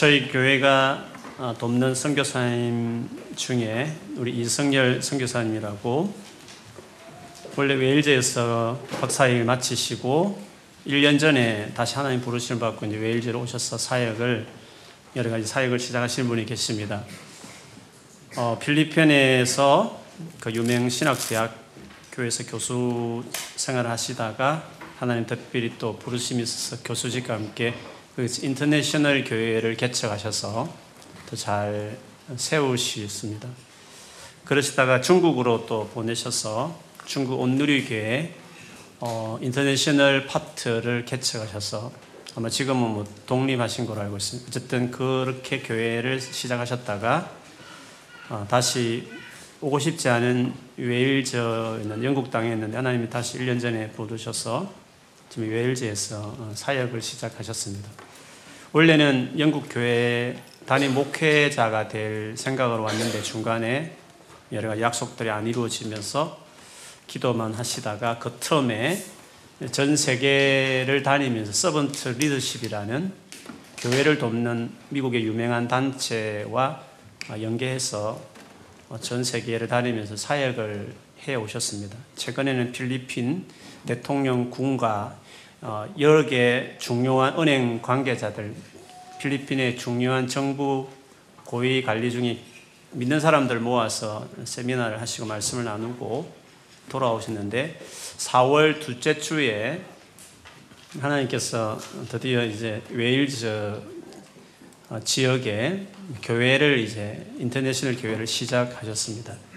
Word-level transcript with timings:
저희 0.00 0.28
교회가 0.28 1.04
어, 1.36 1.54
돕는 1.58 1.94
선교사님 1.94 3.06
중에 3.36 3.94
우리 4.16 4.30
이성열 4.40 5.02
선교사님이라고 5.02 6.14
원래 7.54 7.74
웨일즈에서 7.74 8.80
박사일 8.98 9.44
마치시고 9.44 10.42
1년 10.86 11.20
전에 11.20 11.74
다시 11.74 11.96
하나님 11.96 12.22
부르심을 12.22 12.60
받고 12.60 12.86
이제 12.86 12.96
웨일즈로 12.96 13.42
오셔서 13.42 13.76
사역을 13.76 14.46
여러 15.16 15.28
가지 15.28 15.46
사역을 15.46 15.78
시작하신 15.78 16.28
분이 16.28 16.46
계십니다. 16.46 17.04
어, 18.38 18.58
필리핀에서 18.58 20.02
그 20.40 20.50
유명 20.54 20.88
신학대학 20.88 21.54
교회에서 22.12 22.44
교수 22.44 23.22
생활을 23.56 23.90
하시다가 23.90 24.66
하나님 24.98 25.26
특별히 25.26 25.74
또 25.78 25.98
부르심이 25.98 26.42
있어서 26.42 26.82
교수직과 26.82 27.34
함께 27.34 27.74
그 28.20 28.26
international 28.42 29.24
교회를 29.24 29.76
개척하셔서 29.76 30.70
더 31.24 31.36
잘 31.36 31.96
세우셨습니다. 32.36 33.48
그러시다가 34.44 35.00
중국으로 35.00 35.64
또 35.64 35.88
보내셔서 35.94 36.78
중국 37.06 37.40
온누리교회 37.40 38.34
어, 39.00 39.38
international 39.40 40.26
파트를 40.26 41.06
개척하셔서 41.06 41.90
아마 42.34 42.50
지금은 42.50 42.90
뭐 42.90 43.06
독립하신 43.24 43.86
걸로 43.86 44.02
알고 44.02 44.18
있습니다. 44.18 44.48
어쨌든 44.50 44.90
그렇게 44.90 45.60
교회를 45.60 46.20
시작하셨다가 46.20 47.30
어, 48.28 48.46
다시 48.50 49.08
오고 49.62 49.78
싶지 49.78 50.10
않은 50.10 50.52
웨일즈에 50.76 51.80
있는 51.80 52.04
영국 52.04 52.30
땅에 52.30 52.52
있는데 52.52 52.76
하나님이 52.76 53.08
다시 53.08 53.38
1년 53.38 53.58
전에 53.58 53.90
부르셔서 53.92 54.70
지금 55.30 55.48
웨일즈에서 55.48 56.36
어, 56.38 56.52
사역을 56.54 57.00
시작하셨습니다. 57.00 58.09
원래는 58.72 59.36
영국 59.40 59.66
교회 59.68 60.40
단임 60.64 60.94
목회자가 60.94 61.88
될 61.88 62.36
생각으로 62.36 62.84
왔는데 62.84 63.20
중간에 63.20 63.96
여러 64.52 64.68
가지 64.68 64.80
약속들이 64.80 65.28
안 65.28 65.48
이루어지면서 65.48 66.38
기도만 67.08 67.52
하시다가 67.52 68.20
그 68.20 68.36
틈에 68.38 69.02
전 69.72 69.96
세계를 69.96 71.02
다니면서 71.02 71.50
서번트 71.50 72.10
리더십이라는 72.10 73.12
교회를 73.78 74.18
돕는 74.18 74.70
미국의 74.90 75.24
유명한 75.24 75.66
단체와 75.66 76.80
연계해서 77.42 78.20
전 79.00 79.24
세계를 79.24 79.66
다니면서 79.66 80.16
사역을 80.16 80.94
해 81.26 81.34
오셨습니다. 81.34 81.96
최근에는 82.14 82.70
필리핀 82.70 83.46
대통령궁과 83.84 85.18
여러 85.62 86.24
개 86.24 86.76
중요한 86.78 87.38
은행 87.38 87.82
관계자들, 87.82 88.54
필리핀의 89.20 89.76
중요한 89.76 90.26
정부 90.26 90.88
고위 91.44 91.82
관리 91.82 92.10
중에 92.10 92.42
믿는 92.92 93.20
사람들 93.20 93.60
모아서 93.60 94.26
세미나를 94.44 95.00
하시고 95.00 95.26
말씀을 95.26 95.64
나누고 95.64 96.32
돌아오셨는데 96.88 97.78
4월 98.16 98.80
둘째 98.80 99.18
주에 99.18 99.82
하나님께서 100.98 101.78
드디어 102.08 102.44
이제 102.44 102.82
웨일즈 102.90 103.82
지역에 105.04 105.86
교회를 106.22 106.78
이제 106.78 107.26
international 107.38 107.96
교회를 107.96 108.26
시작하셨습니다. 108.26 109.49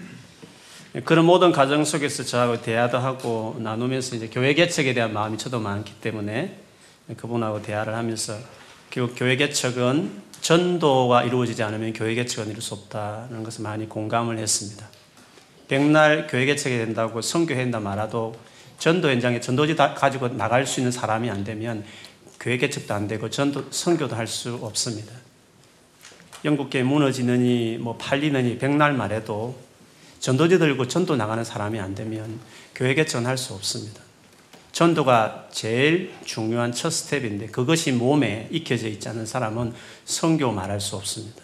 그런 1.02 1.24
모든 1.24 1.50
과정 1.50 1.84
속에서 1.84 2.22
저하고 2.22 2.62
대화도 2.62 2.98
하고 2.98 3.56
나누면서 3.58 4.14
이제 4.14 4.28
교회 4.28 4.54
개척에 4.54 4.94
대한 4.94 5.12
마음이 5.12 5.38
저도 5.38 5.58
많기 5.58 5.92
때문에 5.94 6.56
그분하고 7.16 7.62
대화를 7.62 7.94
하면서 7.96 8.38
결국 8.90 9.16
교회 9.18 9.34
개척은 9.34 10.22
전도가 10.40 11.24
이루어지지 11.24 11.64
않으면 11.64 11.94
교회 11.94 12.14
개척은 12.14 12.48
이룰 12.48 12.62
수 12.62 12.74
없다는 12.74 13.42
것을 13.42 13.64
많이 13.64 13.88
공감을 13.88 14.38
했습니다. 14.38 14.86
백날 15.66 16.28
교회 16.28 16.44
개척이 16.44 16.76
된다고 16.76 17.20
선교한다 17.20 17.80
말아도 17.80 18.36
전도 18.78 19.10
현장에 19.10 19.40
전도지 19.40 19.74
가지고 19.74 20.28
나갈 20.28 20.64
수 20.64 20.78
있는 20.78 20.92
사람이 20.92 21.28
안 21.28 21.42
되면 21.42 21.84
교회 22.38 22.56
개척도 22.56 22.94
안 22.94 23.08
되고 23.08 23.28
전도 23.30 23.64
선교도 23.72 24.14
할 24.14 24.28
수 24.28 24.60
없습니다. 24.62 25.12
영국계 26.44 26.84
무너지느니 26.84 27.78
뭐 27.80 27.96
팔리느니 27.96 28.58
백날 28.58 28.92
말해도 28.92 29.56
전도지 30.24 30.58
들고 30.58 30.88
전도 30.88 31.16
나가는 31.16 31.44
사람이 31.44 31.78
안 31.78 31.94
되면 31.94 32.40
교회 32.74 32.94
개척은 32.94 33.26
할수 33.26 33.52
없습니다. 33.52 34.00
전도가 34.72 35.48
제일 35.52 36.14
중요한 36.24 36.72
첫 36.72 36.88
스텝인데 36.88 37.48
그것이 37.48 37.92
몸에 37.92 38.48
익혀져 38.50 38.88
있지 38.88 39.06
않은 39.10 39.26
사람은 39.26 39.74
성교 40.06 40.50
말할 40.50 40.80
수 40.80 40.96
없습니다. 40.96 41.42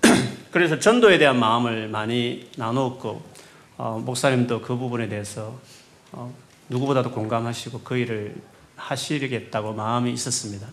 그래서 0.52 0.78
전도에 0.78 1.18
대한 1.18 1.38
마음을 1.38 1.88
많이 1.88 2.48
나누었고 2.56 3.22
어, 3.76 4.02
목사님도 4.02 4.62
그 4.62 4.78
부분에 4.78 5.10
대해서 5.10 5.60
어, 6.12 6.34
누구보다도 6.70 7.10
공감하시고 7.10 7.82
그 7.82 7.98
일을 7.98 8.36
하시겠다고 8.76 9.74
마음이 9.74 10.10
있었습니다. 10.14 10.66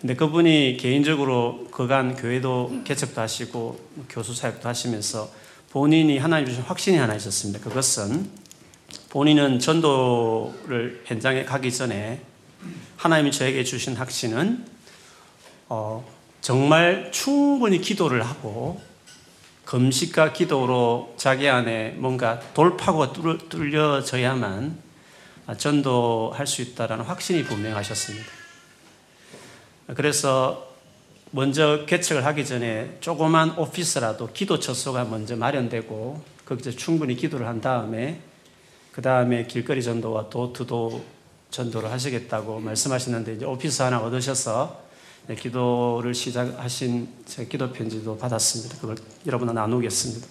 근데 0.00 0.14
그분이 0.14 0.76
개인적으로 0.78 1.66
그간 1.72 2.14
교회도 2.14 2.82
개척도 2.84 3.20
하시고 3.20 3.80
교수 4.08 4.34
사역도 4.34 4.68
하시면서 4.68 5.49
본인이 5.70 6.18
하나님 6.18 6.46
주신 6.46 6.62
확신이 6.64 6.96
하나 6.96 7.14
있었습니다. 7.14 7.60
그것은 7.60 8.28
본인은 9.10 9.60
전도를 9.60 11.02
현장에 11.04 11.44
가기 11.44 11.72
전에 11.72 12.20
하나님이 12.96 13.30
저에게 13.30 13.62
주신 13.62 13.94
확신은 13.94 14.66
어, 15.68 16.04
정말 16.40 17.12
충분히 17.12 17.80
기도를 17.80 18.26
하고 18.26 18.80
금식과 19.64 20.32
기도로 20.32 21.14
자기 21.16 21.48
안에 21.48 21.90
뭔가 21.98 22.40
돌파구가 22.52 23.12
뚫려져야만 23.48 24.76
전도할 25.56 26.48
수 26.48 26.62
있다라는 26.62 27.04
확신이 27.04 27.44
분명하셨습니다. 27.44 28.26
그래서 29.94 30.69
먼저 31.32 31.84
개척을 31.86 32.24
하기 32.26 32.44
전에 32.44 32.96
조그만 33.00 33.56
오피스라도 33.56 34.30
기도 34.32 34.58
처소가 34.58 35.04
먼저 35.04 35.36
마련되고 35.36 36.20
거기서 36.44 36.72
충분히 36.72 37.14
기도를 37.14 37.46
한 37.46 37.60
다음에 37.60 38.20
그 38.92 39.00
다음에 39.02 39.46
길거리 39.46 39.82
전도와 39.82 40.28
도투도 40.28 41.04
전도를 41.50 41.90
하시겠다고 41.90 42.58
말씀하셨는데 42.60 43.34
이제 43.34 43.44
오피스 43.44 43.82
하나 43.82 44.00
얻으셔서 44.00 44.82
기도를 45.38 46.14
시작하신 46.14 47.08
제 47.26 47.44
기도 47.44 47.70
편지도 47.70 48.18
받았습니다. 48.18 48.78
그걸 48.80 48.96
여러분과 49.26 49.52
나누겠습니다. 49.52 50.26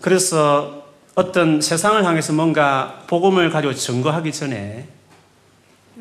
그래서 0.00 0.86
어떤 1.14 1.60
세상을 1.60 2.04
향해서 2.04 2.32
뭔가 2.32 3.04
복음을 3.06 3.50
가지고 3.50 3.74
증거하기 3.74 4.32
전에 4.32 4.88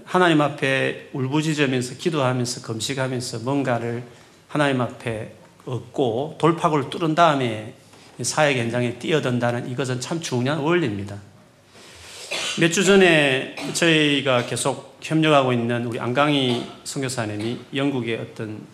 하나님 0.05 0.39
앞에 0.41 1.09
울부짖으면서 1.13 1.95
기도하면서 1.95 2.61
금식하면서 2.61 3.39
뭔가를 3.39 4.03
하나님 4.47 4.79
앞에 4.81 5.33
얻고 5.65 6.35
돌파구를 6.37 6.89
뚫은 6.89 7.15
다음에 7.15 7.73
사역 8.21 8.57
현장에 8.57 8.97
뛰어든다는 8.99 9.69
이것은 9.69 9.99
참 9.99 10.21
중요한 10.21 10.59
원리입니다. 10.59 11.19
몇 12.59 12.71
주 12.71 12.85
전에 12.85 13.55
저희가 13.73 14.45
계속 14.45 14.97
협력하고 15.01 15.51
있는 15.51 15.85
우리 15.85 15.99
안강희 15.99 16.65
선교사님이 16.85 17.59
영국의 17.75 18.17
어떤 18.17 18.65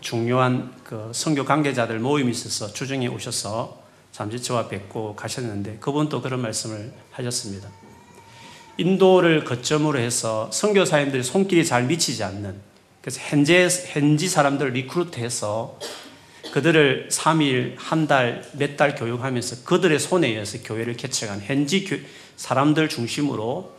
중요한 0.00 0.74
그 0.82 1.10
선교 1.14 1.44
관계자들 1.44 1.98
모임이 2.00 2.30
있어서 2.32 2.72
주중에 2.72 3.06
오셔서 3.06 3.84
잠시 4.10 4.42
저와 4.42 4.68
뵙고 4.68 5.14
가셨는데 5.14 5.76
그분도 5.78 6.22
그런 6.22 6.40
말씀을 6.40 6.92
하셨습니다. 7.12 7.68
인도를 8.78 9.44
거점으로 9.44 9.98
해서 9.98 10.50
선교사님들이 10.52 11.22
손길이 11.22 11.64
잘 11.64 11.84
미치지 11.84 12.22
않는 12.24 12.54
그래서 13.00 13.20
현재 13.22 13.68
현지 13.68 14.28
사람들 14.28 14.70
리크루트해서 14.70 15.78
그들을 16.52 17.08
3일, 17.10 17.74
한 17.76 18.06
달, 18.06 18.42
몇 18.52 18.76
달 18.76 18.94
교육하면서 18.94 19.64
그들의 19.64 19.98
손에 19.98 20.28
의해서 20.28 20.58
교회를 20.62 20.96
개척한 20.96 21.40
현지 21.40 22.04
사람들 22.36 22.88
중심으로 22.88 23.76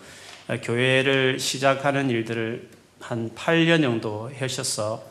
교회를 0.63 1.39
시작하는 1.39 2.09
일들을 2.09 2.69
한 2.99 3.31
8년 3.35 3.81
정도 3.81 4.31
하셔서 4.39 5.03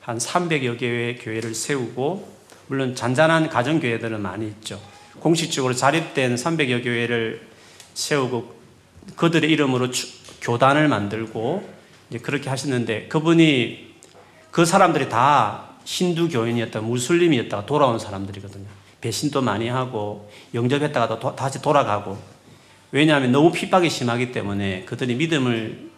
한 0.00 0.18
300여 0.18 0.78
개의 0.78 1.18
교회를 1.18 1.54
세우고 1.54 2.40
물론 2.66 2.94
잔잔한 2.94 3.48
가정교회들은 3.48 4.20
많이 4.20 4.46
있죠. 4.48 4.80
공식적으로 5.20 5.74
자립된 5.74 6.36
300여 6.36 6.82
교회를 6.82 7.46
세우고 7.94 8.59
그들의 9.16 9.50
이름으로 9.50 9.88
교단을 10.40 10.88
만들고 10.88 11.68
그렇게 12.22 12.48
하셨는데 12.48 13.08
그분이 13.08 13.94
그 14.50 14.64
사람들이 14.64 15.08
다 15.08 15.68
힌두 15.84 16.28
교인이었다, 16.28 16.80
무슬림이었다가 16.80 17.66
돌아온 17.66 17.98
사람들이거든요. 17.98 18.66
배신도 19.00 19.42
많이 19.42 19.68
하고 19.68 20.30
영접했다가 20.54 21.18
도, 21.18 21.34
다시 21.34 21.62
돌아가고 21.62 22.18
왜냐하면 22.92 23.32
너무 23.32 23.52
핍박이 23.52 23.88
심하기 23.88 24.32
때문에 24.32 24.84
그들이 24.84 25.14
믿음을 25.14 25.90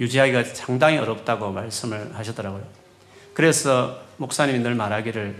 유지하기가 0.00 0.44
상당히 0.44 0.98
어렵다고 0.98 1.52
말씀을 1.52 2.14
하시더라고요. 2.14 2.64
그래서 3.34 4.00
목사님이 4.16 4.58
늘 4.58 4.74
말하기를 4.74 5.36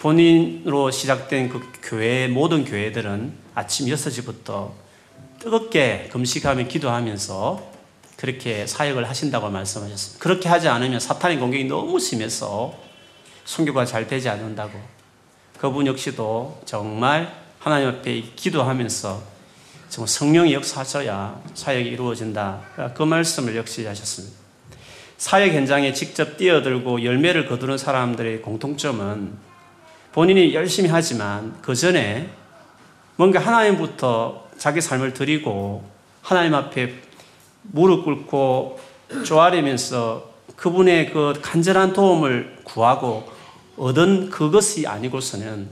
본인으로 0.00 0.90
시작된 0.90 1.48
그 1.48 1.62
교회, 1.82 2.28
모든 2.28 2.64
교회들은 2.64 3.32
아침 3.54 3.86
6시부터 3.86 4.70
뜨겁게 5.46 6.08
금식하며 6.10 6.64
기도하면서 6.64 7.70
그렇게 8.16 8.66
사역을 8.66 9.08
하신다고 9.08 9.48
말씀하셨습니다. 9.48 10.20
그렇게 10.20 10.48
하지 10.48 10.66
않으면 10.66 10.98
사탄의 10.98 11.38
공격이 11.38 11.66
너무 11.66 12.00
심해서 12.00 12.74
선교가 13.44 13.84
잘 13.84 14.08
되지 14.08 14.28
않는다고. 14.28 14.72
그분 15.56 15.86
역시도 15.86 16.62
정말 16.64 17.32
하나님 17.60 17.90
앞에 17.90 18.22
기도하면서 18.34 19.22
정말 19.88 20.08
성령이 20.08 20.52
역사하셔야 20.52 21.40
사역이 21.54 21.90
이루어진다. 21.90 22.92
그 22.96 23.04
말씀을 23.04 23.54
역시 23.54 23.86
하셨습니다. 23.86 24.36
사역 25.16 25.54
현장에 25.54 25.92
직접 25.92 26.38
뛰어들고 26.38 27.04
열매를 27.04 27.46
거두는 27.46 27.78
사람들의 27.78 28.42
공통점은 28.42 29.38
본인이 30.10 30.52
열심히 30.54 30.90
하지만 30.90 31.56
그 31.62 31.76
전에 31.76 32.30
뭔가 33.14 33.38
하나님부터 33.38 34.45
자기 34.66 34.80
삶을 34.80 35.14
드리고 35.14 35.84
하나님 36.22 36.52
앞에 36.52 36.92
무릎 37.62 38.04
꿇고 38.04 38.80
쪼아리면서 39.24 40.28
그분의 40.56 41.12
그 41.12 41.34
간절한 41.40 41.92
도움을 41.92 42.56
구하고 42.64 43.30
얻은 43.76 44.30
그것이 44.30 44.88
아니고서는 44.88 45.68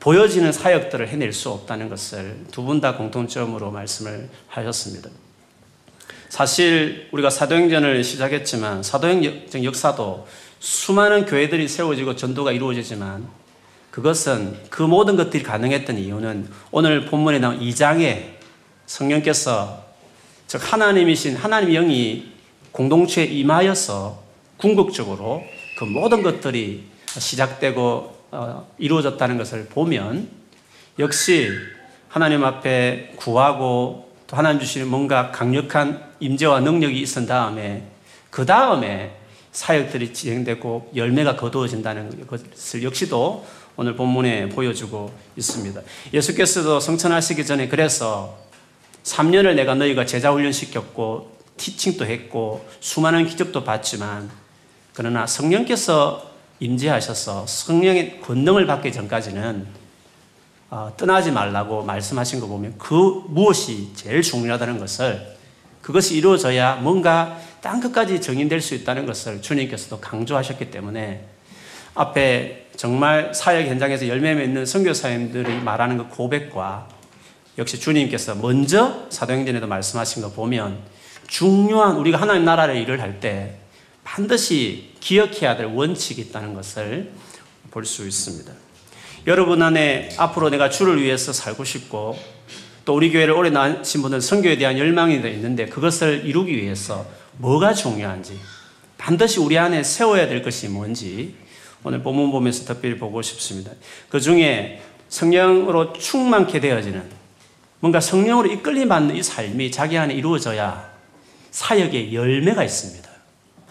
보여지는 0.00 0.52
사역들을 0.52 1.06
해낼 1.08 1.34
수 1.34 1.50
없다는 1.50 1.90
것을 1.90 2.46
두 2.50 2.62
분 2.64 2.80
다 2.80 2.96
공통점으로 2.96 3.70
말씀을 3.72 4.30
하셨습니다. 4.48 5.10
사실 6.30 7.10
우리가 7.12 7.28
사도행전을 7.28 8.02
시작했지만 8.04 8.82
사도행전 8.82 9.64
역사도 9.64 10.26
수많은 10.60 11.26
교회들이 11.26 11.68
세워지고 11.68 12.16
전도가 12.16 12.52
이루어지지만 12.52 13.28
그것은 13.98 14.56
그 14.70 14.84
모든 14.84 15.16
것들이 15.16 15.42
가능했던 15.42 15.98
이유는 15.98 16.48
오늘 16.70 17.06
본문에 17.06 17.40
나온 17.40 17.58
2장에 17.58 18.26
성령께서 18.86 19.84
즉 20.46 20.72
하나님이신 20.72 21.34
하나님 21.34 21.72
영이 21.72 22.30
공동체에 22.70 23.24
임하여서 23.24 24.22
궁극적으로 24.56 25.42
그 25.76 25.84
모든 25.84 26.22
것들이 26.22 26.84
시작되고 27.06 28.18
어, 28.30 28.68
이루어졌다는 28.78 29.36
것을 29.36 29.66
보면 29.66 30.28
역시 31.00 31.50
하나님 32.06 32.44
앞에 32.44 33.14
구하고 33.16 34.12
또 34.28 34.36
하나님 34.36 34.60
주시는 34.60 34.86
뭔가 34.86 35.32
강력한 35.32 36.08
임재와 36.20 36.60
능력이 36.60 37.00
있은 37.00 37.26
다음에 37.26 37.82
그 38.30 38.46
다음에 38.46 39.16
사역들이 39.50 40.12
진행되고 40.12 40.92
열매가 40.94 41.34
거두어진다는 41.34 42.28
것을 42.28 42.84
역시도 42.84 43.44
오늘 43.80 43.94
본문에 43.94 44.48
보여주고 44.48 45.12
있습니다. 45.36 45.80
예수께서도 46.12 46.80
성천하시기 46.80 47.46
전에 47.46 47.68
그래서 47.68 48.36
3년을 49.04 49.54
내가 49.54 49.76
너희가 49.76 50.04
제자 50.04 50.32
훈련시켰고 50.32 51.38
티칭도 51.56 52.04
했고 52.04 52.68
수많은 52.80 53.28
기적도 53.28 53.62
봤지만 53.62 54.30
그러나 54.94 55.28
성령께서 55.28 56.28
임재하셔서 56.58 57.46
성령의 57.46 58.20
권능을 58.20 58.66
받기 58.66 58.92
전까지는 58.92 59.68
어, 60.70 60.92
떠나지 60.96 61.30
말라고 61.30 61.84
말씀하신 61.84 62.40
거 62.40 62.48
보면 62.48 62.74
그 62.78 63.22
무엇이 63.28 63.92
제일 63.94 64.22
중요하다는 64.22 64.80
것을 64.80 65.36
그것이 65.82 66.16
이루어져야 66.16 66.74
뭔가 66.82 67.38
땅 67.60 67.78
끝까지 67.78 68.20
정인될 68.20 68.60
수 68.60 68.74
있다는 68.74 69.06
것을 69.06 69.40
주님께서도 69.40 70.00
강조하셨기 70.00 70.72
때문에 70.72 71.28
앞에 71.94 72.67
정말 72.78 73.34
사역 73.34 73.66
현장에서 73.66 74.06
열매 74.06 74.36
맺는 74.36 74.64
선교사님들이 74.64 75.62
말하는 75.62 75.98
그 75.98 76.08
고백과 76.10 76.86
역시 77.58 77.80
주님께서 77.80 78.36
먼저 78.36 79.04
사도행전에도 79.10 79.66
말씀하신 79.66 80.22
거 80.22 80.30
보면 80.30 80.78
중요한 81.26 81.96
우리가 81.96 82.20
하나님 82.20 82.44
나라를 82.44 82.76
일을 82.76 83.00
할 83.00 83.18
때 83.18 83.56
반드시 84.04 84.92
기억해야 85.00 85.56
될 85.56 85.66
원칙이 85.66 86.22
있다는 86.22 86.54
것을 86.54 87.10
볼 87.72 87.84
수 87.84 88.06
있습니다. 88.06 88.52
여러분 89.26 89.60
안에 89.60 90.10
앞으로 90.16 90.48
내가 90.48 90.70
주를 90.70 91.02
위해서 91.02 91.32
살고 91.32 91.64
싶고 91.64 92.16
또 92.84 92.94
우리 92.94 93.10
교회를 93.10 93.34
오래 93.34 93.50
나신 93.50 94.02
분들 94.02 94.20
선교에 94.20 94.56
대한 94.56 94.78
열망이 94.78 95.16
있는데 95.16 95.66
그것을 95.66 96.24
이루기 96.24 96.56
위해서 96.56 97.04
뭐가 97.38 97.74
중요한지 97.74 98.38
반드시 98.96 99.40
우리 99.40 99.58
안에 99.58 99.82
세워야 99.82 100.28
될 100.28 100.42
것이 100.44 100.68
뭔지 100.68 101.47
오늘 101.84 102.02
본문 102.02 102.30
보면서 102.30 102.64
특별히 102.64 102.98
보고 102.98 103.22
싶습니다. 103.22 103.70
그 104.08 104.20
중에 104.20 104.82
성령으로 105.08 105.92
충만케 105.92 106.60
되어지는 106.60 107.02
뭔가 107.80 108.00
성령으로 108.00 108.50
이끌림 108.50 108.88
받는 108.88 109.16
이 109.16 109.22
삶이 109.22 109.70
자기 109.70 109.96
안에 109.96 110.14
이루어져야 110.14 110.90
사역에 111.50 112.12
열매가 112.12 112.64
있습니다. 112.64 113.08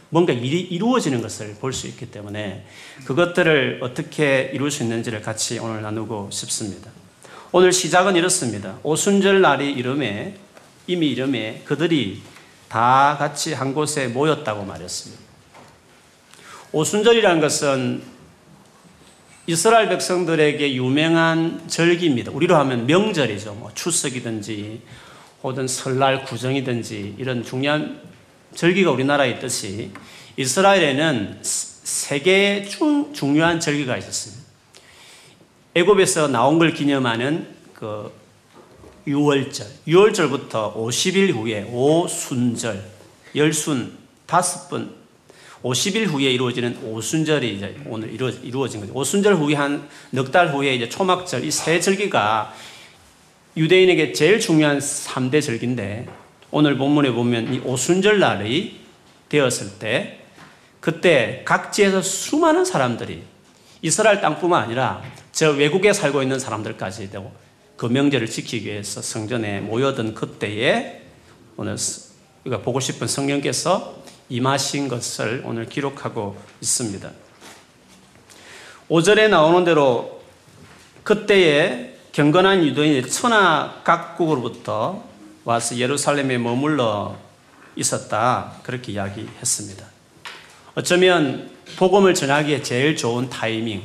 뭔가 0.10 0.32
일이 0.32 0.62
이루어지는 0.62 1.22
것을 1.22 1.56
볼 1.60 1.74
수 1.74 1.88
있기 1.88 2.10
때문에 2.12 2.66
그것들을 3.06 3.80
어떻게 3.82 4.52
이룰 4.54 4.72
수 4.72 4.84
있는지를 4.84 5.22
같이 5.22 5.60
오늘 5.60 5.82
나누고 5.82 6.30
싶습니다. 6.32 6.90
오늘 7.52 7.74
시작은 7.74 8.16
이렇습니다. 8.16 8.80
오순절 8.84 9.42
날이 9.42 9.72
이름에 9.72 10.36
이미 10.88 11.10
이름에 11.10 11.64
그들이 11.66 12.22
다 12.70 13.18
같이 13.20 13.54
한 13.54 13.74
곳에 13.74 14.08
모였다고 14.08 14.64
말했습니다. 14.64 15.27
오순절이라는 16.74 17.40
것은 17.40 18.02
이스라엘 19.46 19.88
백성들에게 19.88 20.76
유명한 20.76 21.66
절기입니다. 21.70 22.32
우리로 22.34 22.58
하면 22.58 22.86
명절이죠. 22.86 23.54
뭐 23.54 23.72
추석이든지 23.74 24.82
혹은 25.44 25.68
설날 25.68 26.26
구정이든지 26.26 27.16
이런 27.18 27.44
중요한 27.44 28.02
절기가 28.54 28.92
우리나라에 28.92 29.32
있듯이 29.32 29.92
이스라엘에는 30.36 31.40
세 31.42 32.20
개의 32.20 32.68
중, 32.68 33.14
중요한 33.14 33.62
절기가 33.62 33.96
있었습니다. 33.98 34.44
애굽에서 35.76 36.28
나온 36.28 36.60
걸 36.60 36.74
기념하는 36.74 37.48
그 37.74 38.12
6월절, 39.08 39.66
6월절부터 39.88 40.76
50일 40.76 41.34
후에 41.34 41.64
오순절, 41.72 42.84
열순, 43.36 43.98
다섯 44.26 44.68
번 44.68 44.97
50일 45.64 46.08
후에 46.08 46.32
이루어지는 46.32 46.78
오순절이 46.84 47.56
이제 47.56 47.76
오늘 47.88 48.12
이루어, 48.14 48.30
이루어 48.30 48.68
진 48.68 48.80
거죠. 48.82 48.94
오순절 48.94 49.36
후에 49.36 49.56
한 49.56 49.90
넉 50.12 50.32
달 50.32 50.54
후에 50.54 50.76
이제 50.76 50.88
초막절 50.90 51.44
이 51.44 51.52
세 51.52 51.80
절기가 51.80 52.54
유대인에게 53.58 54.14
제일 54.14 54.40
중요한 54.40 54.78
3대 54.80 55.42
절기인데 55.42 56.08
오늘 56.52 56.78
본문에 56.78 57.12
보면 57.12 57.54
이 57.54 57.60
오순절 57.60 58.20
날이 58.20 58.80
되었을 59.30 59.80
때 59.80 60.20
그때 60.80 61.42
각지에서 61.44 62.02
수많은 62.02 62.64
사람들이 62.64 63.24
이스라엘 63.82 64.22
땅뿐만 64.22 64.64
아니라 64.64 65.02
저 65.32 65.52
외국에 65.52 65.92
살고 65.92 66.22
있는 66.22 66.40
사람들까지 66.40 67.10
되고 67.10 67.34
그 67.76 67.86
명절을 67.88 68.28
지키기 68.28 68.68
위해서 68.68 69.02
성전에 69.02 69.60
모여든 69.62 70.14
그때에 70.14 71.02
오늘 71.58 71.76
우리가 72.46 72.62
보고 72.62 72.80
싶은 72.80 73.08
성령께서 73.08 74.04
임하신 74.30 74.88
것을 74.88 75.44
오늘 75.46 75.68
기록하고 75.68 76.38
있습니다. 76.62 77.10
5절에 78.90 79.30
나오는 79.30 79.64
대로 79.64 80.22
그때에 81.04 81.96
경건한 82.12 82.66
유대인이 82.66 83.10
천하 83.10 83.82
각국으로부터 83.84 85.04
와서 85.44 85.78
예루살렘에 85.78 86.38
머물러 86.38 87.16
있었다. 87.76 88.54
그렇게 88.64 88.94
이야기했습니다. 88.94 89.86
어쩌면 90.76 91.50
복음을 91.78 92.14
전하기에 92.14 92.62
제일 92.64 92.96
좋은 92.96 93.30
타이밍. 93.30 93.84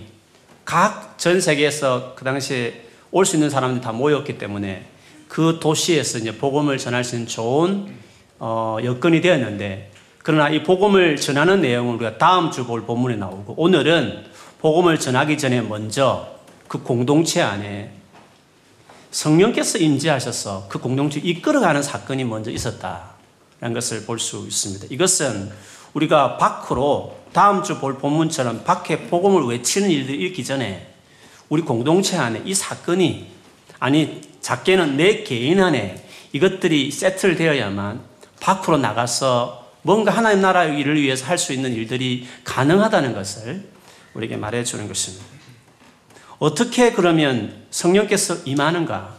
각 0.64 1.12
전 1.22 1.40
세계에서 1.40 2.14
그 2.16 2.24
당시에 2.24 2.82
올 3.12 3.24
수 3.24 3.36
있는 3.36 3.48
사람들이 3.48 3.80
다 3.80 3.92
모였기 3.92 4.38
때문에 4.38 4.88
그 5.28 5.60
도시에서 5.60 6.18
이제 6.18 6.36
복음을 6.36 6.78
전할 6.78 7.04
수 7.04 7.14
있는 7.14 7.28
좋은 7.28 7.94
어, 8.40 8.78
여건이 8.82 9.20
되었는데 9.20 9.91
그러나 10.22 10.48
이 10.48 10.62
복음을 10.62 11.16
전하는 11.16 11.60
내용은 11.60 11.94
우리가 11.96 12.18
다음 12.18 12.50
주 12.50 12.64
볼 12.64 12.86
본문에 12.86 13.16
나오고 13.16 13.54
오늘은 13.56 14.24
복음을 14.60 14.98
전하기 14.98 15.36
전에 15.38 15.60
먼저 15.62 16.28
그 16.68 16.82
공동체 16.82 17.42
안에 17.42 17.92
성령께서 19.10 19.78
임재하셔서 19.78 20.66
그 20.68 20.78
공동체 20.78 21.20
이끌어가는 21.20 21.82
사건이 21.82 22.24
먼저 22.24 22.50
있었다라는 22.50 23.74
것을 23.74 24.06
볼 24.06 24.18
수 24.18 24.46
있습니다. 24.46 24.86
이것은 24.90 25.50
우리가 25.94 26.38
밖으로 26.38 27.16
다음 27.32 27.62
주 27.62 27.80
볼 27.80 27.98
본문처럼 27.98 28.64
밖에 28.64 29.08
복음을 29.08 29.42
외치는 29.44 29.90
일들이 29.90 30.26
있기 30.28 30.44
전에 30.44 30.94
우리 31.48 31.62
공동체 31.62 32.16
안에 32.16 32.42
이 32.46 32.54
사건이 32.54 33.26
아니 33.80 34.20
작게는 34.40 34.96
내 34.96 35.22
개인 35.24 35.60
안에 35.60 36.06
이것들이 36.32 36.90
세트되어야만 36.90 38.00
밖으로 38.40 38.78
나가서 38.78 39.61
뭔가 39.82 40.12
하나님 40.12 40.40
나라의 40.40 40.78
일을 40.78 41.00
위해서 41.00 41.26
할 41.26 41.38
수 41.38 41.52
있는 41.52 41.72
일들이 41.72 42.26
가능하다는 42.44 43.14
것을 43.14 43.68
우리에게 44.14 44.36
말해 44.36 44.64
주는 44.64 44.86
것입니다. 44.88 45.24
어떻게 46.38 46.92
그러면 46.92 47.64
성령께서 47.70 48.38
임하는가? 48.44 49.16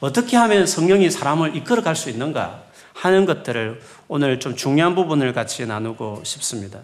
어떻게 0.00 0.36
하면 0.36 0.66
성령이 0.66 1.10
사람을 1.10 1.56
이끌어 1.56 1.82
갈 1.82 1.94
수 1.94 2.10
있는가? 2.10 2.64
하는 2.94 3.24
것들을 3.24 3.80
오늘 4.08 4.40
좀 4.40 4.56
중요한 4.56 4.94
부분을 4.94 5.32
같이 5.32 5.64
나누고 5.64 6.22
싶습니다. 6.24 6.80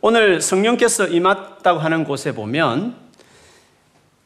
오늘 0.00 0.40
성령께서 0.40 1.08
임했다고 1.08 1.78
하는 1.78 2.04
곳에 2.04 2.32
보면 2.32 2.96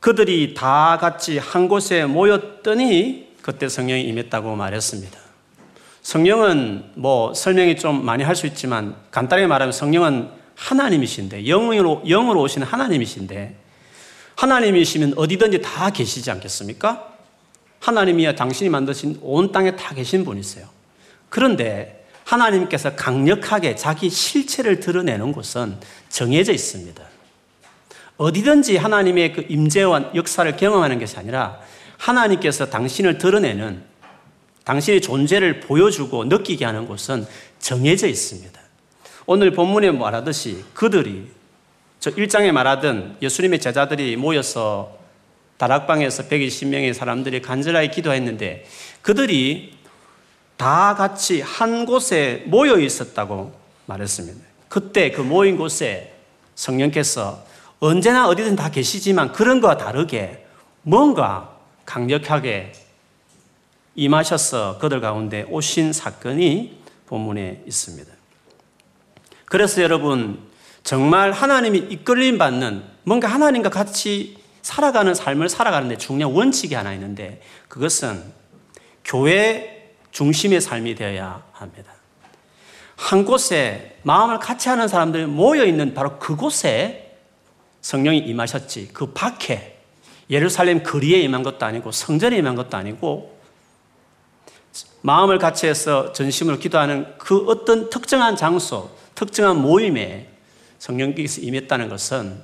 그들이 0.00 0.54
다 0.54 0.98
같이 1.00 1.38
한 1.38 1.68
곳에 1.68 2.04
모였더니 2.04 3.34
그때 3.42 3.68
성령이 3.68 4.02
임했다고 4.02 4.54
말했습니다. 4.54 5.27
성령은 6.08 6.92
뭐 6.94 7.34
설명이 7.34 7.76
좀 7.76 8.02
많이 8.02 8.24
할 8.24 8.34
수 8.34 8.46
있지만 8.46 8.96
간단하게 9.10 9.46
말하면 9.46 9.72
성령은 9.72 10.30
하나님이신데 10.54 11.44
영으로 11.44 12.00
영으로 12.06 12.40
오시는 12.40 12.66
하나님이신데 12.66 13.54
하나님이시면 14.34 15.14
어디든지 15.18 15.60
다 15.60 15.90
계시지 15.90 16.30
않겠습니까? 16.30 17.12
하나님이야 17.80 18.36
당신이 18.36 18.70
만드신 18.70 19.18
온 19.20 19.52
땅에 19.52 19.76
다 19.76 19.94
계신 19.94 20.24
분이세요. 20.24 20.66
그런데 21.28 22.06
하나님께서 22.24 22.96
강력하게 22.96 23.76
자기 23.76 24.08
실체를 24.08 24.80
드러내는 24.80 25.32
곳은 25.32 25.76
정해져 26.08 26.54
있습니다. 26.54 27.04
어디든지 28.16 28.78
하나님의 28.78 29.32
그 29.34 29.46
임재와 29.46 30.12
역사를 30.14 30.56
경험하는 30.56 31.00
것이 31.00 31.18
아니라 31.18 31.60
하나님께서 31.98 32.70
당신을 32.70 33.18
드러내는 33.18 33.97
당신의 34.68 35.00
존재를 35.00 35.60
보여주고 35.60 36.26
느끼게 36.26 36.66
하는 36.66 36.86
곳은 36.86 37.26
정해져 37.58 38.06
있습니다. 38.06 38.60
오늘 39.24 39.50
본문에 39.50 39.92
말하듯이 39.92 40.62
그들이 40.74 41.30
저 42.00 42.10
1장에 42.10 42.52
말하던 42.52 43.16
예수님의 43.22 43.60
제자들이 43.60 44.16
모여서 44.16 44.98
다락방에서 45.56 46.24
120명의 46.24 46.92
사람들이 46.92 47.40
간절하게 47.40 47.88
기도했는데 47.88 48.66
그들이 49.00 49.72
다 50.58 50.94
같이 50.94 51.40
한 51.40 51.86
곳에 51.86 52.42
모여 52.46 52.78
있었다고 52.78 53.54
말했습니다. 53.86 54.38
그때 54.68 55.10
그 55.10 55.22
모인 55.22 55.56
곳에 55.56 56.12
성령께서 56.56 57.42
언제나 57.80 58.28
어디든 58.28 58.54
다 58.54 58.70
계시지만 58.70 59.32
그런 59.32 59.62
것과 59.62 59.78
다르게 59.78 60.44
뭔가 60.82 61.56
강력하게 61.86 62.72
임하셔서 63.98 64.78
그들 64.78 65.00
가운데 65.00 65.44
오신 65.48 65.92
사건이 65.92 66.78
본문에 67.06 67.64
있습니다. 67.66 68.12
그래서 69.46 69.82
여러분, 69.82 70.38
정말 70.84 71.32
하나님이 71.32 71.78
이끌림 71.78 72.38
받는 72.38 72.84
뭔가 73.02 73.26
하나님과 73.26 73.70
같이 73.70 74.38
살아가는 74.62 75.12
삶을 75.14 75.48
살아가는데 75.48 75.98
중요한 75.98 76.32
원칙이 76.32 76.74
하나 76.76 76.92
있는데 76.94 77.42
그것은 77.66 78.22
교회 79.04 79.94
중심의 80.12 80.60
삶이 80.60 80.94
되어야 80.94 81.42
합니다. 81.52 81.92
한 82.94 83.24
곳에 83.24 83.96
마음을 84.02 84.38
같이 84.38 84.68
하는 84.68 84.86
사람들이 84.86 85.26
모여 85.26 85.64
있는 85.64 85.92
바로 85.94 86.18
그곳에 86.20 87.16
성령이 87.80 88.18
임하셨지 88.18 88.90
그 88.92 89.12
밖에 89.12 89.80
예루살렘 90.30 90.84
거리에 90.84 91.20
임한 91.20 91.42
것도 91.42 91.66
아니고 91.66 91.90
성전에 91.90 92.36
임한 92.36 92.54
것도 92.54 92.76
아니고 92.76 93.37
마음을 95.02 95.38
같이 95.38 95.66
해서 95.66 96.12
전심으로 96.12 96.58
기도하는 96.58 97.06
그 97.18 97.44
어떤 97.46 97.88
특정한 97.90 98.36
장소, 98.36 98.90
특정한 99.14 99.60
모임에 99.60 100.28
성령께서 100.78 101.40
임했다는 101.40 101.88
것은 101.88 102.42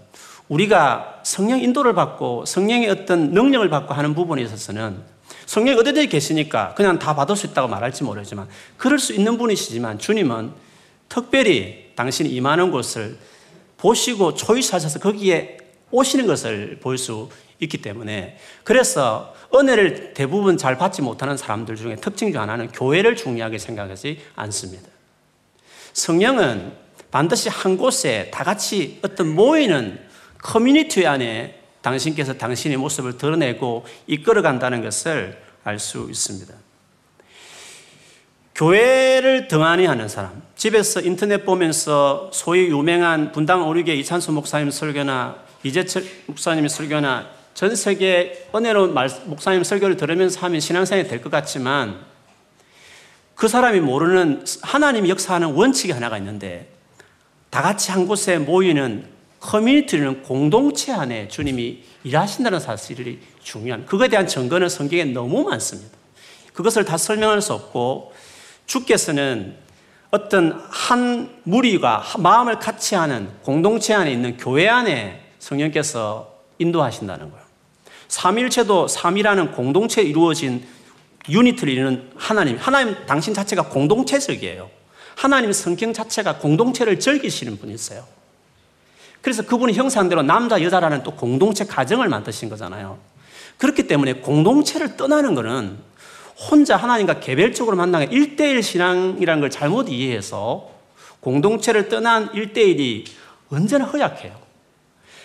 우리가 0.49 1.21
성령 1.23 1.61
인도를 1.61 1.95
받고 1.95 2.45
성령의 2.47 2.91
어떤 2.91 3.31
능력을 3.31 3.69
받고 3.71 3.95
하는 3.95 4.15
부분에 4.15 4.43
있어서는 4.43 5.03
성령이 5.47 5.79
어디든지 5.79 6.09
계시니까 6.09 6.75
그냥 6.75 6.99
다 6.99 7.15
받을 7.15 7.37
수 7.37 7.47
있다고 7.47 7.69
말할지 7.69 8.05
모르지만 8.05 8.49
그럴 8.77 8.99
수 8.99 9.13
있는 9.13 9.39
분이시지만 9.39 9.99
주님은 9.99 10.53
특별히 11.09 11.93
당신이 11.97 12.31
임하는 12.31 12.71
곳을 12.71 13.19
보시고 13.77 14.35
초이스하셔서 14.35 14.99
거기에 15.01 15.59
오시는 15.91 16.27
것을 16.27 16.79
볼 16.81 16.99
수 16.99 17.29
있기 17.61 17.79
때문에 17.79 18.37
그래서 18.65 19.34
은혜를 19.55 20.15
대부분 20.15 20.57
잘 20.57 20.77
받지 20.79 21.03
못하는 21.03 21.37
사람들 21.37 21.77
중에 21.77 21.97
특징 21.97 22.33
중 22.33 22.41
하나는 22.41 22.69
교회를 22.69 23.17
중요하게 23.17 23.59
생각하지 23.59 24.21
않습니다. 24.35 24.89
성령은 25.93 26.73
반드시 27.11 27.49
한 27.49 27.77
곳에 27.77 28.31
다 28.33 28.43
같이 28.43 28.99
어떤 29.03 29.35
모이는 29.35 30.01
커뮤니티 30.39 31.07
안에 31.07 31.61
당신께서 31.81 32.35
당신의 32.35 32.77
모습을 32.79 33.17
드러내고 33.19 33.85
이끌어 34.07 34.43
간다는 34.43 34.83
것을 34.83 35.39
알 35.65 35.79
수 35.79 36.09
있습니다. 36.11 36.53
교회를 38.55 39.49
등한히 39.49 39.87
하는 39.87 40.09
사람, 40.09 40.43
집에서 40.55 41.01
인터넷 41.01 41.45
보면서 41.45 42.31
소위 42.33 42.69
유명한 42.69 43.33
분당 43.33 43.67
오류계 43.67 43.95
이찬수 43.97 44.31
목사님 44.33 44.71
설교나 44.71 45.37
이재철 45.65 46.05
목사님 46.27 46.69
설교나 46.69 47.34
전 47.55 47.75
세계 47.77 48.49
은혜로운 48.55 48.95
목사님 49.27 49.63
설교를 49.65 49.97
들으면서 49.97 50.41
하면 50.41 50.61
신앙생활이 50.61 51.09
될 51.09 51.23
것 51.23 51.31
같지만 51.31 52.05
그 53.35 53.49
사람이 53.49 53.81
모르는 53.81 54.45
하나님이 54.63 55.09
역사하는 55.11 55.53
원칙이 55.55 55.93
하나가 55.93 56.19
있는데 56.19 56.69
다 57.51 57.63
같이 57.63 57.91
한 57.93 58.07
곳에 58.07 58.39
모이는 58.39 59.07
커뮤니티는 59.41 60.23
공동체 60.23 60.93
안에 60.93 61.29
주님이 61.29 61.83
일하신다는 62.03 62.59
사실이 62.61 63.21
중요한 63.43 63.87
그거에 63.87 64.09
대한 64.09 64.27
증거는 64.27 64.69
성경에 64.69 65.05
너무 65.05 65.45
많습니다. 65.45 65.97
그것을 66.55 66.85
다 66.85 66.97
설명할 66.97 67.43
수 67.43 67.53
없고 67.53 68.13
주께서는 68.67 69.57
어떤 70.11 70.65
한 70.71 71.37
무리가 71.43 72.05
마음을 72.19 72.59
같이 72.59 72.95
하는 72.95 73.29
공동체 73.43 73.93
안에 73.95 74.13
있는 74.13 74.37
교회 74.37 74.69
안에 74.69 75.21
성령께서 75.41 76.33
인도하신다는 76.59 77.31
거예요. 77.31 77.44
삼일체도 78.15 78.87
삼이라는 78.87 79.51
공동체 79.51 80.01
이루어진 80.01 80.65
유니트를 81.29 81.73
이루는 81.73 82.11
하나님. 82.15 82.57
하나님 82.57 82.95
당신 83.07 83.35
자체가 83.35 83.65
공동체적이에요. 83.71 84.71
하나님 85.17 85.53
성경 85.53 85.93
자체가 85.93 86.39
공동체를 86.39 87.01
즐기시는 87.01 87.59
분이세요. 87.59 88.05
그래서 89.21 89.43
그분이 89.43 89.73
형상대로 89.73 90.23
남자, 90.23 90.63
여자라는 90.63 91.03
또 91.03 91.11
공동체 91.11 91.65
가정을 91.65 92.09
만드신 92.09 92.49
거잖아요. 92.51 92.99
그렇기 93.59 93.89
때문에 93.89 94.15
공동체를 94.15 94.97
떠나는 94.97 95.35
것은 95.35 95.77
혼자 96.37 96.77
하나님과 96.77 97.19
개별적으로 97.19 97.77
만나는 97.77 98.11
1대1 98.11 98.63
신앙이라는 98.63 99.41
걸 99.41 99.51
잘못 99.51 99.89
이해해서 99.89 100.71
공동체를 101.19 101.89
떠난 101.89 102.31
1대1이 102.31 103.07
언제나 103.51 103.87
허약해요. 103.87 104.39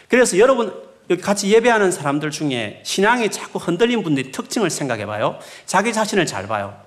그래서 0.08 0.40
여러분 0.40 0.89
같이 1.18 1.50
예배하는 1.52 1.92
사람들 1.92 2.30
중에 2.30 2.82
신앙이 2.84 3.32
자꾸 3.32 3.58
흔들린 3.58 4.04
분들이 4.04 4.32
특징을 4.32 4.70
생각해 4.70 5.06
봐요. 5.06 5.40
자기 5.66 5.92
자신을 5.92 6.26
잘 6.26 6.48
봐요. 6.48 6.80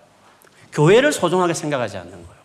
교회를 0.73 1.13
소중하게 1.13 1.55
생각하지 1.55 1.99
않는 1.99 2.13
거예요. 2.13 2.43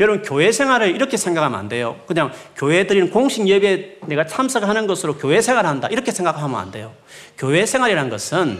여러분, 0.00 0.22
교회 0.22 0.50
생활을 0.50 0.94
이렇게 0.94 1.18
생각하면 1.18 1.58
안 1.58 1.68
돼요. 1.68 2.00
그냥 2.06 2.32
교회 2.56 2.86
드리는 2.86 3.10
공식 3.10 3.46
예배 3.46 3.98
내가 4.06 4.26
참석하는 4.26 4.86
것으로 4.86 5.18
교회 5.18 5.42
생활을 5.42 5.68
한다. 5.68 5.88
이렇게 5.90 6.10
생각하면 6.10 6.58
안 6.58 6.70
돼요. 6.70 6.94
교회 7.36 7.66
생활이란 7.66 8.08
것은 8.08 8.58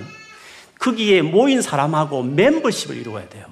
거기에 0.79 1.23
모인 1.23 1.63
사람하고 1.63 2.23
멤버십을 2.23 2.97
이루어야 2.97 3.27
돼요. 3.31 3.47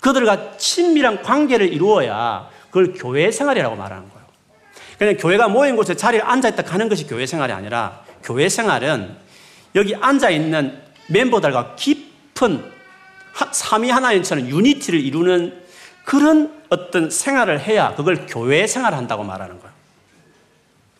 그들과 0.00 0.56
친밀한 0.56 1.22
관계를 1.22 1.72
이루어야 1.72 2.48
그걸 2.68 2.94
교회 2.94 3.30
생활이라고 3.30 3.76
말하는 3.76 4.08
거예요. 4.08 4.17
그냥 4.98 5.16
교회가 5.16 5.48
모인 5.48 5.76
곳에 5.76 5.94
자리에 5.94 6.20
앉아있다 6.20 6.64
가는 6.64 6.88
것이 6.88 7.06
교회 7.06 7.24
생활이 7.24 7.52
아니라 7.52 8.02
교회 8.22 8.48
생활은 8.48 9.16
여기 9.74 9.94
앉아있는 9.94 10.82
멤버들과 11.08 11.76
깊은 11.76 12.64
삼위 13.52 13.90
하나님처럼 13.90 14.48
유니티를 14.48 15.00
이루는 15.00 15.62
그런 16.04 16.52
어떤 16.68 17.10
생활을 17.10 17.60
해야 17.60 17.94
그걸 17.94 18.26
교회 18.26 18.66
생활을 18.66 18.98
한다고 18.98 19.22
말하는 19.22 19.58
거예요. 19.60 19.72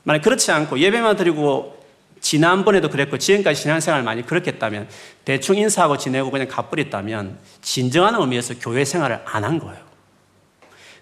만약 0.05 0.23
그렇지 0.23 0.53
않고 0.53 0.79
예배만 0.79 1.17
드리고 1.17 1.77
지난번에도 2.21 2.89
그랬고 2.89 3.19
지금까지 3.19 3.61
신앙생활 3.61 4.03
많이 4.03 4.25
그렇게 4.25 4.53
했다면 4.53 4.89
대충 5.25 5.57
인사하고 5.57 5.99
지내고 5.99 6.31
그냥 6.31 6.49
가버렸다면 6.49 7.39
진정한 7.63 8.15
의미에서 8.15 8.55
교회 8.61 8.85
생활을 8.85 9.21
안 9.25 9.45
한 9.45 9.59
거예요. 9.59 9.79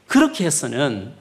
그렇게 0.07 0.45
해서는 0.45 1.13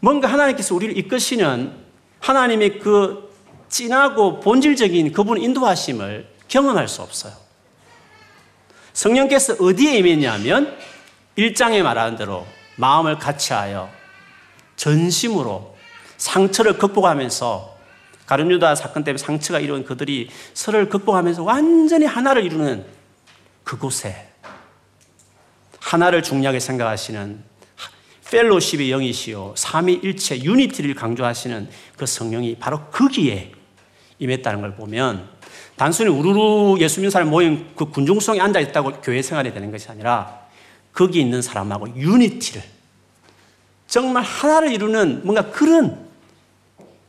뭔가 0.00 0.28
하나님께서 0.28 0.74
우리를 0.74 0.96
이끄시는 0.98 1.72
하나님의 2.20 2.78
그 2.78 3.32
진하고 3.68 4.40
본질적인 4.40 5.12
그분 5.12 5.38
인도하심을 5.38 6.28
경험할 6.48 6.88
수 6.88 7.02
없어요. 7.02 7.32
성령께서 8.92 9.56
어디에 9.60 9.98
임했냐면 9.98 10.76
1장에 11.36 11.82
말하는 11.82 12.16
대로 12.16 12.46
마음을 12.76 13.18
같이하여 13.18 13.90
전심으로 14.76 15.76
상처를 16.16 16.78
극복하면서 16.78 17.76
가룟유다 18.26 18.74
사건 18.74 19.04
때문에 19.04 19.22
상처가 19.22 19.60
이룬 19.60 19.84
그들이 19.84 20.30
서로를 20.54 20.88
극복하면서 20.88 21.44
완전히 21.44 22.06
하나를 22.06 22.44
이루는 22.44 22.84
그곳에 23.64 24.32
하나를 25.80 26.22
중요하게 26.22 26.58
생각하시는 26.58 27.55
펠로십의 28.30 28.90
영이시요 28.90 29.54
삼위일체 29.56 30.42
유니티를 30.42 30.94
강조하시는 30.94 31.68
그 31.96 32.06
성령이 32.06 32.56
바로 32.56 32.80
거기에 32.86 33.52
임했다는 34.18 34.60
걸 34.60 34.74
보면 34.74 35.28
단순히 35.76 36.10
우르르 36.10 36.78
예수 36.80 37.00
믿는 37.00 37.10
사람 37.10 37.30
모임 37.30 37.68
그 37.76 37.86
군중성에 37.86 38.40
앉아 38.40 38.60
있다고 38.60 39.00
교회 39.02 39.22
생활이 39.22 39.52
되는 39.52 39.70
것이 39.70 39.88
아니라 39.88 40.40
거기 40.92 41.20
있는 41.20 41.42
사람하고 41.42 41.94
유니티를 41.96 42.62
정말 43.86 44.22
하나를 44.22 44.72
이루는 44.72 45.20
뭔가 45.24 45.50
그런 45.50 46.06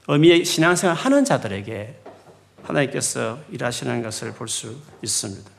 의미의 0.07 0.45
신앙생활 0.45 0.95
하는 0.95 1.25
자들에게 1.25 1.95
하나님께서 2.63 3.39
일하시는 3.51 4.03
것을 4.03 4.33
볼 4.33 4.47
수 4.47 4.75
있습니다. 5.01 5.49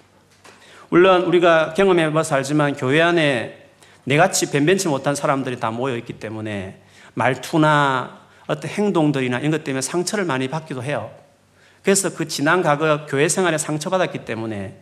물론 0.90 1.22
우리가 1.24 1.74
경험해 1.74 2.12
봐서 2.12 2.36
알지만 2.36 2.74
교회 2.76 3.00
안에 3.00 3.67
내같이 4.08 4.50
변변치 4.50 4.88
못한 4.88 5.14
사람들이 5.14 5.60
다 5.60 5.70
모여 5.70 5.96
있기 5.98 6.14
때문에 6.14 6.80
말투나 7.14 8.20
어떤 8.46 8.70
행동들이나 8.70 9.38
이런 9.40 9.50
것 9.50 9.62
때문에 9.64 9.82
상처를 9.82 10.24
많이 10.24 10.48
받기도 10.48 10.82
해요. 10.82 11.10
그래서 11.82 12.14
그 12.14 12.26
지난 12.26 12.62
과거 12.62 13.04
교회 13.06 13.28
생활에 13.28 13.58
상처받았기 13.58 14.24
때문에 14.24 14.80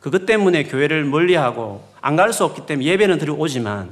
그것 0.00 0.24
때문에 0.26 0.64
교회를 0.64 1.04
멀리하고 1.04 1.86
안 2.00 2.16
갈 2.16 2.32
수 2.32 2.44
없기 2.44 2.66
때문에 2.66 2.86
예배는 2.88 3.18
드리고 3.18 3.38
오지만 3.38 3.90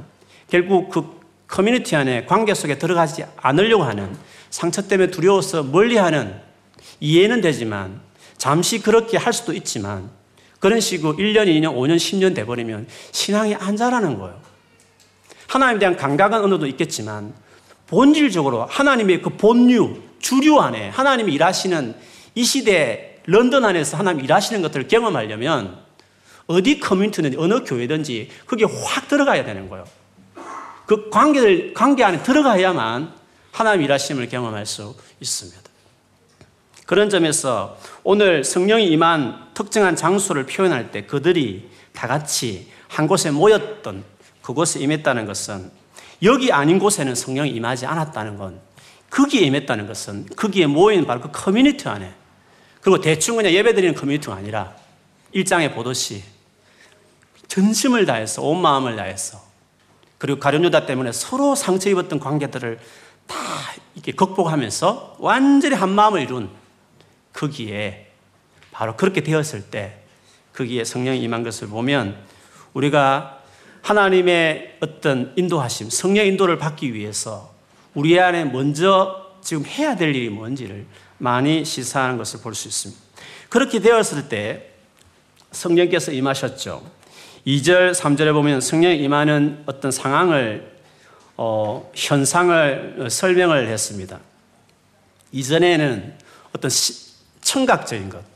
결국 0.48 0.88
그 0.90 1.20
커뮤니티 1.46 1.94
안에 1.94 2.24
관계 2.24 2.54
속에 2.54 2.78
들어가지 2.78 3.24
않으려고 3.36 3.84
하는 3.84 4.16
상처 4.48 4.82
때문에 4.88 5.10
두려워서 5.10 5.62
멀리하는 5.62 6.34
이해는 7.00 7.40
되지만 7.42 8.00
잠시 8.38 8.80
그렇게 8.80 9.18
할 9.18 9.32
수도 9.32 9.52
있지만 9.52 10.10
그런 10.58 10.80
식으로 10.80 11.16
1년, 11.16 11.46
2년, 11.46 11.74
5년, 11.74 11.96
10년 11.96 12.34
돼버리면 12.34 12.86
신앙이 13.12 13.54
안 13.56 13.76
자라는 13.76 14.18
거예요. 14.18 14.49
하나님에 15.50 15.80
대한 15.80 15.96
감각은 15.96 16.38
어느 16.38 16.50
정도 16.50 16.66
있겠지만 16.68 17.34
본질적으로 17.88 18.66
하나님의 18.66 19.20
그 19.20 19.30
본류, 19.30 20.00
주류 20.20 20.60
안에 20.60 20.90
하나님이 20.90 21.32
일하시는 21.34 21.96
이 22.36 22.44
시대 22.44 23.20
런던 23.26 23.64
안에서 23.64 23.96
하나님 23.96 24.24
일하시는 24.24 24.62
것들을 24.62 24.86
경험하려면 24.86 25.78
어디 26.46 26.78
커뮤니티든 26.78 27.36
어느 27.36 27.64
교회든지 27.64 28.30
거기에 28.46 28.66
확 28.84 29.08
들어가야 29.08 29.44
되는 29.44 29.68
거예요. 29.68 29.84
그 30.86 31.10
관계를, 31.10 31.74
관계 31.74 32.04
안에 32.04 32.22
들어가야만 32.22 33.12
하나님 33.50 33.82
일하심을 33.82 34.28
경험할 34.28 34.66
수 34.66 34.94
있습니다. 35.20 35.60
그런 36.86 37.10
점에서 37.10 37.76
오늘 38.04 38.44
성령이 38.44 38.86
임한 38.86 39.50
특정한 39.54 39.96
장소를 39.96 40.46
표현할 40.46 40.92
때 40.92 41.06
그들이 41.06 41.68
다 41.92 42.06
같이 42.06 42.68
한 42.86 43.08
곳에 43.08 43.32
모였던 43.32 44.04
그곳에 44.50 44.80
임했다는 44.80 45.26
것은 45.26 45.70
여기 46.24 46.50
아닌 46.50 46.80
곳에는 46.80 47.14
성령이 47.14 47.50
임하지 47.50 47.86
않았다는 47.86 48.36
건 48.36 48.60
거기에 49.08 49.42
임했다는 49.42 49.86
것은 49.86 50.26
거기에 50.34 50.66
모인 50.66 51.06
바로 51.06 51.20
그 51.20 51.30
커뮤니티 51.30 51.88
안에 51.88 52.12
그리고 52.80 53.00
대충 53.00 53.36
그냥 53.36 53.52
예배드리는 53.52 53.94
커뮤니티가 53.94 54.34
아니라 54.34 54.74
일장에 55.30 55.70
보듯이 55.70 56.24
전심을 57.46 58.06
다해서 58.06 58.42
온 58.42 58.60
마음을 58.60 58.96
다해서 58.96 59.40
그리고 60.18 60.40
가룟유다 60.40 60.84
때문에 60.84 61.12
서로 61.12 61.54
상처 61.54 61.88
입었던 61.88 62.18
관계들을 62.18 62.80
다 63.28 63.36
이렇게 63.94 64.10
극복하면서 64.10 65.18
완전히 65.20 65.76
한 65.76 65.90
마음을 65.90 66.22
이룬 66.22 66.50
거기에 67.32 68.10
바로 68.72 68.96
그렇게 68.96 69.22
되었을 69.22 69.70
때 69.70 70.00
거기에 70.54 70.82
성령이 70.82 71.22
임한 71.22 71.44
것을 71.44 71.68
보면 71.68 72.18
우리가 72.74 73.39
하나님의 73.82 74.78
어떤 74.80 75.32
인도하심, 75.36 75.90
성령 75.90 76.26
인도를 76.26 76.58
받기 76.58 76.94
위해서 76.94 77.52
우리 77.94 78.18
안에 78.20 78.44
먼저 78.44 79.26
지금 79.42 79.64
해야 79.64 79.96
될 79.96 80.14
일이 80.14 80.28
뭔지를 80.28 80.86
많이 81.18 81.64
시사하는 81.64 82.18
것을 82.18 82.40
볼 82.40 82.54
수 82.54 82.68
있습니다. 82.68 83.00
그렇게 83.48 83.80
되었을 83.80 84.28
때 84.28 84.70
성령께서 85.50 86.12
임하셨죠. 86.12 86.82
2절, 87.46 87.94
3절에 87.94 88.32
보면 88.32 88.60
성령 88.60 88.92
임하는 88.92 89.62
어떤 89.66 89.90
상황을, 89.90 90.78
어, 91.36 91.90
현상을 91.94 93.08
설명을 93.10 93.68
했습니다. 93.68 94.20
이전에는 95.32 96.14
어떤 96.54 96.70
시, 96.70 97.10
청각적인 97.40 98.10
것. 98.10 98.29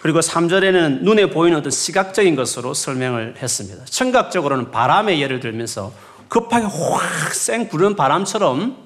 그리고 0.00 0.20
3절에는 0.20 1.02
눈에 1.02 1.26
보이는 1.30 1.58
어떤 1.58 1.70
시각적인 1.70 2.34
것으로 2.34 2.72
설명을 2.72 3.36
했습니다. 3.40 3.84
청각적으로는 3.84 4.70
바람의 4.70 5.20
예를 5.20 5.40
들면서 5.40 5.92
급하게 6.28 6.66
확쌩 6.66 7.68
부르는 7.68 7.96
바람처럼 7.96 8.76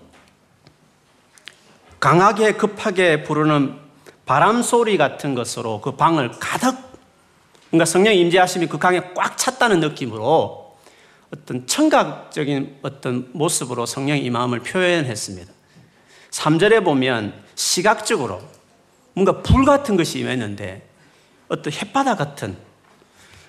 강하게 2.01 2.55
급하게 2.55 3.23
부르는 3.23 3.77
바람 4.27 4.63
소리 4.63 4.97
같은 4.97 5.35
것으로 5.35 5.81
그 5.81 5.93
방을 5.93 6.33
가득 6.41 6.77
그러니까 7.69 7.85
성령 7.85 8.15
임재하심이 8.15 8.67
그 8.67 8.79
강에 8.79 9.13
꽉 9.15 9.37
찼다는 9.37 9.81
느낌으로 9.81 10.77
어떤 11.33 11.67
청각적인 11.67 12.79
어떤 12.83 13.29
모습으로 13.33 13.87
성령의 13.87 14.29
마음을 14.31 14.61
표현했습니다. 14.61 15.53
3절에 16.31 16.85
보면 16.85 17.35
시각적으로 17.55 18.41
뭔가 19.13 19.43
불 19.43 19.65
같은 19.65 19.97
것이 19.97 20.21
임했는데 20.21 20.94
어떤 21.55 21.73
햇바닥 21.73 22.19
같은 22.19 22.57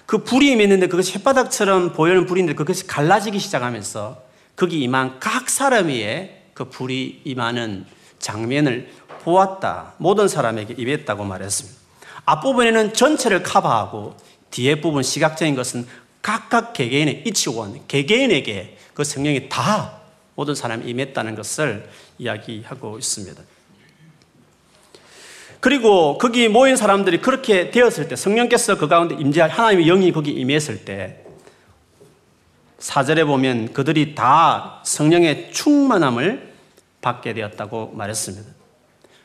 그 0.05 0.23
불이 0.23 0.51
임했는데 0.51 0.87
그것이 0.87 1.17
햇바닥처럼 1.17 1.93
보이는 1.93 2.25
불인데 2.25 2.53
그것이 2.53 2.85
갈라지기 2.85 3.39
시작하면서 3.39 4.21
거기 4.55 4.81
임한 4.81 5.19
각 5.19 5.49
사람 5.49 5.87
위에 5.87 6.49
그 6.53 6.65
불이 6.69 7.21
임하는 7.25 7.85
장면을 8.19 8.89
보았다. 9.23 9.95
모든 9.97 10.27
사람에게 10.27 10.75
임했다고 10.77 11.23
말했습니다. 11.23 11.77
앞부분에는 12.25 12.93
전체를 12.93 13.43
커버하고 13.43 14.15
뒤에 14.51 14.79
부분 14.79 15.03
시각적인 15.03 15.55
것은 15.55 15.87
각각 16.21 16.73
개개인의 16.73 17.23
이치원, 17.25 17.87
개개인에게 17.87 18.77
그 18.93 19.03
성령이 19.03 19.49
다 19.49 19.99
모든 20.35 20.55
사람이 20.55 20.89
임했다는 20.89 21.35
것을 21.35 21.89
이야기하고 22.17 22.97
있습니다. 22.97 23.41
그리고 25.59 26.17
거기 26.17 26.47
모인 26.47 26.75
사람들이 26.75 27.21
그렇게 27.21 27.71
되었을 27.71 28.07
때 28.07 28.15
성령께서 28.15 28.77
그 28.77 28.87
가운데 28.87 29.15
임재할 29.15 29.49
하나님의 29.49 29.85
영이 29.85 30.11
거기 30.11 30.31
임했을 30.31 30.85
때 30.85 31.21
사절에 32.79 33.23
보면 33.23 33.73
그들이 33.73 34.15
다 34.15 34.81
성령의 34.83 35.51
충만함을 35.51 36.53
받게 37.01 37.33
되었다고 37.33 37.93
말했습니다. 37.95 38.51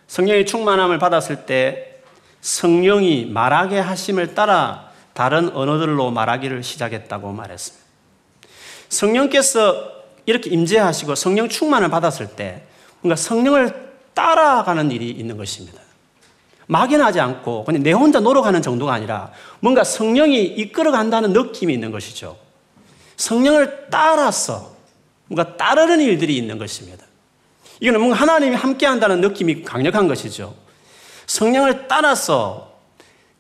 성령의 0.07 0.47
충만함을 0.47 0.99
받았을 0.99 1.47
때 1.47 2.01
성령이 2.41 3.27
말하게 3.27 3.79
하심을 3.79 4.35
따라 4.35 4.91
다른 5.13 5.51
언어들로 5.51 6.11
말하기를 6.11 6.63
시작했다고 6.63 7.33
말했습니다. 7.33 7.87
성령께서 8.89 9.93
이렇게 10.27 10.51
임재하시고 10.51 11.15
성령 11.15 11.49
충만을 11.49 11.91
받았을 11.91 12.29
때 12.37 12.63
뭔가 13.01 13.17
성령을 13.17 13.91
따라가는 14.15 14.91
일이 14.91 15.11
있는 15.11 15.37
것입니다. 15.37 15.80
막연하지 16.71 17.19
않고 17.19 17.65
그냥 17.65 17.83
내 17.83 17.91
혼자 17.91 18.21
노력하는 18.21 18.63
정도가 18.63 18.93
아니라 18.93 19.33
뭔가 19.59 19.83
성령이 19.83 20.45
이끌어간다는 20.45 21.33
느낌이 21.33 21.75
있는 21.75 21.91
것이죠. 21.91 22.37
성령을 23.17 23.89
따라서 23.91 24.77
뭔가 25.27 25.57
따르는 25.57 26.01
일들이 26.01 26.37
있는 26.37 26.59
것입니다. 26.59 27.05
이거는 27.81 27.99
뭔가 27.99 28.17
하나님이 28.17 28.55
함께 28.55 28.87
한다는 28.87 29.21
느낌이 29.21 29.63
강력한 29.63 30.07
것이죠. 30.07 30.55
성령을 31.27 31.89
따라서 31.89 32.79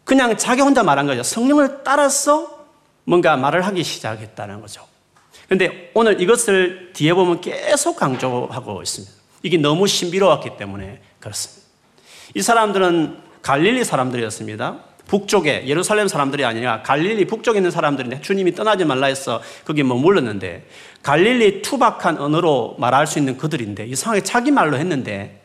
그냥 0.03 0.37
자기 0.37 0.63
혼자 0.63 0.83
말한 0.83 1.07
거죠. 1.07 1.23
성령을 1.23 1.85
따라서 1.85 2.67
뭔가 3.05 3.37
말을 3.37 3.63
하기 3.63 3.85
시작했다는 3.85 4.61
거죠. 4.61 4.85
근데 5.49 5.93
오늘 5.95 6.21
이것을 6.21 6.93
뒤에 6.95 7.15
보면 7.15 7.41
계속 7.41 7.95
강조하고 7.95 8.83
있습니다. 8.83 9.15
이게 9.45 9.57
너무 9.57 9.87
신비로웠기 9.87 10.57
때문에 10.57 11.01
그렇습니다. 11.21 11.70
이 12.35 12.43
사람들은 12.43 13.17
갈릴리 13.43 13.85
사람들이었습니다. 13.85 14.79
북쪽에 15.07 15.65
예루살렘 15.67 16.07
사람들이 16.07 16.45
아니라 16.45 16.83
갈릴리 16.83 17.27
북쪽에 17.27 17.59
있는 17.59 17.73
사람들인데 17.73 18.21
주님이 18.21 18.55
떠나지 18.55 18.85
말라 18.85 19.09
해서 19.09 19.43
거기 19.65 19.83
머물렀는데 19.83 20.69
갈릴리 21.03 21.63
투박한 21.63 22.19
언어로 22.19 22.77
말할 22.79 23.09
수 23.09 23.19
있는 23.19 23.37
그들인데 23.37 23.87
이상하게 23.87 24.23
자기 24.23 24.53
말로 24.53 24.77
했는데 24.77 25.41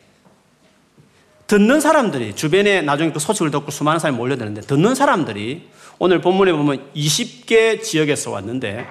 듣는 1.48 1.80
사람들이 1.80 2.34
주변에 2.34 2.82
나중에 2.82 3.10
그 3.10 3.18
소식을 3.18 3.50
듣고 3.50 3.70
수많은 3.70 3.98
사람이 3.98 4.16
몰려드는데 4.16 4.62
듣는 4.62 4.94
사람들이 4.94 5.68
오늘 5.98 6.20
본문에 6.20 6.52
보면 6.52 6.90
20개 6.94 7.82
지역에서 7.82 8.30
왔는데 8.30 8.86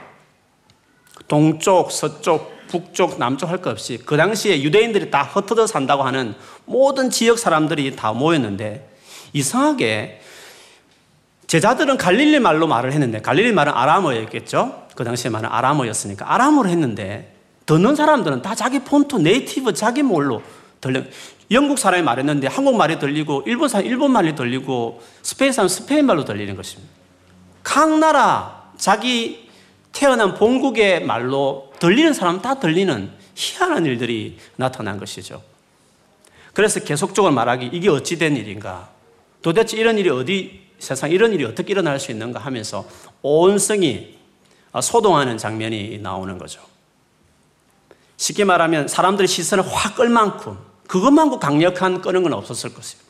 동쪽, 1.27 1.91
서쪽, 1.91 2.54
북쪽, 2.67 3.17
남쪽 3.19 3.49
할 3.49 3.61
것 3.61 3.71
없이 3.71 3.99
그 4.05 4.17
당시에 4.17 4.61
유대인들이 4.61 5.11
다 5.11 5.23
흩어져 5.23 5.67
산다고 5.67 6.03
하는 6.03 6.35
모든 6.65 7.09
지역 7.09 7.39
사람들이 7.39 7.95
다 7.95 8.11
모였는데 8.13 8.89
이상하게 9.33 10.21
제자들은 11.47 11.97
갈릴리 11.97 12.39
말로 12.39 12.67
말을 12.67 12.91
했는데 12.91 13.21
갈릴리 13.21 13.51
말은 13.51 13.71
아람어였겠죠? 13.73 14.87
그 14.95 15.03
당시에 15.03 15.29
말은 15.29 15.49
아람어였으니까 15.49 16.33
아람어로 16.33 16.69
했는데 16.69 17.35
듣는 17.65 17.95
사람들은 17.95 18.41
다 18.41 18.55
자기 18.55 18.79
폰트 18.79 19.17
네이티브 19.17 19.73
자기 19.73 20.03
몰로 20.03 20.41
들려 20.81 21.03
영국 21.51 21.77
사람이 21.77 22.03
말했는데 22.03 22.47
한국말이 22.47 22.99
들리고 22.99 23.43
일본 23.45 23.69
사람 23.69 23.85
일본말이 23.85 24.35
들리고 24.35 25.01
스페인 25.21 25.51
사람 25.51 25.67
스페인말로 25.67 26.25
들리는 26.25 26.55
것입니다. 26.55 26.91
각 27.63 27.99
나라 27.99 28.71
자기 28.77 29.44
태어난 29.95 30.35
본국의 30.35 31.05
말로 31.05 31.71
들리는 31.79 32.13
사람 32.13 32.41
다 32.41 32.59
들리는 32.59 33.09
희한한 33.33 33.85
일들이 33.85 34.37
나타난 34.57 34.99
것이죠. 34.99 35.41
그래서 36.53 36.81
계속적으로 36.81 37.33
말하기 37.33 37.69
이게 37.71 37.89
어찌 37.89 38.19
된 38.19 38.35
일인가? 38.35 38.89
도대체 39.41 39.77
이런 39.77 39.97
일이 39.97 40.09
어디 40.09 40.65
세상 40.79 41.11
이런 41.11 41.31
일이 41.31 41.45
어떻게 41.45 41.71
일어날 41.71 41.99
수 41.99 42.11
있는가 42.11 42.39
하면서 42.39 42.85
온 43.21 43.57
성이 43.57 44.17
소동하는 44.83 45.37
장면이 45.37 45.99
나오는 45.99 46.37
거죠. 46.37 46.61
쉽게 48.17 48.43
말하면 48.43 48.89
사람들의 48.89 49.27
시선을 49.27 49.65
확 49.65 49.95
끌 49.95 50.09
만큼 50.09 50.57
그것만큼 50.87 51.39
강력한 51.39 52.01
끄는 52.01 52.21
건 52.23 52.33
없었을 52.33 52.73
것이에요. 52.73 53.01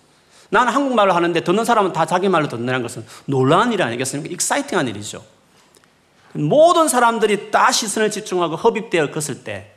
나는 0.50 0.72
한국말을 0.72 1.16
하는데 1.16 1.44
듣는 1.44 1.66
사람은 1.66 1.94
다 1.94 2.06
자기 2.06 2.30
말로 2.30 2.48
듣는다는 2.48 2.84
것은 2.84 3.06
놀라운 3.26 3.74
일 3.74 3.82
아니겠습니까? 3.82 4.32
익사이팅한 4.32 4.88
일이죠. 4.88 5.35
모든 6.36 6.88
사람들이 6.88 7.52
다 7.52 7.72
시선을 7.72 8.12
집중하고 8.12 8.56
흡입되어 8.56 9.12
걷을 9.12 9.44
때 9.44 9.72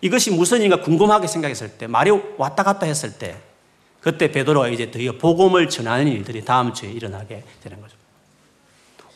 이것이 0.00 0.30
무슨 0.30 0.58
일인가 0.58 0.80
궁금하게 0.80 1.26
생각했을 1.26 1.70
때 1.78 1.86
말이 1.86 2.10
왔다 2.36 2.62
갔다 2.62 2.86
했을 2.86 3.18
때 3.18 3.36
그때 4.00 4.30
베드로가 4.30 4.68
이제 4.68 4.90
드디어 4.90 5.12
복음을 5.12 5.68
전하는 5.68 6.06
일들이 6.08 6.44
다음 6.44 6.72
주에 6.72 6.90
일어나게 6.90 7.42
되는 7.62 7.80
거죠. 7.80 7.96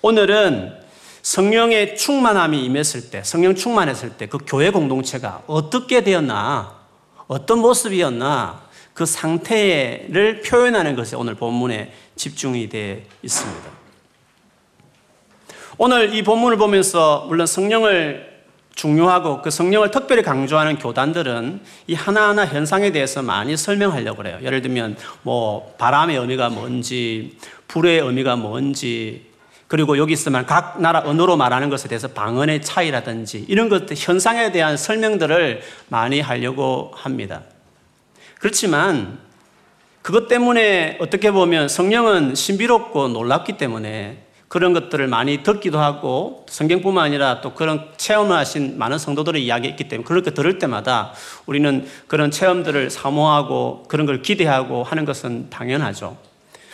오늘은 0.03 0.81
성령의 1.23 1.97
충만함이 1.97 2.65
임했을 2.65 3.11
때, 3.11 3.23
성령 3.23 3.55
충만했을 3.55 4.17
때 4.17 4.27
그 4.27 4.39
교회 4.47 4.71
공동체가 4.71 5.43
어떻게 5.47 6.03
되었나, 6.03 6.75
어떤 7.27 7.59
모습이었나, 7.61 8.63
그 8.95 9.07
상태를 9.07 10.43
표현하는 10.43 10.97
것이 10.97 11.15
오늘 11.15 11.35
본문에 11.35 11.93
집중이 12.17 12.69
되어 12.69 12.99
있습니다. 13.23 13.80
오늘 15.83 16.15
이 16.15 16.23
본문을 16.23 16.59
보면서 16.59 17.25
물론 17.27 17.47
성령을 17.47 18.43
중요하고 18.75 19.41
그 19.41 19.49
성령을 19.49 19.91
특별히 19.91 20.23
강조하는 20.23 20.77
교단들은 20.79 21.63
이 21.87 21.95
하나하나 21.95 22.45
현상에 22.45 22.93
대해서 22.93 23.23
많이 23.23 23.57
설명하려고 23.57 24.19
그래요. 24.19 24.39
예를 24.43 24.61
들면 24.61 24.99
뭐 25.23 25.75
바람의 25.79 26.19
의미가 26.19 26.51
뭔지, 26.51 27.39
불의 27.67 28.01
의미가 28.01 28.37
뭔지, 28.37 29.25
그리고 29.69 29.97
여기 29.97 30.13
있으면 30.13 30.45
각 30.45 30.83
나라 30.83 31.01
언어로 31.03 31.39
말하는 31.39 31.71
것에 31.71 31.89
대해서 31.89 32.09
방언의 32.09 32.61
차이라든지 32.61 33.47
이런 33.49 33.71
것들 33.71 33.97
현상에 33.99 34.53
대한 34.53 34.77
설명들을 34.77 35.63
많이 35.89 36.21
하려고 36.21 36.93
합니다. 36.95 37.45
그렇지만 38.39 39.19
그것 40.03 40.29
때문에 40.29 40.99
어떻게 41.01 41.31
보면 41.31 41.69
성령은 41.69 42.35
신비롭고 42.35 43.09
놀랍기 43.09 43.55
때문에 43.57 44.27
그런 44.51 44.73
것들을 44.73 45.07
많이 45.07 45.45
듣기도 45.45 45.79
하고 45.79 46.45
성경뿐만 46.49 47.05
아니라 47.05 47.41
또 47.41 47.55
그런 47.55 47.87
체험을 47.97 48.37
하신 48.37 48.79
많은 48.79 48.99
성도들의 48.99 49.45
이야기가 49.45 49.71
있기 49.71 49.87
때문에 49.87 50.05
그렇게 50.05 50.33
들을 50.33 50.59
때마다 50.59 51.13
우리는 51.47 51.87
그런 52.09 52.33
체험들을 52.33 52.91
사모하고 52.91 53.85
그런 53.87 54.07
걸 54.07 54.23
기대하고 54.23 54.83
하는 54.83 55.05
것은 55.05 55.51
당연하죠. 55.51 56.17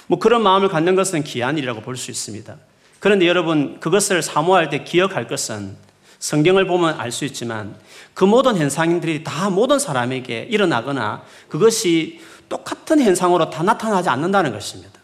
뭐 0.07 0.19
그런 0.19 0.43
마음을 0.43 0.71
갖는 0.71 0.95
것은 0.95 1.23
기한 1.23 1.59
일이라고 1.59 1.83
볼 1.83 1.97
수 1.99 2.11
있습니다. 2.11 2.57
그런데 2.99 3.27
여러분 3.27 3.79
그것을 3.79 4.23
사모할 4.23 4.71
때 4.71 4.83
기억할 4.83 5.29
것은 5.29 5.77
성경을 6.19 6.67
보면 6.67 6.99
알 6.99 7.13
수 7.13 7.27
있지만 7.27 7.77
그 8.15 8.25
모든 8.25 8.57
현상들이 8.57 9.23
다 9.23 9.51
모든 9.51 9.79
사람에게 9.79 10.49
일어나거나 10.51 11.25
그것이 11.51 12.21
똑같은 12.49 13.03
현상으로 13.03 13.51
다 13.51 13.63
나타나지 13.63 14.09
않는다는 14.09 14.53
것입니다. 14.53 14.96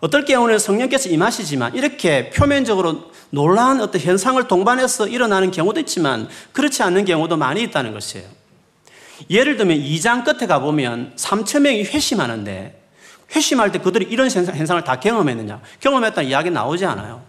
어떨 0.00 0.24
경우는 0.24 0.58
성령께서 0.58 1.08
임하시지만 1.10 1.74
이렇게 1.74 2.30
표면적으로 2.30 3.10
놀라운 3.30 3.80
어떤 3.80 4.00
현상을 4.00 4.42
동반해서 4.48 5.08
일어나는 5.08 5.50
경우도 5.50 5.80
있지만 5.80 6.28
그렇지 6.52 6.82
않는 6.82 7.04
경우도 7.04 7.36
많이 7.36 7.62
있다는 7.62 7.92
것이에요. 7.92 8.26
예를 9.28 9.56
들면 9.58 9.78
2장 9.78 10.24
끝에 10.24 10.46
가보면 10.46 11.12
3천 11.16 11.60
명이 11.60 11.84
회심하는데 11.84 12.80
회심할 13.36 13.70
때 13.70 13.78
그들이 13.78 14.06
이런 14.10 14.30
현상을 14.30 14.82
다 14.82 14.98
경험했느냐? 14.98 15.60
경험했다는 15.80 16.28
이야기 16.28 16.50
나오지 16.50 16.86
않아요. 16.86 17.22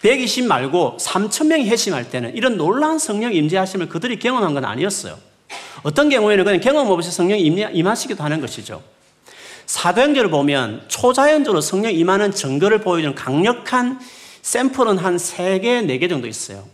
120 0.00 0.46
말고 0.46 0.98
3천 1.00 1.48
명이 1.48 1.68
회심할 1.68 2.10
때는 2.10 2.36
이런 2.36 2.56
놀라운 2.56 2.98
성령 2.98 3.34
임재하심을 3.34 3.88
그들이 3.88 4.18
경험한 4.18 4.54
건 4.54 4.64
아니었어요. 4.64 5.18
어떤 5.82 6.08
경우에는 6.08 6.44
그냥 6.44 6.60
경험 6.60 6.88
없이 6.90 7.10
성령이 7.10 7.42
임하시기도 7.42 8.22
하는 8.22 8.40
것이죠. 8.40 8.82
사도행전을 9.66 10.30
보면 10.30 10.84
초자연적으로 10.88 11.60
성령 11.60 11.92
임하는 11.92 12.32
증거를 12.32 12.80
보여주는 12.80 13.14
강력한 13.14 14.00
샘플은 14.42 14.98
한 14.98 15.16
3개, 15.16 15.84
4개 15.84 16.08
정도 16.08 16.28
있어요. 16.28 16.64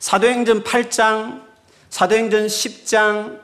사도행전 0.00 0.64
8장, 0.64 1.42
사도행전 1.88 2.46
10장, 2.48 3.38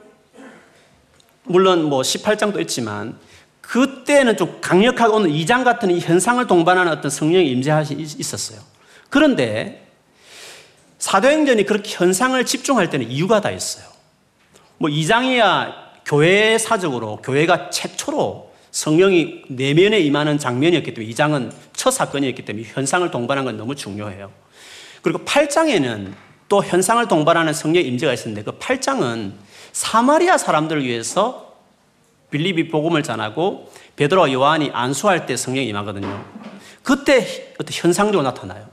물론 1.44 1.85
뭐 1.85 2.02
18장도 2.02 2.61
있지만 2.62 3.18
그때는 3.61 4.37
좀 4.37 4.59
강력하고 4.61 5.16
오늘 5.16 5.31
2장 5.31 5.64
같은 5.64 5.90
이 5.90 6.00
현상을 6.00 6.44
동반하는 6.46 6.90
어떤 6.90 7.11
성령의 7.11 7.50
임재하시 7.50 7.94
있었어요. 7.94 8.61
그런데 9.11 9.87
사도행전이 10.98 11.66
그렇게 11.66 11.94
현상을 11.94 12.44
집중할 12.44 12.90
때는 12.90 13.11
이유가 13.11 13.40
다 13.40 13.50
있어요. 13.50 13.85
뭐 14.79 14.90
2장이야 14.90 15.72
교회 16.05 16.59
사적으로 16.59 17.16
교회가 17.22 17.70
최초로 17.70 18.52
성령이 18.76 19.44
내면에 19.48 20.00
임하는 20.00 20.36
장면이었기 20.36 20.92
때문에 20.92 21.10
이 21.10 21.14
장은 21.14 21.50
첫 21.72 21.90
사건이었기 21.92 22.44
때문에 22.44 22.66
현상을 22.68 23.10
동반한 23.10 23.46
건 23.46 23.56
너무 23.56 23.74
중요해요. 23.74 24.30
그리고 25.00 25.20
8장에는 25.20 26.12
또 26.50 26.62
현상을 26.62 27.08
동반하는 27.08 27.54
성령 27.54 27.82
임재가 27.82 28.12
있었는데 28.12 28.42
그 28.42 28.58
8장은 28.58 29.32
사마리아 29.72 30.36
사람들을 30.36 30.84
위해서 30.84 31.54
빌립이 32.30 32.68
복음을 32.68 33.02
전하고 33.02 33.72
베드로와 33.96 34.30
요한이 34.30 34.72
안수할 34.74 35.24
때 35.24 35.38
성령이 35.38 35.68
임하거든요. 35.68 36.22
그때 36.82 37.54
어떤 37.58 37.72
현상적으로 37.72 38.24
나타나요. 38.24 38.68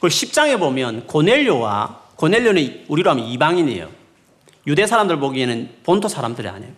그리고 0.00 0.08
10장에 0.08 0.58
보면 0.58 1.06
고넬료와 1.06 2.00
고넬료는 2.16 2.86
우리로 2.88 3.10
하면 3.10 3.26
이방인이에요. 3.26 3.90
유대 4.66 4.86
사람들 4.86 5.18
보기에는 5.18 5.68
본토 5.82 6.08
사람들이 6.08 6.48
아니에요. 6.48 6.72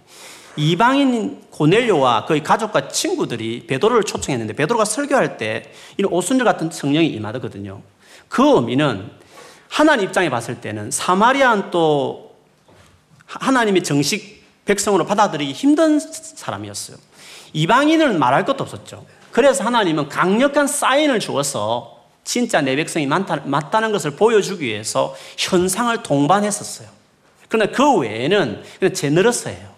이방인 0.56 1.42
고넬료와 1.50 2.26
그의 2.26 2.42
가족과 2.42 2.88
친구들이 2.88 3.66
베드로를 3.66 4.04
초청했는데 4.04 4.54
베드로가 4.54 4.84
설교할 4.84 5.36
때 5.36 5.72
이런 5.96 6.12
오순절 6.12 6.44
같은 6.44 6.70
성령이 6.70 7.08
임하거든요. 7.08 7.82
그 8.28 8.56
의미는 8.56 9.10
하나님 9.68 10.06
입장에 10.06 10.30
봤을 10.30 10.60
때는 10.60 10.90
사마리아는 10.90 11.70
또 11.70 12.36
하나님의 13.26 13.82
정식 13.82 14.44
백성으로 14.64 15.04
받아들이기 15.06 15.52
힘든 15.52 15.98
사람이었어요. 15.98 16.96
이방인은 17.52 18.18
말할 18.18 18.44
것도 18.44 18.64
없었죠. 18.64 19.04
그래서 19.30 19.64
하나님은 19.64 20.08
강력한 20.08 20.66
사인을 20.66 21.18
주어서 21.20 22.04
진짜 22.22 22.60
내 22.60 22.76
백성이 22.76 23.06
많다, 23.06 23.42
맞다는 23.44 23.92
것을 23.92 24.12
보여주기 24.12 24.64
위해서 24.64 25.14
현상을 25.36 26.02
동반했었어요. 26.02 26.88
그러나 27.48 27.70
그 27.70 27.98
외에는 27.98 28.62
그냥 28.78 28.94
제너러스예요. 28.94 29.73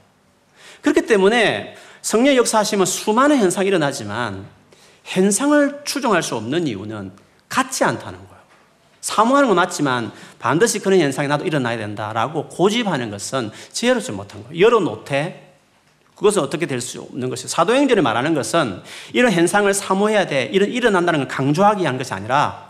그렇기 0.86 1.06
때문에 1.06 1.74
성령 2.00 2.36
역사하시면 2.36 2.86
수많은 2.86 3.38
현상이 3.38 3.66
일어나지만 3.66 4.46
현상을 5.02 5.80
추종할 5.84 6.22
수 6.22 6.36
없는 6.36 6.68
이유는 6.68 7.10
같지 7.48 7.82
않다는 7.82 8.20
거예요. 8.20 8.36
사모하는 9.00 9.48
건 9.48 9.56
맞지만 9.56 10.12
반드시 10.38 10.78
그런 10.78 11.00
현상이 11.00 11.26
나도 11.26 11.44
일어나야 11.44 11.76
된다라고 11.76 12.46
고집하는 12.46 13.10
것은 13.10 13.50
지혜롭지 13.72 14.12
못한 14.12 14.44
거예요. 14.44 14.60
열어놓되 14.64 15.56
그것은 16.14 16.40
어떻게 16.40 16.66
될 16.66 16.80
수 16.80 17.02
없는 17.02 17.30
것이에요. 17.30 17.48
사도행전에 17.48 18.00
말하는 18.00 18.34
것은 18.34 18.80
이런 19.12 19.32
현상을 19.32 19.72
사모해야 19.74 20.28
돼, 20.28 20.48
이런 20.52 20.70
일어난다는 20.70 21.20
걸 21.20 21.28
강조하기 21.28 21.82
위한 21.82 21.98
것이 21.98 22.14
아니라 22.14 22.65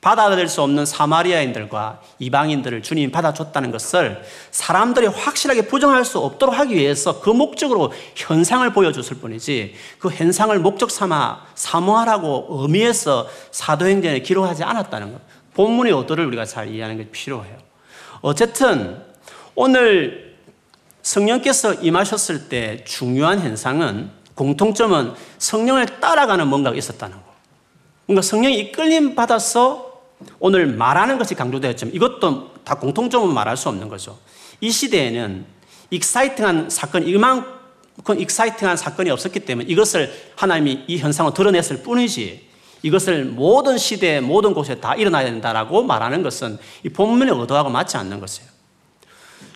받아들일 0.00 0.48
수 0.48 0.62
없는 0.62 0.86
사마리아인들과 0.86 2.00
이방인들을 2.20 2.82
주님이 2.82 3.10
받아줬다는 3.10 3.72
것을 3.72 4.22
사람들이 4.52 5.08
확실하게 5.08 5.62
부정할 5.62 6.04
수 6.04 6.20
없도록 6.20 6.56
하기 6.56 6.76
위해서 6.76 7.20
그 7.20 7.30
목적으로 7.30 7.92
현상을 8.14 8.72
보여줬을 8.72 9.18
뿐이지 9.18 9.74
그 9.98 10.08
현상을 10.08 10.56
목적 10.60 10.90
삼아 10.90 11.46
사모하라고 11.56 12.46
의미해서 12.50 13.28
사도행전에 13.50 14.20
기록하지 14.20 14.62
않았다는 14.62 15.12
것. 15.12 15.20
본문의 15.54 15.92
의도를 15.92 16.26
우리가 16.26 16.44
잘 16.44 16.68
이해하는 16.68 16.98
게 16.98 17.10
필요해요. 17.10 17.56
어쨌든 18.20 19.02
오늘 19.56 20.36
성령께서 21.02 21.74
임하셨을 21.74 22.48
때 22.48 22.84
중요한 22.84 23.40
현상은 23.40 24.10
공통점은 24.36 25.14
성령을 25.38 25.98
따라가는 25.98 26.46
뭔가가 26.46 26.76
있었다는 26.76 27.16
거. 27.16 27.22
그러니까 28.06 28.22
성령이 28.22 28.58
이끌림 28.60 29.16
받아서 29.16 29.87
오늘 30.38 30.66
말하는 30.66 31.18
것이 31.18 31.34
강조되었지만 31.34 31.94
이것도 31.94 32.54
다 32.64 32.74
공통점은 32.74 33.32
말할 33.32 33.56
수 33.56 33.68
없는 33.68 33.88
거죠. 33.88 34.18
이 34.60 34.70
시대에는 34.70 35.46
exciting한 35.90 36.70
사건, 36.70 37.06
이만큼 37.06 38.18
exciting한 38.18 38.76
사건이 38.76 39.10
없었기 39.10 39.40
때문에 39.40 39.68
이것을 39.68 40.12
하나님이 40.36 40.84
이 40.86 40.98
현상을 40.98 41.32
드러냈을 41.34 41.82
뿐이지 41.82 42.48
이것을 42.82 43.24
모든 43.24 43.78
시대, 43.78 44.20
모든 44.20 44.54
곳에 44.54 44.80
다 44.80 44.94
일어나야 44.94 45.24
된다라고 45.24 45.82
말하는 45.82 46.22
것은 46.22 46.58
이 46.84 46.88
본문의 46.88 47.34
의도하고 47.38 47.70
맞지 47.70 47.96
않는 47.96 48.20
것이에요. 48.20 48.48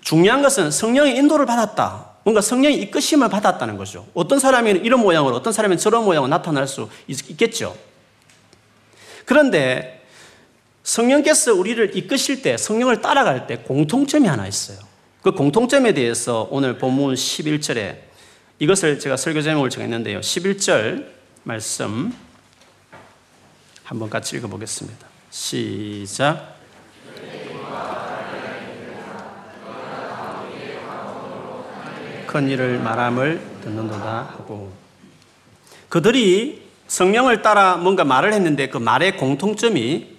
중요한 0.00 0.42
것은 0.42 0.70
성령의 0.70 1.16
인도를 1.16 1.46
받았다. 1.46 2.12
뭔가 2.24 2.40
성령의 2.40 2.80
이끄심을 2.82 3.28
받았다는 3.28 3.76
거죠. 3.76 4.06
어떤 4.14 4.38
사람은 4.38 4.84
이런 4.84 5.00
모양으로, 5.00 5.36
어떤 5.36 5.52
사람은 5.52 5.78
저런 5.78 6.04
모양으로 6.04 6.28
나타날 6.28 6.66
수 6.66 6.88
있겠죠. 7.06 7.76
그런데 9.24 10.01
성령께서 10.82 11.54
우리를 11.54 11.96
이끄실 11.96 12.42
때, 12.42 12.56
성령을 12.56 13.00
따라갈 13.00 13.46
때 13.46 13.58
공통점이 13.58 14.26
하나 14.26 14.46
있어요. 14.46 14.78
그 15.22 15.32
공통점에 15.32 15.94
대해서 15.94 16.48
오늘 16.50 16.78
본문 16.78 17.14
11절에 17.14 17.96
이것을 18.58 18.98
제가 18.98 19.16
설교 19.16 19.42
제목을 19.42 19.70
정했는데요. 19.70 20.20
11절 20.20 21.06
말씀 21.44 22.12
한번 23.84 24.10
같이 24.10 24.36
읽어보겠습니다. 24.36 25.06
시작. 25.30 26.56
큰 32.26 32.48
일을 32.48 32.78
말함을 32.78 33.40
듣는도다 33.62 34.36
하고 34.38 34.72
그들이 35.88 36.62
성령을 36.86 37.42
따라 37.42 37.76
뭔가 37.76 38.04
말을 38.04 38.32
했는데 38.32 38.68
그 38.68 38.78
말의 38.78 39.18
공통점이 39.18 40.11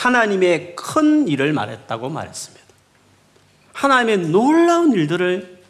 하나님의 0.00 0.76
큰 0.76 1.28
일을 1.28 1.52
말했다고 1.52 2.08
말했습니다. 2.08 2.66
하나님의 3.74 4.28
놀라운 4.28 4.92
일들을 4.92 5.62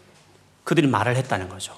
그들이 0.63 0.87
말을 0.87 1.17
했다는 1.17 1.49
거죠. 1.49 1.75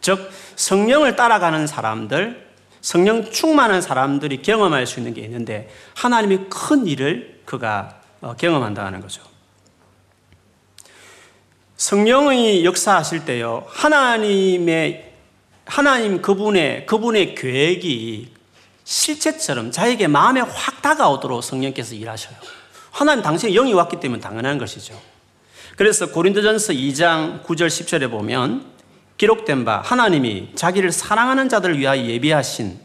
즉, 0.00 0.30
성령을 0.54 1.16
따라가는 1.16 1.66
사람들, 1.66 2.46
성령 2.80 3.28
충만한 3.32 3.82
사람들이 3.82 4.42
경험할 4.42 4.86
수 4.86 5.00
있는 5.00 5.14
게 5.14 5.22
있는데, 5.22 5.68
하나님의 5.96 6.46
큰 6.48 6.86
일을 6.86 7.40
그가 7.44 8.00
어, 8.20 8.34
경험한다는 8.36 9.00
거죠. 9.00 9.22
성령이 11.76 12.64
역사하실 12.64 13.24
때요, 13.24 13.66
하나님의, 13.68 15.12
하나님 15.64 16.22
그분의, 16.22 16.86
그분의 16.86 17.34
계획이 17.34 18.35
실체처럼 18.86 19.72
자에게 19.72 20.06
마음에 20.06 20.40
확 20.40 20.80
다가오도록 20.80 21.42
성령께서 21.42 21.96
일하셔요. 21.96 22.36
하나님 22.92 23.22
당신의 23.22 23.54
영이 23.54 23.74
왔기 23.74 23.98
때문에 23.98 24.20
당연한 24.20 24.58
것이죠. 24.58 24.98
그래서 25.76 26.06
고린도전서 26.06 26.72
2장 26.72 27.42
9절 27.42 27.66
10절에 27.66 28.10
보면 28.10 28.64
기록된 29.18 29.64
바 29.64 29.80
하나님이 29.80 30.52
자기를 30.54 30.92
사랑하는 30.92 31.48
자들을 31.48 31.78
위하여 31.78 32.02
예비하신 32.04 32.78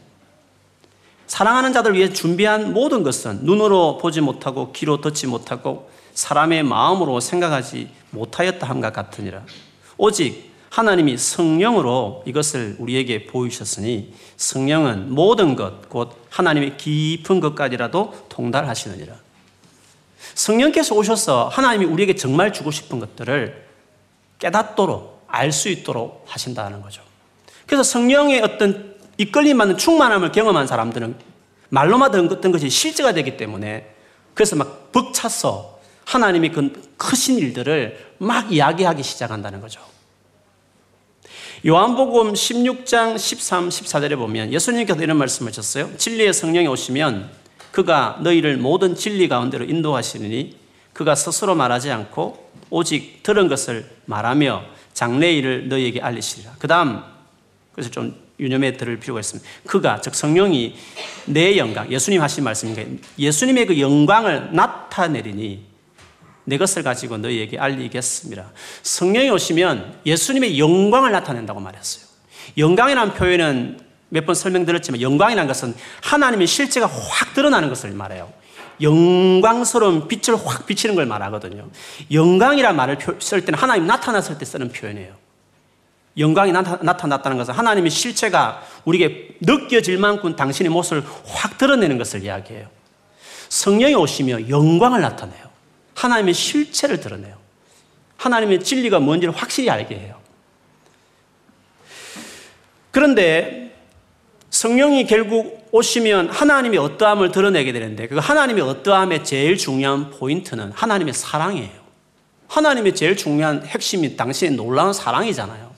사랑하는 1.28 1.72
자들을 1.72 1.96
위해 1.96 2.12
준비한 2.12 2.74
모든 2.74 3.04
것은 3.04 3.44
눈으로 3.44 3.96
보지 3.98 4.20
못하고 4.20 4.72
귀로 4.72 5.00
듣지 5.00 5.28
못하고 5.28 5.88
사람의 6.14 6.64
마음으로 6.64 7.20
생각하지 7.20 7.88
못하였다 8.10 8.68
함과 8.68 8.90
같으니라. 8.90 9.44
오직 9.96 10.51
하나님이 10.72 11.18
성령으로 11.18 12.22
이것을 12.26 12.76
우리에게 12.78 13.26
보이셨으니 13.26 14.14
성령은 14.38 15.14
모든 15.14 15.54
것, 15.54 15.90
곧 15.90 16.16
하나님의 16.30 16.78
깊은 16.78 17.40
것까지라도 17.40 18.14
통달하시느니라. 18.30 19.14
성령께서 20.34 20.94
오셔서 20.94 21.48
하나님이 21.48 21.84
우리에게 21.84 22.14
정말 22.14 22.54
주고 22.54 22.70
싶은 22.70 23.00
것들을 23.00 23.66
깨닫도록, 24.38 25.26
알 25.26 25.52
수 25.52 25.68
있도록 25.68 26.24
하신다는 26.26 26.80
거죠. 26.80 27.02
그래서 27.66 27.82
성령의 27.82 28.40
어떤 28.40 28.94
이끌림 29.18 29.58
받는 29.58 29.76
충만함을 29.76 30.32
경험한 30.32 30.66
사람들은 30.66 31.16
말로만 31.68 32.12
듣던 32.12 32.50
것이 32.50 32.70
실제가 32.70 33.12
되기 33.12 33.36
때문에 33.36 33.94
그래서 34.32 34.56
막 34.56 34.90
벅차서 34.92 35.80
하나님이 36.06 36.50
그 36.50 36.94
크신 36.96 37.38
일들을 37.38 38.14
막 38.16 38.50
이야기하기 38.50 39.02
시작한다는 39.02 39.60
거죠. 39.60 39.91
요한복음 41.64 42.32
16장 42.32 43.16
13, 43.16 43.68
14절에 43.68 44.16
보면 44.16 44.52
예수님께서 44.52 45.00
이런 45.00 45.16
말씀을 45.16 45.52
하셨어요. 45.52 45.96
진리의 45.96 46.32
성령이 46.32 46.66
오시면 46.66 47.30
그가 47.70 48.18
너희를 48.20 48.56
모든 48.56 48.96
진리 48.96 49.28
가운데로 49.28 49.66
인도하시느니 49.66 50.56
그가 50.92 51.14
스스로 51.14 51.54
말하지 51.54 51.92
않고 51.92 52.50
오직 52.68 53.22
들은 53.22 53.46
것을 53.46 53.88
말하며 54.06 54.64
장래 54.92 55.32
일을 55.34 55.68
너희에게 55.68 56.00
알리시리라. 56.00 56.56
그 56.58 56.66
다음, 56.66 57.00
그래서 57.72 57.90
좀 57.90 58.16
유념해 58.40 58.76
들을 58.76 58.98
필요가 58.98 59.20
있습니다. 59.20 59.48
그가, 59.64 60.00
즉 60.00 60.16
성령이 60.16 60.74
내 61.26 61.56
영광, 61.58 61.92
예수님 61.92 62.20
하신 62.20 62.42
말씀인가 62.42 62.82
예수님의 63.20 63.66
그 63.66 63.78
영광을 63.78 64.48
나타내리니 64.52 65.71
내 66.44 66.58
것을 66.58 66.82
가지고 66.82 67.18
너희에게 67.18 67.58
알리겠습니다. 67.58 68.50
성령이 68.82 69.30
오시면 69.30 70.00
예수님의 70.06 70.58
영광을 70.58 71.12
나타낸다고 71.12 71.60
말했어요. 71.60 72.04
영광이라는 72.58 73.14
표현은 73.14 73.80
몇 74.08 74.26
번 74.26 74.34
설명드렸지만 74.34 75.00
영광이라는 75.00 75.48
것은 75.48 75.74
하나님의 76.02 76.46
실제가 76.46 76.86
확 76.86 77.32
드러나는 77.32 77.70
것을 77.70 77.90
말해요. 77.92 78.30
영광스러운 78.80 80.08
빛을 80.08 80.36
확 80.44 80.66
비치는 80.66 80.94
걸 80.94 81.06
말하거든요. 81.06 81.68
영광이라는 82.10 82.76
말을 82.76 82.98
쓸 83.20 83.44
때는 83.44 83.58
하나님 83.58 83.86
나타났을 83.86 84.36
때 84.36 84.44
쓰는 84.44 84.70
표현이에요. 84.70 85.14
영광이 86.18 86.52
나타, 86.52 87.06
났다는 87.06 87.38
것은 87.38 87.54
하나님의 87.54 87.90
실체가 87.90 88.62
우리에게 88.84 89.36
느껴질 89.40 89.96
만큼 89.96 90.36
당신의 90.36 90.70
모습을 90.70 91.04
확 91.26 91.56
드러내는 91.56 91.96
것을 91.96 92.22
이야기해요. 92.22 92.66
성령이 93.48 93.94
오시며 93.94 94.48
영광을 94.50 95.00
나타내요. 95.00 95.51
하나님의 96.02 96.34
실체를 96.34 97.00
드러내요. 97.00 97.36
하나님의 98.16 98.64
진리가 98.64 98.98
뭔지를 98.98 99.34
확실히 99.34 99.70
알게 99.70 99.94
해요. 99.94 100.20
그런데 102.90 103.72
성령이 104.50 105.06
결국 105.06 105.68
오시면 105.70 106.28
하나님의 106.28 106.78
어떠함을 106.78 107.30
드러내게 107.30 107.72
되는데 107.72 108.08
그 108.08 108.18
하나님의 108.18 108.62
어떠함의 108.62 109.24
제일 109.24 109.56
중요한 109.56 110.10
포인트는 110.10 110.72
하나님의 110.72 111.14
사랑이에요. 111.14 111.82
하나님의 112.48 112.94
제일 112.94 113.16
중요한 113.16 113.64
핵심이 113.64 114.16
당신의 114.16 114.56
놀라운 114.56 114.92
사랑이잖아요. 114.92 115.72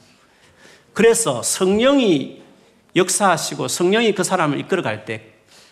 그래서 0.92 1.42
성령이 1.42 2.42
역사하시고 2.96 3.68
성령이 3.68 4.14
그 4.14 4.24
사람을 4.24 4.58
이끌어갈 4.60 5.04
때 5.04 5.22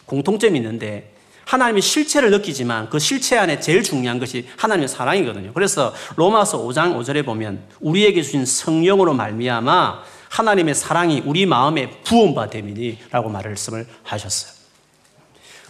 공통점이 0.06 0.58
있는데 0.58 1.11
하나님의 1.44 1.82
실체를 1.82 2.30
느끼지만 2.30 2.88
그 2.88 2.98
실체 2.98 3.36
안에 3.38 3.60
제일 3.60 3.82
중요한 3.82 4.18
것이 4.18 4.46
하나님의 4.56 4.88
사랑이거든요. 4.88 5.52
그래서 5.52 5.94
로마서 6.16 6.62
5장 6.66 6.96
5절에 6.96 7.24
보면 7.24 7.62
우리에게 7.80 8.22
주신 8.22 8.44
성령으로 8.46 9.14
말미암아 9.14 10.02
하나님의 10.28 10.74
사랑이 10.74 11.22
우리 11.26 11.44
마음에 11.44 11.90
부음바 12.04 12.48
되미니라고 12.50 13.28
말씀을 13.28 13.86
하셨어요. 14.02 14.52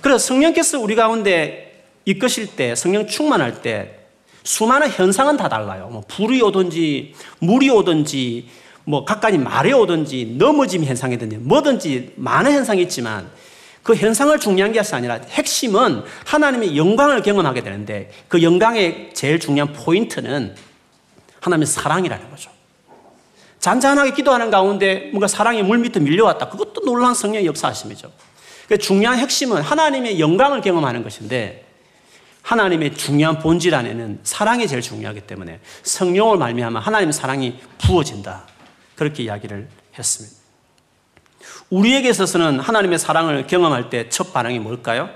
그래서 0.01 0.19
성령께서 0.19 0.79
우리 0.79 0.95
가운데 0.95 1.85
이끄실 2.05 2.57
때 2.57 2.75
성령 2.75 3.07
충만할 3.07 3.63
때 3.63 3.99
수많은 4.45 4.89
현상은 4.91 5.37
다 5.37 5.49
달라요. 5.49 5.89
뭐 5.91 6.03
불이 6.07 6.43
오든지 6.43 7.15
물이 7.41 7.71
오든지 7.71 8.49
뭐 8.85 9.05
가까이 9.05 9.39
말이 9.39 9.73
오든지 9.73 10.35
넘어짐 10.39 10.85
현상이든지 10.85 11.37
뭐든지 11.39 12.15
많은 12.17 12.53
현상이 12.53 12.83
있지만 12.83 13.31
그 13.83 13.95
현상을 13.95 14.39
중요한 14.39 14.73
것이 14.73 14.95
아니라 14.95 15.21
핵심은 15.29 16.05
하나님의 16.25 16.77
영광을 16.77 17.23
경험하게 17.23 17.63
되는데 17.63 18.11
그 18.29 18.43
영광의 18.43 19.11
제일 19.15 19.41
중요한 19.41 19.73
포인트는 19.73 20.55
하나님의 21.41 21.67
사랑이라는 21.67 22.31
거죠. 22.31 22.51
잔잔하게 23.59 24.13
기도하는 24.13 24.51
가운데 24.51 25.09
뭔가 25.13 25.29
사랑이 25.29 25.63
물밑에 25.63 26.01
밀려왔다. 26.01 26.49
그것도 26.49 26.83
놀라운 26.85 27.15
성령의 27.15 27.47
역사하심이죠. 27.47 28.11
그 28.69 28.79
중요한 28.79 29.19
핵심은 29.19 29.63
하나님의 29.63 30.19
영광을 30.21 30.61
경험하는 30.61 31.03
것인데 31.03 31.65
하나님의 32.43 32.97
중요한 32.97 33.39
본질 33.39 33.75
안에는 33.75 34.21
사랑이 34.25 34.67
제일 34.67 34.83
중요하기 34.83 35.23
때문에 35.23 35.61
성령을 35.83 36.39
말미암아 36.39 36.81
하나님의 36.81 37.13
사랑이 37.13 37.59
부어진다. 37.79 38.47
그렇게 38.97 39.25
이야기를 39.25 39.69
했습니다. 39.99 40.42
우리에게 41.73 42.11
있어서는 42.11 42.61
하나님의 42.61 42.99
사랑을 42.99 43.47
경험할 43.47 43.89
때 43.89 44.11
첫 44.11 44.35
반응이 44.35 44.59
뭘까요? 44.59 45.09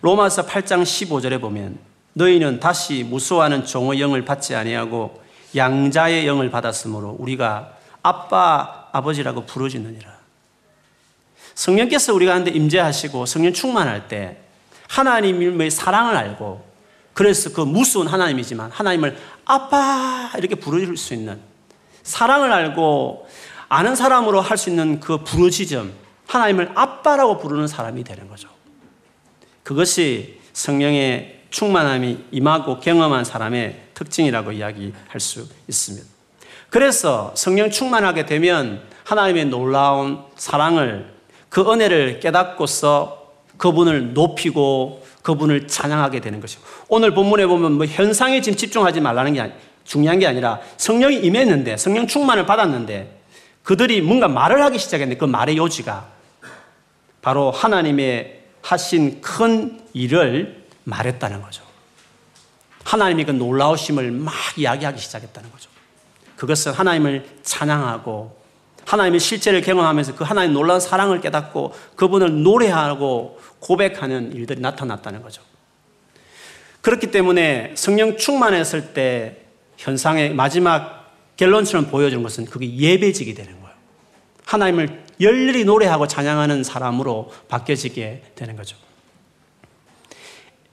로마서 0.00 0.46
8장 0.46 0.82
15절에 0.82 1.38
보면 1.42 1.78
너희는 2.14 2.58
다시 2.58 3.04
무수하는 3.04 3.66
종의 3.66 4.00
영을 4.00 4.24
받지 4.24 4.54
아니하고 4.54 5.22
양자의 5.54 6.26
영을 6.26 6.50
받았으므로 6.50 7.16
우리가 7.18 7.74
아빠 8.02 8.86
아버지라고 8.92 9.44
부르짖느니라. 9.44 10.10
성령께서 11.54 12.14
우리 12.14 12.24
가운데 12.24 12.50
임재하시고 12.50 13.26
성령 13.26 13.52
충만할 13.52 14.08
때 14.08 14.38
하나님의 14.88 15.70
사랑을 15.70 16.16
알고 16.16 16.64
그래서 17.12 17.52
그 17.52 17.60
무수한 17.60 18.08
하나님이지만 18.08 18.70
하나님을 18.70 19.18
아빠 19.44 20.30
이렇게 20.38 20.54
부르실 20.54 20.96
수 20.96 21.12
있는 21.12 21.38
사랑을 22.02 22.52
알고 22.52 23.28
아는 23.74 23.96
사람으로 23.96 24.40
할 24.40 24.56
수 24.56 24.70
있는 24.70 25.00
그 25.00 25.18
부르짖음 25.24 25.92
하나님을 26.28 26.70
아빠라고 26.76 27.38
부르는 27.38 27.66
사람이 27.66 28.04
되는 28.04 28.28
거죠. 28.28 28.48
그것이 29.64 30.38
성령의 30.52 31.40
충만함이 31.50 32.26
임하고 32.30 32.78
경험한 32.78 33.24
사람의 33.24 33.88
특징이라고 33.94 34.52
이야기할 34.52 35.18
수 35.18 35.48
있습니다. 35.66 36.06
그래서 36.70 37.32
성령 37.34 37.68
충만하게 37.68 38.26
되면 38.26 38.80
하나님의 39.02 39.46
놀라운 39.46 40.20
사랑을 40.36 41.12
그 41.48 41.60
은혜를 41.62 42.20
깨닫고서 42.20 43.32
그분을 43.56 44.14
높이고 44.14 45.04
그분을 45.22 45.66
찬양하게 45.66 46.20
되는 46.20 46.40
것이고 46.40 46.62
오늘 46.88 47.12
본문에 47.12 47.46
보면 47.46 47.72
뭐 47.72 47.86
현상에 47.86 48.40
집중하지 48.40 49.00
말라는 49.00 49.34
게 49.34 49.52
중요한 49.82 50.20
게 50.20 50.28
아니라 50.28 50.60
성령이 50.76 51.16
임했는데 51.16 51.76
성령 51.76 52.06
충만을 52.06 52.46
받았는데 52.46 53.23
그들이 53.64 54.02
뭔가 54.02 54.28
말을 54.28 54.62
하기 54.62 54.78
시작했는데 54.78 55.18
그 55.18 55.24
말의 55.24 55.56
요지가 55.56 56.06
바로 57.22 57.50
하나님의 57.50 58.42
하신 58.62 59.20
큰 59.20 59.82
일을 59.94 60.64
말했다는 60.84 61.42
거죠. 61.42 61.64
하나님의 62.84 63.24
그 63.24 63.30
놀라우심을 63.32 64.10
막 64.12 64.34
이야기하기 64.56 65.00
시작했다는 65.00 65.50
거죠. 65.50 65.70
그것은 66.36 66.72
하나님을 66.72 67.26
찬양하고 67.42 68.44
하나님의 68.86 69.18
실제를 69.18 69.62
경험하면서 69.62 70.14
그 70.14 70.24
하나님의 70.24 70.54
놀라운 70.54 70.78
사랑을 70.78 71.22
깨닫고 71.22 71.74
그분을 71.96 72.42
노래하고 72.42 73.40
고백하는 73.60 74.32
일들이 74.32 74.60
나타났다는 74.60 75.22
거죠. 75.22 75.40
그렇기 76.82 77.10
때문에 77.10 77.72
성령 77.76 78.18
충만했을 78.18 78.92
때 78.92 79.38
현상의 79.78 80.34
마지막 80.34 81.03
결론처럼 81.36 81.90
보여주는 81.90 82.22
것은 82.22 82.44
그게 82.46 82.74
예배직이 82.74 83.34
되는 83.34 83.52
거예요. 83.60 83.74
하나님을 84.44 85.04
열렬히 85.20 85.64
노래하고 85.64 86.06
찬양하는 86.06 86.64
사람으로 86.64 87.32
바뀌어지게 87.48 88.22
되는 88.34 88.56
거죠. 88.56 88.76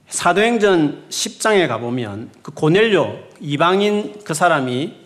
사도행전 0.09 1.05
10장에 1.09 1.67
가보면 1.67 2.31
그 2.41 2.51
고넬료 2.51 3.17
이방인 3.39 4.21
그 4.23 4.33
사람이 4.33 5.01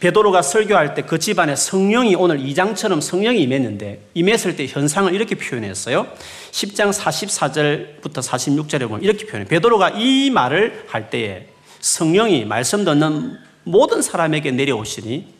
베드로가 0.00 0.42
설교할 0.42 0.94
때 0.94 1.02
그 1.02 1.18
집안에 1.18 1.56
성령이 1.56 2.14
오늘 2.16 2.38
2장처럼 2.38 3.00
성령이 3.00 3.40
임했는데 3.42 4.08
임했을 4.14 4.56
때 4.56 4.66
현상을 4.66 5.12
이렇게 5.14 5.34
표현했어요. 5.34 6.06
10장 6.50 6.92
44절부터 6.92 8.22
46절에 8.22 8.88
보면 8.88 9.02
이렇게 9.02 9.24
표현해요. 9.26 9.48
베드로가 9.48 9.90
이 9.90 10.30
말을 10.30 10.84
할 10.88 11.10
때에 11.10 11.48
성령이 11.86 12.44
말씀 12.46 12.84
듣는 12.84 13.38
모든 13.62 14.02
사람에게 14.02 14.50
내려오시니 14.50 15.32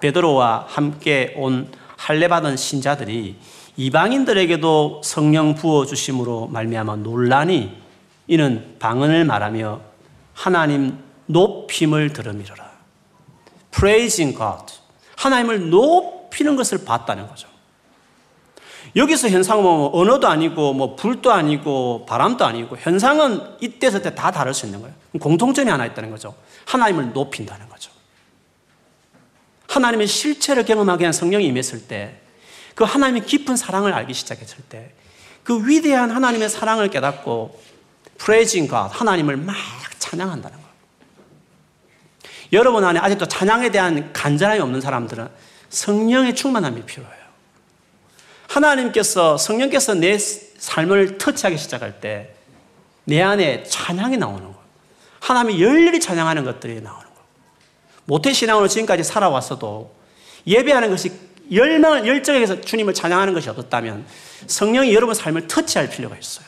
베드로와 0.00 0.66
함께 0.68 1.34
온 1.36 1.72
할례 1.96 2.28
받은 2.28 2.56
신자들이 2.56 3.34
이방인들에게도 3.76 5.00
성령 5.02 5.56
부어 5.56 5.84
주심으로 5.84 6.46
말미암아 6.48 6.96
논란이 6.96 7.76
이는 8.28 8.76
방언을 8.78 9.24
말하며 9.24 9.80
하나님 10.34 10.98
높임을 11.26 12.12
들음이로라. 12.12 12.70
praising 13.72 14.38
God. 14.38 14.72
하나님을 15.16 15.70
높이는 15.70 16.54
것을 16.54 16.84
봤다는 16.84 17.26
거죠. 17.26 17.48
여기서 18.96 19.28
현상은 19.28 19.62
뭐 19.62 19.90
언어도 19.92 20.26
아니고 20.26 20.72
뭐 20.72 20.96
불도 20.96 21.30
아니고 21.30 22.06
바람도 22.08 22.44
아니고 22.46 22.78
현상은 22.78 23.42
이때 23.60 23.90
저때 23.90 24.14
다 24.14 24.30
다를 24.30 24.54
수 24.54 24.64
있는 24.64 24.80
거예요. 24.80 24.94
공통점이 25.20 25.70
하나 25.70 25.84
있다는 25.84 26.10
거죠. 26.10 26.34
하나님을 26.64 27.12
높인다는 27.12 27.68
거죠. 27.68 27.90
하나님의 29.68 30.06
실체를 30.06 30.64
경험하게 30.64 31.04
한 31.04 31.12
성령이 31.12 31.44
임했을 31.46 31.86
때, 31.86 32.20
그 32.74 32.84
하나님의 32.84 33.26
깊은 33.26 33.56
사랑을 33.56 33.92
알기 33.92 34.14
시작했을 34.14 34.58
때, 34.68 34.92
그 35.42 35.68
위대한 35.68 36.10
하나님의 36.10 36.48
사랑을 36.48 36.88
깨닫고, 36.88 37.60
God, 38.18 38.90
하나님을 38.92 39.36
막 39.36 39.54
찬양한다는 39.98 40.56
거예요. 40.56 40.72
여러분 42.52 42.84
안에 42.84 42.98
아직도 42.98 43.26
찬양에 43.26 43.70
대한 43.70 44.12
간절함이 44.12 44.60
없는 44.60 44.80
사람들은 44.80 45.28
성령의 45.68 46.34
충만함이 46.34 46.82
필요해요. 46.82 47.15
하나님께서, 48.48 49.36
성령께서 49.36 49.94
내 49.94 50.18
삶을 50.18 51.18
터치하기 51.18 51.58
시작할 51.58 52.00
때, 52.00 52.34
내 53.04 53.22
안에 53.22 53.62
찬양이 53.64 54.16
나오는 54.16 54.42
거예요. 54.42 54.56
하나님이 55.20 55.62
열렬히 55.62 56.00
찬양하는 56.00 56.44
것들이 56.44 56.80
나오는 56.80 57.02
거예요. 57.02 57.24
모태신앙으로 58.04 58.68
지금까지 58.68 59.04
살아왔어도 59.04 59.94
예배하는 60.46 60.90
것이 60.90 61.12
열망을, 61.52 62.06
열정에 62.06 62.46
서 62.46 62.60
주님을 62.60 62.94
찬양하는 62.94 63.34
것이 63.34 63.48
없었다면 63.48 64.06
성령이 64.46 64.94
여러분 64.94 65.14
삶을 65.14 65.48
터치할 65.48 65.88
필요가 65.90 66.16
있어요. 66.16 66.46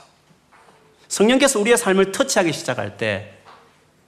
성령께서 1.09 1.59
우리의 1.61 1.79
삶을 1.79 2.13
터치하기 2.13 2.53
시작할 2.53 2.97
때 2.97 3.35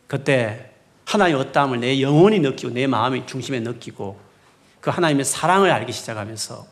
그때 0.07 0.71
하나님의 1.05 1.41
어떠함을 1.43 1.81
내 1.81 2.01
영혼이 2.01 2.41
느끼고 2.41 2.73
내 2.73 2.87
마음의 2.87 3.27
중심에 3.27 3.61
느끼고 3.61 4.21
그 4.81 4.91
하나님의 4.91 5.25
사랑을 5.25 5.71
알기 5.71 5.93
시작하면서 5.93 6.67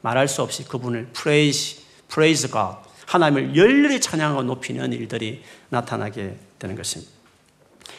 말할 0.00 0.28
수 0.28 0.42
없이 0.42 0.64
그분을 0.64 1.08
praise, 1.12 1.82
praise 2.08 2.50
God, 2.50 2.76
하나님을 3.06 3.56
열렬히 3.56 4.00
찬양하고 4.00 4.42
높이는 4.42 4.92
일들이 4.92 5.42
나타나게 5.68 6.36
되는 6.58 6.76
것입니다. 6.76 7.12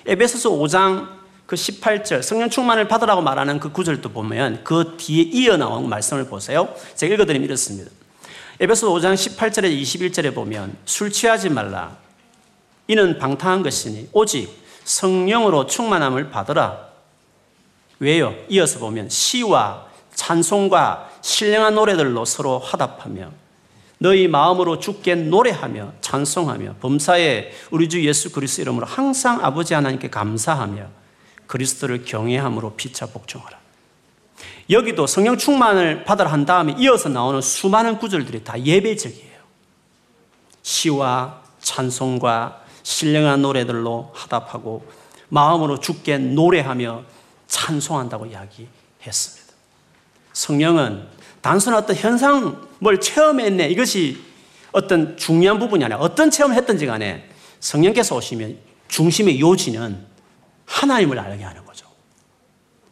에베소서 0.06 0.52
5장 0.52 1.18
그 1.46 1.56
18절 1.56 2.22
성령 2.22 2.50
충만을 2.50 2.88
받으라고 2.88 3.22
말하는 3.22 3.60
그 3.60 3.72
구절도 3.72 4.10
보면 4.10 4.64
그 4.64 4.96
뒤에 4.98 5.24
이어 5.24 5.58
나온 5.58 5.88
말씀을 5.88 6.28
보세요. 6.28 6.74
제가 6.96 7.14
읽어드리면 7.14 7.46
이렇습니다. 7.46 7.90
에베소 8.60 8.94
5장 8.94 9.14
18절에 9.14 9.82
21절에 9.82 10.36
보면 10.36 10.76
술 10.86 11.12
취하지 11.12 11.50
말라. 11.50 11.96
이는 12.88 13.18
방탕한 13.18 13.64
것이니 13.64 14.10
오직 14.12 14.50
성령으로 14.84 15.68
충만함을 15.68 16.30
받으라. 16.30 16.88
왜요? 18.00 18.36
이어서 18.50 18.80
보면 18.80 19.10
시와 19.10 19.86
찬송과 20.16 21.17
신령한 21.28 21.76
노래들로 21.76 22.24
서로 22.24 22.58
화답하며 22.58 23.32
너희 23.98 24.30
마음으로 24.30 24.80
주께 24.80 25.14
노래하며 25.14 25.94
찬송하며 26.00 26.76
범사에 26.80 27.52
우리 27.70 27.90
주 27.90 28.02
예수 28.06 28.32
그리스도 28.32 28.62
이름으로 28.62 28.86
항상 28.86 29.44
아버지 29.44 29.74
하나님께 29.74 30.10
감사하며 30.10 30.88
그리스도를 31.46 32.06
경외함으로 32.06 32.76
피차 32.76 33.08
복종하라. 33.08 33.60
여기도 34.70 35.06
성령 35.06 35.38
충만을 35.38 36.06
받으라 36.06 36.32
한 36.32 36.46
다음에 36.46 36.76
이어서 36.78 37.10
나오는 37.10 37.42
수많은 37.42 37.98
구절들이 37.98 38.46
다 38.46 38.58
예배적이에요. 38.58 39.42
시와 40.62 41.42
찬송과 41.60 42.62
신령한 42.84 43.42
노래들로 43.42 44.14
화답하고 44.16 44.90
마음으로 45.28 45.82
죽게 45.82 46.20
노래하며 46.20 47.04
찬송한다고 47.48 48.28
이야기했습니다. 48.28 49.54
성령은 50.32 51.17
단순한 51.42 51.82
어떤 51.82 51.96
현상을 51.96 53.00
체험했네 53.02 53.70
이것이 53.70 54.24
어떤 54.72 55.18
중요한 55.18 55.60
부분이 55.60 55.84
아니라 55.84 56.00
어떤 56.00 56.30
체험을 56.30 56.56
했든지 56.58 56.86
간에 56.86 57.30
성령께서 57.60 58.16
오시면 58.16 58.58
중심의 58.88 59.40
요지는 59.40 60.06
하나님을 60.66 61.18
알게 61.18 61.44
하는 61.44 61.66
거죠. 61.66 61.88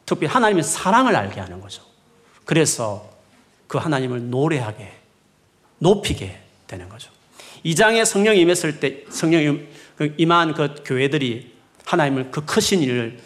특히 0.06 0.26
하나님의 0.26 0.64
사랑을 0.64 1.16
알게 1.16 1.39
하는 1.39 1.60
거죠. 1.62 1.84
그래서 2.46 3.10
그 3.68 3.78
하나님을 3.78 4.30
노래하게, 4.30 4.93
높이게 5.80 6.39
되는 6.68 6.88
거죠. 6.89 7.12
이 7.64 7.76
장에 7.76 8.06
성령이 8.06 8.39
임했을 8.41 8.80
때 8.80 9.04
성령이 9.10 9.62
그 9.98 10.14
임한 10.18 10.54
그 10.54 10.84
교회들이 10.86 11.54
하나님을 11.86 12.32
그 12.32 12.46
크신 12.46 12.82
일을 12.82 13.20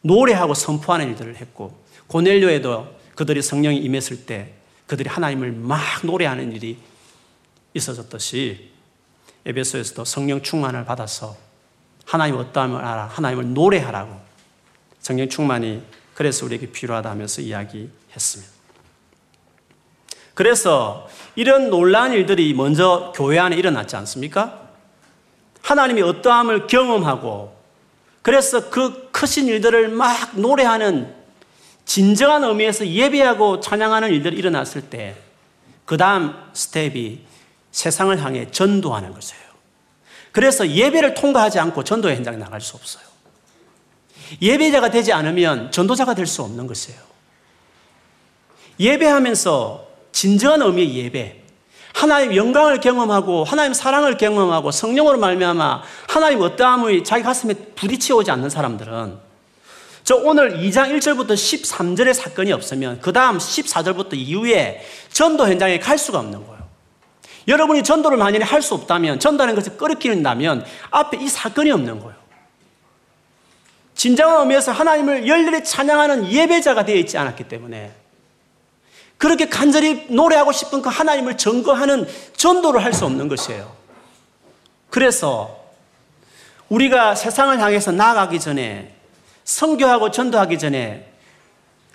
노래하고 0.00 0.54
선포하는 0.54 1.08
일들을 1.08 1.36
했고 1.36 1.78
고넬료에도 2.06 2.86
그들이 3.14 3.42
성령이 3.42 3.78
임했을 3.78 4.26
때 4.26 4.54
그들이 4.86 5.08
하나님을 5.08 5.52
막 5.52 5.80
노래하는 6.02 6.52
일이 6.52 6.78
있어졌듯이 7.74 8.70
에베소에서도 9.46 10.04
성령 10.04 10.42
충만을 10.42 10.84
받아서 10.84 11.36
하나님 12.04 12.36
어떠함을 12.36 12.84
알아 12.84 13.06
하나님을 13.06 13.54
노래하라고 13.54 14.20
성령 15.00 15.28
충만이 15.28 15.82
그래서 16.14 16.46
우리에게 16.46 16.70
필요하다면서 16.70 17.42
이야기했습니다. 17.42 18.52
그래서 20.34 21.08
이런 21.36 21.70
놀라운 21.70 22.12
일들이 22.12 22.52
먼저 22.54 23.12
교회 23.14 23.38
안에 23.38 23.56
일어났지 23.56 23.96
않습니까? 23.96 24.68
하나님이 25.62 26.02
어떠함을 26.02 26.66
경험하고 26.66 27.56
그래서 28.22 28.70
그 28.70 29.10
크신 29.10 29.46
일들을 29.48 29.88
막 29.88 30.38
노래하는 30.38 31.14
진정한 31.84 32.44
의미에서 32.44 32.86
예배하고 32.86 33.60
찬양하는 33.60 34.10
일들이 34.10 34.36
일어났을 34.36 34.82
때 34.82 35.24
그 35.84 35.96
다음 35.96 36.34
스텝이 36.52 37.20
세상을 37.70 38.22
향해 38.22 38.50
전도하는 38.50 39.12
것이에요. 39.12 39.44
그래서 40.32 40.68
예배를 40.68 41.14
통과하지 41.14 41.58
않고 41.60 41.84
전도 41.84 42.10
현장에 42.10 42.36
나갈 42.36 42.60
수 42.60 42.76
없어요. 42.76 43.04
예배자가 44.40 44.90
되지 44.90 45.12
않으면 45.12 45.70
전도자가 45.70 46.14
될 46.14 46.26
수 46.26 46.42
없는 46.42 46.66
것이에요. 46.66 46.98
예배하면서 48.80 49.86
진정한 50.10 50.62
의미의 50.62 50.96
예배, 50.96 51.42
하나님 51.92 52.34
영광을 52.34 52.80
경험하고 52.80 53.44
하나님 53.44 53.72
사랑을 53.72 54.16
경험하고 54.16 54.72
성령으로 54.72 55.18
말미암아 55.18 55.82
하나님 56.08 56.40
어떠함이 56.40 57.04
자기 57.04 57.22
가슴에 57.22 57.54
부딪혀 57.76 58.16
오지 58.16 58.30
않는 58.32 58.50
사람들은 58.50 59.18
저 60.04 60.16
오늘 60.16 60.58
2장 60.58 60.94
1절부터 60.98 61.32
13절의 61.32 62.12
사건이 62.12 62.52
없으면 62.52 63.00
그 63.00 63.10
다음 63.12 63.38
14절부터 63.38 64.12
이후에 64.12 64.84
전도 65.10 65.48
현장에 65.48 65.78
갈 65.78 65.96
수가 65.96 66.18
없는 66.18 66.46
거예요. 66.46 66.62
여러분이 67.48 67.82
전도를 67.82 68.18
만약에 68.18 68.44
할 68.44 68.62
수 68.62 68.74
없다면, 68.74 69.18
전도하는 69.18 69.54
것을 69.54 69.76
끊기는다면 69.76 70.64
앞에 70.90 71.18
이 71.20 71.28
사건이 71.28 71.70
없는 71.70 72.00
거예요. 72.00 72.14
진정한 73.94 74.40
의미에서 74.40 74.72
하나님을 74.72 75.26
열렬히 75.26 75.64
찬양하는 75.64 76.30
예배자가 76.30 76.84
되어 76.84 76.96
있지 76.96 77.16
않았기 77.16 77.44
때문에 77.44 77.92
그렇게 79.16 79.48
간절히 79.48 80.06
노래하고 80.10 80.52
싶은 80.52 80.82
그 80.82 80.90
하나님을 80.90 81.38
증거하는 81.38 82.06
전도를 82.36 82.84
할 82.84 82.92
수 82.92 83.06
없는 83.06 83.28
것이에요. 83.28 83.74
그래서 84.90 85.64
우리가 86.68 87.14
세상을 87.14 87.58
향해서 87.58 87.92
나아가기 87.92 88.38
전에 88.40 88.93
성교하고 89.44 90.10
전도하기 90.10 90.58
전에 90.58 91.12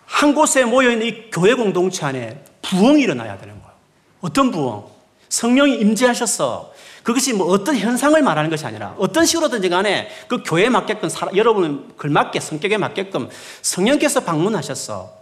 한 0.05 0.33
곳에 0.33 0.65
모여있는 0.65 1.05
이 1.05 1.31
교회 1.31 1.53
공동체 1.53 2.05
안에 2.05 2.43
부흥이 2.61 3.01
일어나야 3.01 3.37
되는 3.37 3.59
거예요. 3.59 3.73
어떤 4.21 4.51
부흥? 4.51 4.83
성령이 5.29 5.79
임재하셔서 5.79 6.73
그것이 7.03 7.33
뭐 7.33 7.47
어떤 7.47 7.77
현상을 7.77 8.19
말하는 8.21 8.49
것이 8.49 8.65
아니라 8.65 8.95
어떤 8.97 9.25
식으로든지 9.25 9.69
간에 9.69 10.09
그 10.27 10.43
교회에 10.43 10.69
맞게끔 10.69 11.09
여러분 11.35 11.93
걸맞게 11.97 12.39
성격에 12.39 12.77
맞게끔 12.77 13.29
성령께서 13.61 14.21
방문하셔서 14.21 15.17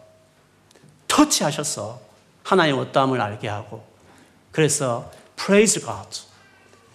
터치하셔서 1.07 1.99
하나님 2.43 2.77
어떠함을 2.77 3.19
알게 3.21 3.47
하고 3.47 3.85
그래서 4.51 5.11
praise 5.35 5.81
God 5.81 6.21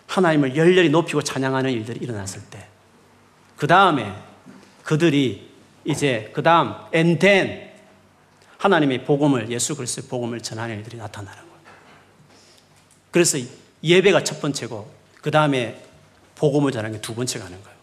하나님을 0.06 0.56
열렬히 0.56 0.88
높이고 0.88 1.22
찬양하는 1.22 1.70
일들이 1.70 2.00
일어났을 2.00 2.42
때 2.50 2.72
그 3.62 3.68
다음에 3.68 4.12
그들이 4.82 5.50
이제 5.84 6.30
그 6.34 6.42
다음 6.42 6.74
then 6.92 7.70
하나님의 8.58 9.04
복음을 9.04 9.50
예수 9.50 9.74
그리스도의 9.74 10.08
복음을 10.08 10.40
전하는 10.40 10.76
일들이 10.76 10.96
나타나는 10.96 11.38
거예요. 11.38 11.52
그래서 13.10 13.38
예배가 13.82 14.22
첫 14.22 14.40
번째고 14.40 14.92
그 15.20 15.30
다음에 15.30 15.82
복음을 16.36 16.70
전하는 16.70 16.96
게 16.96 17.00
두 17.00 17.14
번째가 17.14 17.44
하는 17.44 17.62
거예요. 17.62 17.76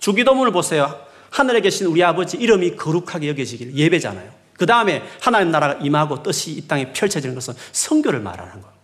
주기도문을 0.00 0.52
보세요. 0.52 1.06
하늘에 1.30 1.60
계신 1.60 1.86
우리 1.86 2.02
아버지 2.02 2.36
이름이 2.36 2.76
거룩하게 2.76 3.28
여겨지길 3.28 3.74
예배잖아요. 3.74 4.30
그 4.54 4.64
다음에 4.64 5.02
하나님 5.20 5.50
나라가 5.50 5.74
임하고 5.80 6.22
뜻이 6.22 6.52
이 6.52 6.66
땅에 6.66 6.92
펼쳐지는 6.92 7.34
것은 7.34 7.54
성교를 7.72 8.20
말하는 8.20 8.52
거예요. 8.52 8.76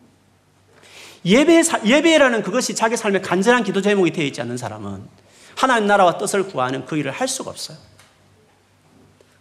예배, 1.25 1.63
예배라는 1.87 2.43
그것이 2.43 2.75
자기 2.75 2.97
삶의 2.97 3.23
간절한 3.23 3.65
기도 3.65 3.81
제목이 3.81 4.11
되어 4.11 4.25
있지 4.27 4.41
않는 4.43 4.57
사람은 4.57 5.22
하나님 5.57 5.87
나라와 5.87 6.19
뜻을 6.19 6.49
구하는 6.49 6.85
그 6.87 6.97
일을 6.97 7.11
할 7.11 7.29
수가 7.29 7.51
없어요. 7.51 7.77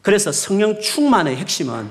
그래서 0.01 0.31
성령 0.31 0.79
충만의 0.79 1.35
핵심은 1.37 1.89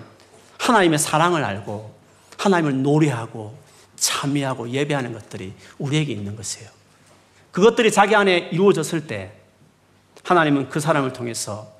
하나님의 0.58 0.98
사랑을 0.98 1.44
알고 1.44 1.94
하나님을 2.38 2.82
노래하고 2.82 3.58
참여하고 3.96 4.70
예배하는 4.70 5.12
것들이 5.12 5.54
우리에게 5.78 6.12
있는 6.12 6.36
것이에요. 6.36 6.68
그것들이 7.52 7.92
자기 7.92 8.14
안에 8.14 8.50
이루어졌을 8.52 9.06
때 9.06 9.32
하나님은 10.24 10.68
그 10.68 10.80
사람을 10.80 11.12
통해서 11.12 11.72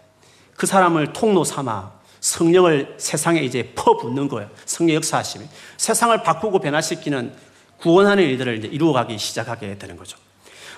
그 0.57 0.66
사람을 0.66 1.12
통로 1.12 1.45
삼아 1.45 2.01
성령을 2.20 2.97
세상에 2.99 3.41
이제 3.41 3.72
퍼붓는 3.74 4.28
거예요. 4.28 4.51
성령 4.66 4.97
역사하심이. 4.97 5.47
세상을 5.78 6.22
바꾸고 6.22 6.61
변화시키는 6.61 7.34
구원하는 7.78 8.24
일들을 8.24 8.59
이제 8.59 8.68
이루어가기 8.68 9.16
시작하게 9.18 9.78
되는 9.78 9.97
거죠. 9.97 10.18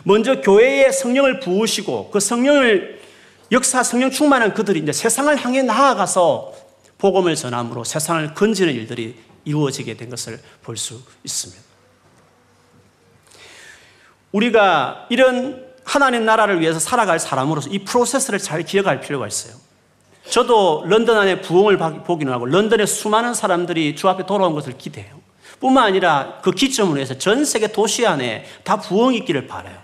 먼저 0.04 0.40
교회에 0.40 0.90
성령을 0.90 1.40
부으시고 1.40 2.10
그 2.10 2.20
성령을 2.20 3.00
역사 3.52 3.82
성령 3.82 4.10
충만한 4.10 4.54
그들이 4.54 4.80
이제 4.80 4.92
세상을 4.92 5.36
향해 5.44 5.62
나아가서 5.62 6.54
복음을 6.98 7.34
전함으로 7.34 7.84
세상을 7.84 8.34
건지는 8.34 8.72
일들이 8.74 9.16
이루어지게 9.44 9.96
된 9.96 10.08
것을 10.08 10.40
볼 10.62 10.76
수 10.76 11.00
있습니다. 11.24 11.60
우리가 14.32 15.06
이런 15.10 15.66
하나님 15.84 16.24
나라를 16.24 16.60
위해서 16.60 16.78
살아갈 16.78 17.18
사람으로서 17.18 17.68
이 17.70 17.80
프로세스를 17.80 18.38
잘 18.38 18.62
기억할 18.62 19.00
필요가 19.00 19.26
있어요. 19.26 19.54
저도 20.30 20.84
런던 20.86 21.18
안에 21.18 21.40
부흥을 21.40 21.76
보기는 22.04 22.32
하고 22.32 22.46
런던에 22.46 22.86
수많은 22.86 23.34
사람들이 23.34 23.96
주 23.96 24.08
앞에 24.08 24.24
돌아온 24.24 24.54
것을 24.54 24.78
기대해요. 24.78 25.20
뿐만 25.60 25.84
아니라 25.84 26.38
그 26.42 26.52
기점으로 26.52 27.00
해서 27.00 27.18
전 27.18 27.44
세계 27.44 27.66
도시 27.66 28.06
안에 28.06 28.46
다 28.64 28.78
부흥이 28.80 29.18
있기를 29.18 29.46
바라요. 29.46 29.81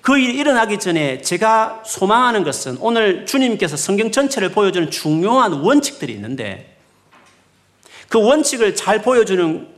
그 0.00 0.18
일이 0.18 0.38
일어나기 0.38 0.78
전에 0.78 1.20
제가 1.20 1.82
소망하는 1.84 2.44
것은 2.44 2.78
오늘 2.80 3.26
주님께서 3.26 3.76
성경 3.76 4.10
전체를 4.10 4.50
보여주는 4.50 4.90
중요한 4.90 5.52
원칙들이 5.52 6.12
있는데 6.14 6.76
그 8.08 8.22
원칙을 8.22 8.74
잘 8.74 9.02
보여주는 9.02 9.68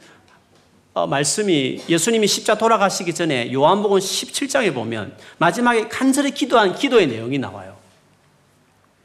어, 0.92 1.06
말씀이 1.06 1.82
예수님이 1.88 2.26
십자 2.26 2.56
돌아가시기 2.56 3.14
전에 3.14 3.52
요한복음 3.52 3.98
17장에 3.98 4.74
보면 4.74 5.16
마지막에 5.38 5.88
간절히 5.88 6.32
기도한 6.32 6.74
기도의 6.74 7.06
내용이 7.06 7.38
나와요. 7.38 7.76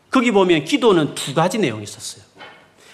거기 0.10 0.32
보면 0.32 0.66
기도는 0.66 1.14
두 1.14 1.34
가지 1.34 1.60
내용이 1.60 1.84
있었어요. 1.84 2.24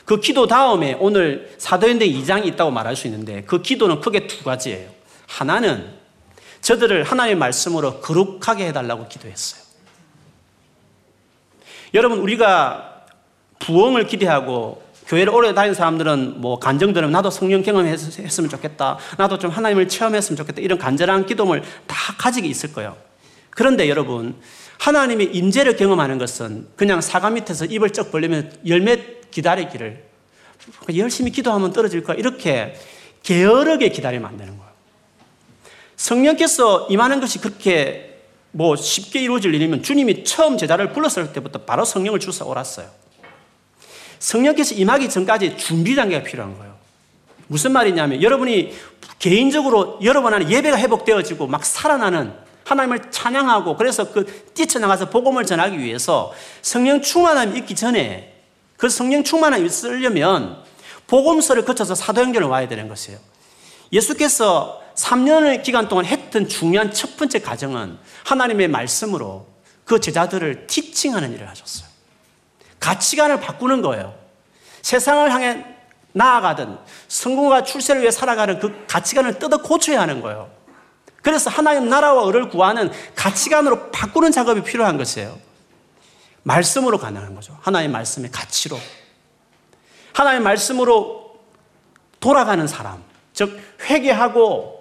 그 0.06 0.20
기도 0.20 0.48
다음에 0.48 0.98
오늘 1.00 1.54
사도행전 1.58 2.08
2장이 2.08 2.48
있다고 2.48 2.72
말할 2.72 2.96
수 2.96 3.08
있는데 3.08 3.44
그 3.44 3.62
기도는 3.62 4.02
크게 4.02 4.28
두 4.28 4.44
가지예요. 4.44 4.90
하나는 5.28 6.01
저들을 6.62 7.04
하나님의 7.04 7.38
말씀으로 7.38 8.00
거룩하게 8.02 8.68
해달라고 8.68 9.08
기도했어요. 9.08 9.62
여러분, 11.94 12.20
우리가 12.20 13.06
부흥을 13.60 14.08
기대하고 14.08 14.82
교회를 15.08 15.34
오래 15.34 15.54
다닌 15.54 15.74
사람들은 15.74 16.40
뭐 16.40 16.58
간정들은 16.60 17.12
나도 17.12 17.30
성령 17.32 17.64
경험했으면 17.64 18.50
좋겠다. 18.50 18.98
나도 19.18 19.40
좀 19.40 19.52
하나님을 19.52 19.90
체험했으면 19.90 20.38
좋겠다. 20.38 20.62
이런 20.62 20.78
간절한 20.78 21.26
기도를 21.26 21.64
다 21.86 22.16
가지고 22.18 22.48
있을 22.48 22.72
거예요. 22.72 22.96
그런데 23.50 23.90
여러분, 23.90 24.40
하나님의 24.80 25.36
임재를 25.36 25.76
경험하는 25.76 26.18
것은 26.18 26.68
그냥 26.76 27.02
사과 27.02 27.30
밑에서 27.30 27.66
입을 27.66 27.92
쩍 27.92 28.12
벌리면 28.12 28.62
열매 28.68 29.20
기다리기를 29.30 30.04
열심히 30.96 31.32
기도하면 31.32 31.74
떨어질 31.74 32.04
거야. 32.04 32.16
이렇게 32.18 32.76
게으르게 33.24 33.90
기다리면 33.90 34.30
안 34.30 34.38
되는 34.38 34.58
거예요. 34.58 34.71
성령께서 36.02 36.88
임하는 36.90 37.20
것이 37.22 37.38
그렇게 37.38 38.18
뭐 38.50 38.76
쉽게 38.76 39.22
이루어질 39.22 39.54
일이면 39.54 39.84
주님이 39.84 40.24
처음 40.24 40.58
제자를 40.58 40.94
불렀을 40.94 41.32
때부터 41.32 41.60
바로 41.60 41.86
성령을 41.86 42.20
주사 42.20 42.44
오랐어요. 42.44 42.88
성령께서 44.18 44.74
임하기 44.74 45.10
전까지 45.10 45.58
준비 45.58 45.96
단계가 45.96 46.24
필요한 46.24 46.58
거예요. 46.58 46.76
무슨 47.46 47.72
말이냐면 47.72 48.24
여러분이 48.24 48.74
개인적으로 49.20 50.00
여러분 50.04 50.34
안에 50.34 50.50
예배가 50.50 50.78
회복되어지고 50.78 51.46
막 51.46 51.64
살아나는 51.64 52.34
하나님을 52.66 53.12
찬양하고 53.12 53.78
그래서 53.78 54.12
그 54.12 54.26
뛰쳐나가서 54.56 55.12
복음을 55.12 55.46
전하기 55.46 55.78
위해서 55.78 56.34
성령 56.64 57.04
충만함이 57.04 57.60
있기 57.60 57.76
전에 57.76 58.34
그 58.76 58.90
성령 58.90 59.24
충만함이 59.24 59.68
있으려면 59.68 60.64
복음서를 61.06 61.64
거쳐서 61.64 61.94
사도행전을 61.94 62.48
와야 62.48 62.68
되는 62.68 62.88
것이에요. 62.88 63.20
예수께서 63.94 64.81
3년의 64.96 65.64
기간 65.64 65.88
동안 65.88 66.06
했던 66.06 66.48
중요한 66.48 66.92
첫 66.92 67.18
번째 67.18 67.40
과정은 67.40 67.98
하나님의 68.26 68.68
말씀으로 68.68 69.48
그 69.86 70.00
제자들을 70.00 70.68
티칭하는 70.68 71.34
일을 71.34 71.50
하셨어요. 71.50 71.90
가치관을 72.80 73.40
바꾸는 73.40 73.82
거예요. 73.82 74.16
세상을 74.82 75.32
향해 75.32 75.66
나아가든 76.14 76.78
성공과 77.08 77.64
출세를 77.64 78.02
위해 78.02 78.12
살아가는 78.12 78.60
그 78.60 78.86
가치관을 78.88 79.40
뜯어 79.40 79.58
고쳐야 79.58 80.02
하는 80.02 80.22
거예요. 80.22 80.52
그래서 81.22 81.50
하나님 81.50 81.88
나라와 81.88 82.28
을을 82.28 82.50
구하는 82.50 82.92
가치관으로 83.16 83.92
바꾸는 83.92 84.32
작업이 84.32 84.64
필요한 84.64 84.98
것이에요. 84.98 85.38
말씀으로 86.44 86.98
가능한 86.98 87.36
거죠. 87.36 87.58
하나님 87.62 87.92
말씀의 87.92 88.32
가치로. 88.32 88.80
하나님 90.14 90.44
말씀으로 90.44 91.40
돌아가는 92.20 92.66
사람. 92.68 93.04
즉, 93.34 93.60
회개하고 93.82 94.81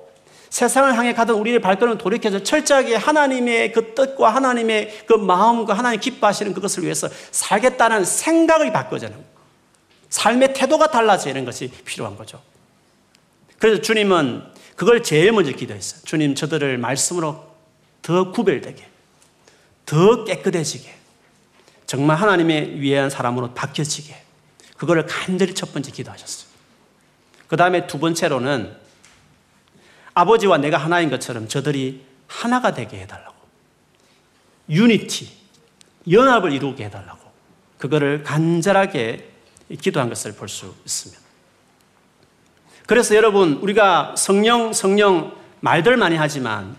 세상을 0.50 0.96
향해 0.98 1.14
가던 1.14 1.36
우리의 1.36 1.60
발걸음을 1.60 1.96
돌이켜서 1.96 2.42
철저하게 2.42 2.96
하나님의 2.96 3.72
그 3.72 3.94
뜻과 3.94 4.34
하나님의 4.34 5.04
그 5.06 5.14
마음과 5.14 5.74
하나님 5.74 6.00
기뻐하시는 6.00 6.52
그것을 6.52 6.82
위해서 6.82 7.08
살겠다는 7.30 8.04
생각이 8.04 8.72
바뀌어지는 8.72 9.16
삶의 10.10 10.54
태도가 10.54 10.88
달라지는 10.88 11.44
것이 11.44 11.68
필요한 11.84 12.16
거죠. 12.16 12.42
그래서 13.58 13.80
주님은 13.80 14.42
그걸 14.74 15.02
제일 15.02 15.32
먼저 15.32 15.52
기도했어요. 15.52 16.00
주님, 16.04 16.34
저들을 16.34 16.78
말씀으로 16.78 17.48
더 18.02 18.32
구별되게, 18.32 18.84
더 19.86 20.24
깨끗해지게, 20.24 20.92
정말 21.86 22.16
하나님의 22.16 22.80
위대한 22.80 23.10
사람으로 23.10 23.52
바뀌어지게, 23.52 24.16
그거를 24.76 25.06
간절히 25.06 25.54
첫 25.54 25.72
번째 25.72 25.92
기도하셨어요. 25.92 26.48
그 27.46 27.56
다음에 27.56 27.86
두 27.86 27.98
번째로는 27.98 28.74
아버지와 30.14 30.58
내가 30.58 30.78
하나인 30.78 31.10
것처럼 31.10 31.48
저들이 31.48 32.04
하나가 32.26 32.72
되게 32.74 33.00
해달라고. 33.00 33.34
유니티, 34.68 35.28
연합을 36.10 36.52
이루게 36.52 36.84
해달라고. 36.84 37.30
그거를 37.78 38.22
간절하게 38.22 39.28
기도한 39.80 40.08
것을 40.08 40.32
볼 40.32 40.48
수 40.48 40.74
있습니다. 40.84 41.20
그래서 42.86 43.14
여러분, 43.14 43.54
우리가 43.62 44.14
성령, 44.16 44.72
성령 44.72 45.36
말들 45.60 45.96
많이 45.96 46.16
하지만 46.16 46.76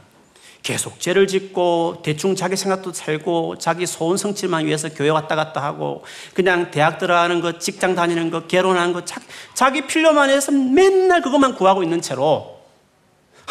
계속 0.62 1.00
죄를 1.00 1.26
짓고 1.26 2.02
대충 2.04 2.36
자기 2.36 2.56
생각도 2.56 2.94
살고 2.94 3.58
자기 3.58 3.86
소원 3.88 4.18
성취만 4.18 4.66
위해서 4.66 4.90
교회 4.90 5.10
왔다 5.10 5.36
갔다 5.36 5.64
하고 5.64 6.04
그냥 6.34 6.70
대학 6.70 7.00
들어가는 7.00 7.42
것, 7.42 7.60
직장 7.60 7.96
다니는 7.96 8.30
것, 8.30 8.48
결혼하는 8.48 8.94
것, 8.94 9.06
자기 9.54 9.88
필요만 9.88 10.30
해서 10.30 10.52
맨날 10.52 11.22
그것만 11.22 11.56
구하고 11.56 11.82
있는 11.82 12.02
채로 12.02 12.61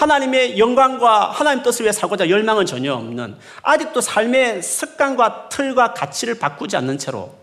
하나님의 0.00 0.58
영광과 0.58 1.30
하나님 1.30 1.62
뜻을 1.62 1.84
위해 1.84 1.92
살고자 1.92 2.30
열망은 2.30 2.64
전혀 2.64 2.94
없는 2.94 3.36
아직도 3.62 4.00
삶의 4.00 4.62
습관과 4.62 5.50
틀과 5.50 5.92
가치를 5.92 6.38
바꾸지 6.38 6.74
않는 6.78 6.96
채로 6.96 7.34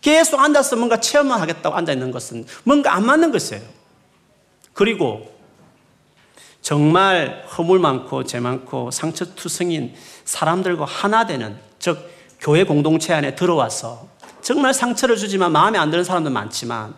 계속 0.00 0.38
앉아서 0.38 0.76
뭔가 0.76 1.00
체험만 1.00 1.40
하겠다고 1.40 1.74
앉아 1.74 1.92
있는 1.92 2.12
것은 2.12 2.46
뭔가 2.62 2.94
안 2.94 3.04
맞는 3.04 3.32
것이에요. 3.32 3.62
그리고 4.74 5.36
정말 6.62 7.44
허물 7.58 7.80
많고 7.80 8.22
죄 8.22 8.38
많고 8.38 8.92
상처투성인 8.92 9.94
사람들과 10.24 10.84
하나 10.84 11.26
되는 11.26 11.58
즉 11.80 11.98
교회 12.38 12.62
공동체 12.62 13.12
안에 13.12 13.34
들어와서 13.34 14.06
정말 14.40 14.72
상처를 14.72 15.16
주지만 15.16 15.50
마음에 15.50 15.80
안 15.80 15.90
드는 15.90 16.04
사람도 16.04 16.30
많지만 16.30 16.94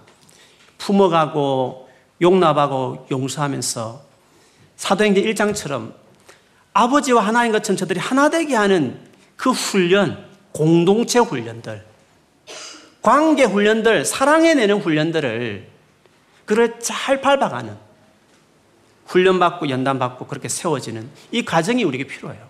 품어가고 0.76 1.88
용납하고 2.20 3.06
용서하면서 3.10 4.09
사도행전 4.80 5.24
1장처럼 5.24 5.92
아버지와 6.72 7.26
하나인 7.26 7.52
것처럼 7.52 7.76
저들이 7.76 8.00
하나 8.00 8.30
되게 8.30 8.56
하는 8.56 8.98
그 9.36 9.50
훈련, 9.50 10.26
공동체 10.52 11.18
훈련들, 11.18 11.84
관계 13.02 13.44
훈련들, 13.44 14.06
사랑해내는 14.06 14.80
훈련들을 14.80 15.68
그를 16.46 16.80
잘 16.80 17.20
밟아가는 17.20 17.76
훈련받고 19.04 19.68
연단받고 19.68 20.26
그렇게 20.26 20.48
세워지는 20.48 21.10
이 21.30 21.44
과정이 21.44 21.84
우리에게 21.84 22.06
필요해요. 22.06 22.48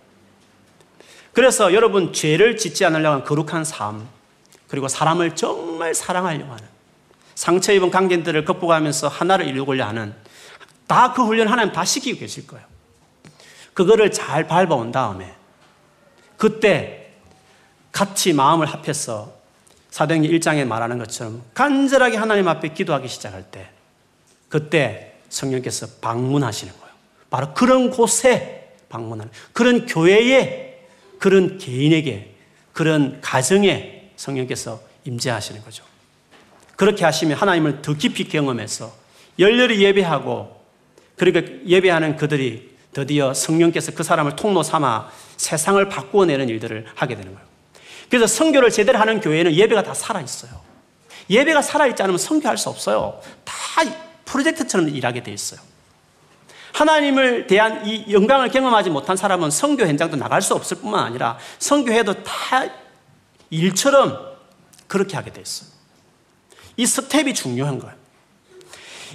그래서 1.33 1.75
여러분 1.75 2.13
죄를 2.13 2.57
짓지 2.57 2.85
않으려고 2.85 3.15
하는 3.15 3.25
거룩한 3.25 3.65
삶, 3.65 4.07
그리고 4.69 4.87
사람을 4.87 5.35
정말 5.35 5.95
사랑하려고 5.97 6.53
하는 6.53 6.65
상처 7.35 7.73
입은 7.73 7.91
관계들을 7.91 8.45
극복하면서 8.45 9.09
하나를 9.09 9.49
이루고자 9.49 9.89
하는 9.89 10.15
다 10.91 11.13
그 11.15 11.25
훈련 11.25 11.47
하나님 11.47 11.73
다 11.73 11.85
시키고 11.85 12.19
계실 12.19 12.49
거예요. 12.49 12.67
그거를 13.75 14.11
잘 14.11 14.49
밟아온 14.49 14.91
다음에 14.91 15.33
그때 16.37 17.13
같이 17.93 18.33
마음을 18.33 18.67
합해서 18.67 19.33
사도행전 19.91 20.33
1장에 20.33 20.65
말하는 20.65 20.99
것처럼 20.99 21.45
간절하게 21.55 22.17
하나님 22.17 22.49
앞에 22.49 22.73
기도하기 22.75 23.07
시작할 23.07 23.45
때 23.45 23.71
그때 24.49 25.15
성령께서 25.29 25.87
방문하시는 26.01 26.73
거예요. 26.73 26.95
바로 27.31 27.55
그런 27.55 27.91
곳에 27.91 28.75
방문하는 28.89 29.31
그런 29.53 29.87
교회에 29.87 30.87
그런 31.21 31.59
개인에게 31.59 32.35
그런 32.73 33.21
가정에 33.21 34.11
성령께서 34.17 34.81
임재하시는 35.05 35.63
거죠. 35.63 35.85
그렇게 36.75 37.05
하시면 37.05 37.37
하나님을 37.37 37.81
더 37.83 37.95
깊이 37.95 38.25
경험해서 38.25 38.93
열렬히 39.39 39.83
예배하고 39.85 40.60
그러니까 41.21 41.53
예배하는 41.67 42.17
그들이 42.17 42.71
드디어 42.95 43.35
성령께서 43.35 43.93
그 43.93 44.03
사람을 44.03 44.37
통로 44.37 44.63
삼아 44.63 45.11
세상을 45.37 45.87
바꾸어 45.91 46.25
내는 46.25 46.49
일들을 46.49 46.87
하게 46.95 47.15
되는 47.15 47.35
거예요. 47.35 47.47
그래서 48.09 48.27
성교를 48.27 48.71
제대로 48.71 48.99
하는 48.99 49.21
교회는 49.21 49.53
예배가 49.53 49.83
다 49.83 49.93
살아 49.93 50.23
있어요. 50.23 50.51
예배가 51.29 51.61
살아 51.61 51.87
있지 51.87 52.03
않으면 52.03 52.17
성교할 52.17 52.57
수 52.57 52.71
없어요. 52.71 53.21
다 53.45 53.55
프로젝트처럼 54.25 54.89
일하게 54.89 55.23
돼 55.23 55.31
있어요. 55.31 55.61
하나님을 56.73 57.47
대한 57.47 57.87
이 57.87 58.11
영광을 58.11 58.49
경험하지 58.49 58.89
못한 58.89 59.15
사람은 59.17 59.51
성교 59.51 59.87
현장도 59.87 60.17
나갈 60.17 60.41
수 60.41 60.55
없을 60.55 60.79
뿐만 60.79 61.05
아니라 61.05 61.39
성교해도 61.59 62.23
다 62.23 62.65
일처럼 63.51 64.19
그렇게 64.89 65.17
하게 65.17 65.33
돼 65.33 65.43
있어요. 65.43 65.69
이 66.79 66.87
스텝이 66.87 67.35
중요한 67.35 67.79
거예요. 67.79 68.00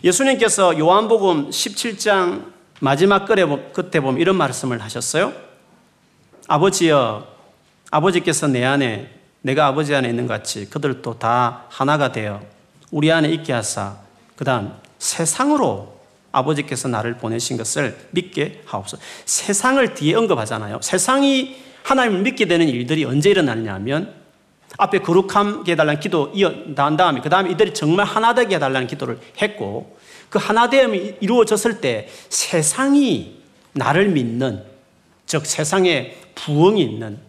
예수님께서 0.06 0.78
요한복음 0.78 1.49
17장 1.49 2.53
마지막 2.80 3.26
끝에 3.26 3.99
보면 3.99 4.22
이런 4.22 4.36
말씀을 4.36 4.80
하셨어요. 4.84 5.34
아버지여, 6.47 7.26
아버지께서 7.89 8.47
내 8.47 8.64
안에, 8.64 9.10
내가 9.41 9.66
아버지 9.66 9.95
안에 9.95 10.08
있는 10.08 10.28
것 10.28 10.36
같이 10.36 10.70
그들도 10.70 11.18
다 11.18 11.66
하나가 11.70 12.12
되어 12.12 12.39
우리 12.91 13.12
안에 13.12 13.30
있게 13.30 13.51
하사, 13.51 13.95
그 14.36 14.45
다음 14.45 14.74
세상으로 14.99 15.95
아버지께서 16.32 16.88
나를 16.88 17.18
보내신 17.18 17.58
것을 17.58 17.97
믿게 18.12 18.62
하옵소서. 18.66 19.01
세상을 19.26 19.95
뒤에 19.95 20.14
언급하잖아요. 20.14 20.82
세상이 20.84 21.56
하나님을 21.82 22.22
믿게 22.22 22.45
되는 22.45 22.70
일들이 22.70 23.06
언제 23.06 23.32
일어나느냐 23.32 23.74
하면 23.76 24.14
앞에 24.78 24.99
거룩하게 24.99 25.73
해달라는 25.73 25.99
기도 25.99 26.32
이어 26.34 26.53
난 26.76 26.97
다음에 26.97 27.21
그 27.21 27.30
다음에 27.30 27.51
이들이 27.51 27.73
정말 27.73 28.05
하나 28.05 28.34
되게 28.34 28.55
해달라는 28.55 28.88
기도를 28.88 29.19
했고 29.41 29.97
그 30.30 30.39
하나됨이 30.39 31.15
이루어졌을 31.21 31.82
때 31.82 32.09
세상이 32.30 33.41
나를 33.73 34.09
믿는 34.09 34.63
즉 35.26 35.45
세상에 35.45 36.15
부흥이 36.36 36.82
있는 36.82 37.19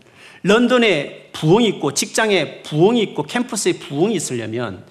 런던에 0.43 1.31
부흥이 1.33 1.67
있고 1.69 1.95
직장에 1.95 2.63
부흥이 2.63 3.01
있고 3.03 3.23
캠퍼스에 3.25 3.75
부흥이 3.75 4.15
있으려면 4.15 4.85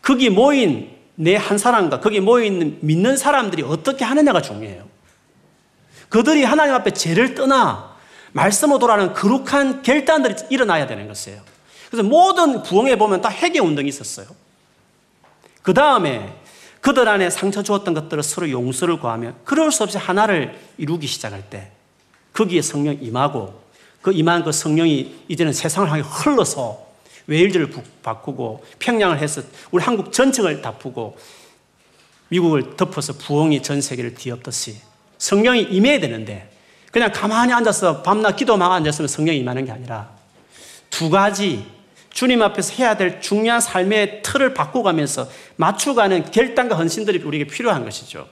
거기 0.00 0.30
모인 0.30 0.90
내 1.14 1.36
한 1.36 1.58
사람과 1.58 2.00
거기 2.00 2.20
모인 2.20 2.78
믿는 2.80 3.16
사람들이 3.16 3.62
어떻게 3.62 4.04
하느냐가 4.04 4.40
중요해요. 4.40 4.88
그들이 6.08 6.44
하나님 6.44 6.74
앞에 6.74 6.90
죄를 6.92 7.34
떠나 7.34 7.96
말씀으로 8.32 8.78
돌아가는 8.78 9.12
거룩한 9.12 9.82
결단들이 9.82 10.34
일어나야 10.50 10.86
되는 10.86 11.06
것이에요. 11.08 11.40
그래서 11.92 12.08
모든 12.08 12.62
부흥에 12.62 12.96
보면 12.96 13.20
다 13.20 13.28
회개 13.28 13.58
운동이 13.58 13.86
있었어요. 13.90 14.26
그 15.60 15.74
다음에 15.74 16.34
그들 16.80 17.06
안에 17.06 17.28
상처 17.28 17.62
주었던 17.62 17.92
것들을 17.92 18.22
서로 18.22 18.50
용서를 18.50 18.98
구하며 18.98 19.34
그럴 19.44 19.70
수 19.70 19.82
없이 19.82 19.98
하나를 19.98 20.58
이루기 20.78 21.06
시작할 21.06 21.50
때 21.50 21.70
거기에 22.32 22.62
성령 22.62 22.96
임하고 22.98 23.60
그 24.00 24.10
임한 24.10 24.42
그 24.42 24.52
성령이 24.52 25.24
이제는 25.28 25.52
세상을 25.52 25.90
향해 25.90 26.02
흘러서 26.02 26.82
웨일즈를 27.26 27.70
바꾸고 28.02 28.64
평양을 28.78 29.18
해서 29.18 29.42
우리 29.70 29.84
한국 29.84 30.14
전층을 30.14 30.62
다푸고 30.62 31.18
미국을 32.28 32.74
덮어서 32.74 33.12
부흥이 33.18 33.62
전 33.62 33.82
세계를 33.82 34.14
뒤엎듯이 34.14 34.76
성령이 35.18 35.64
임해야 35.64 36.00
되는데 36.00 36.50
그냥 36.90 37.12
가만히 37.12 37.52
앉아서 37.52 38.02
밤낮 38.02 38.34
기도만 38.36 38.72
앉았으면 38.72 39.08
성령이 39.08 39.40
임하는 39.40 39.66
게 39.66 39.72
아니라 39.72 40.10
두 40.88 41.10
가지 41.10 41.81
주님 42.12 42.42
앞에서 42.42 42.74
해야 42.74 42.96
될 42.96 43.20
중요한 43.20 43.60
삶의 43.60 44.22
틀을 44.22 44.54
바꿔가면서 44.54 45.28
맞춰가는 45.56 46.30
결단과 46.30 46.76
헌신들이 46.76 47.22
우리에게 47.22 47.50
필요한 47.50 47.84
것이죠. 47.84 48.28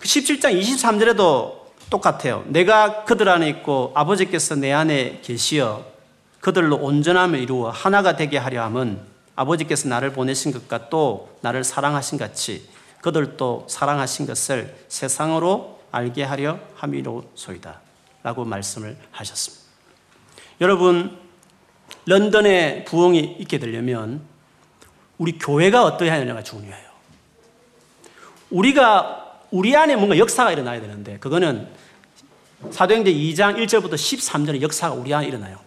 17장 0.00 0.52
그 0.52 0.60
23절에도 0.60 1.58
똑같아요. 1.90 2.44
내가 2.48 3.04
그들 3.04 3.28
안에 3.28 3.48
있고 3.48 3.92
아버지께서 3.94 4.54
내 4.54 4.72
안에 4.72 5.20
계시어 5.22 5.84
그들로 6.40 6.76
온전함을 6.76 7.38
이루어 7.38 7.70
하나가 7.70 8.16
되게 8.16 8.38
하려 8.38 8.62
함은 8.62 9.00
아버지께서 9.34 9.88
나를 9.88 10.12
보내신 10.12 10.52
것과 10.52 10.88
또 10.88 11.36
나를 11.40 11.64
사랑하신 11.64 12.18
같이 12.18 12.68
그들도 13.00 13.66
사랑하신 13.68 14.26
것을 14.26 14.76
세상으로 14.88 15.80
알게 15.90 16.24
하려 16.24 16.58
함이로소이다. 16.76 17.80
라고 18.22 18.44
말씀을 18.44 18.96
하셨습니다. 19.12 19.64
여러분, 20.60 21.27
런던에 22.08 22.84
부흥이 22.84 23.36
있게 23.40 23.58
되려면 23.58 24.22
우리 25.18 25.38
교회가 25.38 25.84
어떠해야 25.84 26.14
하느냐가 26.14 26.42
중요해요. 26.42 26.88
우리가 28.50 29.40
우리 29.50 29.76
안에 29.76 29.94
뭔가 29.96 30.16
역사가 30.16 30.52
일어나야 30.52 30.80
되는데 30.80 31.18
그거는 31.18 31.68
사도행전 32.70 33.12
2장 33.12 33.56
1절부터 33.58 33.92
13절의 33.92 34.62
역사가 34.62 34.94
우리 34.94 35.12
안에 35.12 35.28
일어나요. 35.28 35.58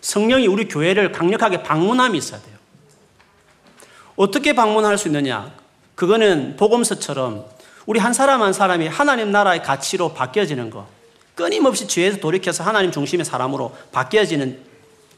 성령이 0.00 0.46
우리 0.46 0.68
교회를 0.68 1.10
강력하게 1.10 1.64
방문함이 1.64 2.16
있어야 2.18 2.40
돼요. 2.40 2.56
어떻게 4.14 4.54
방문할 4.54 4.96
수 4.96 5.08
있느냐? 5.08 5.52
그거는 5.96 6.54
복음서처럼 6.56 7.46
우리 7.86 7.98
한 7.98 8.12
사람 8.12 8.42
한 8.42 8.52
사람이 8.52 8.86
하나님 8.86 9.32
나라의 9.32 9.62
가치로 9.64 10.14
바뀌어지는 10.14 10.70
거. 10.70 10.86
끊임없이 11.34 11.88
죄에서 11.88 12.18
돌이켜서 12.18 12.62
하나님 12.62 12.92
중심의 12.92 13.24
사람으로 13.24 13.74
바뀌어지는 13.90 14.60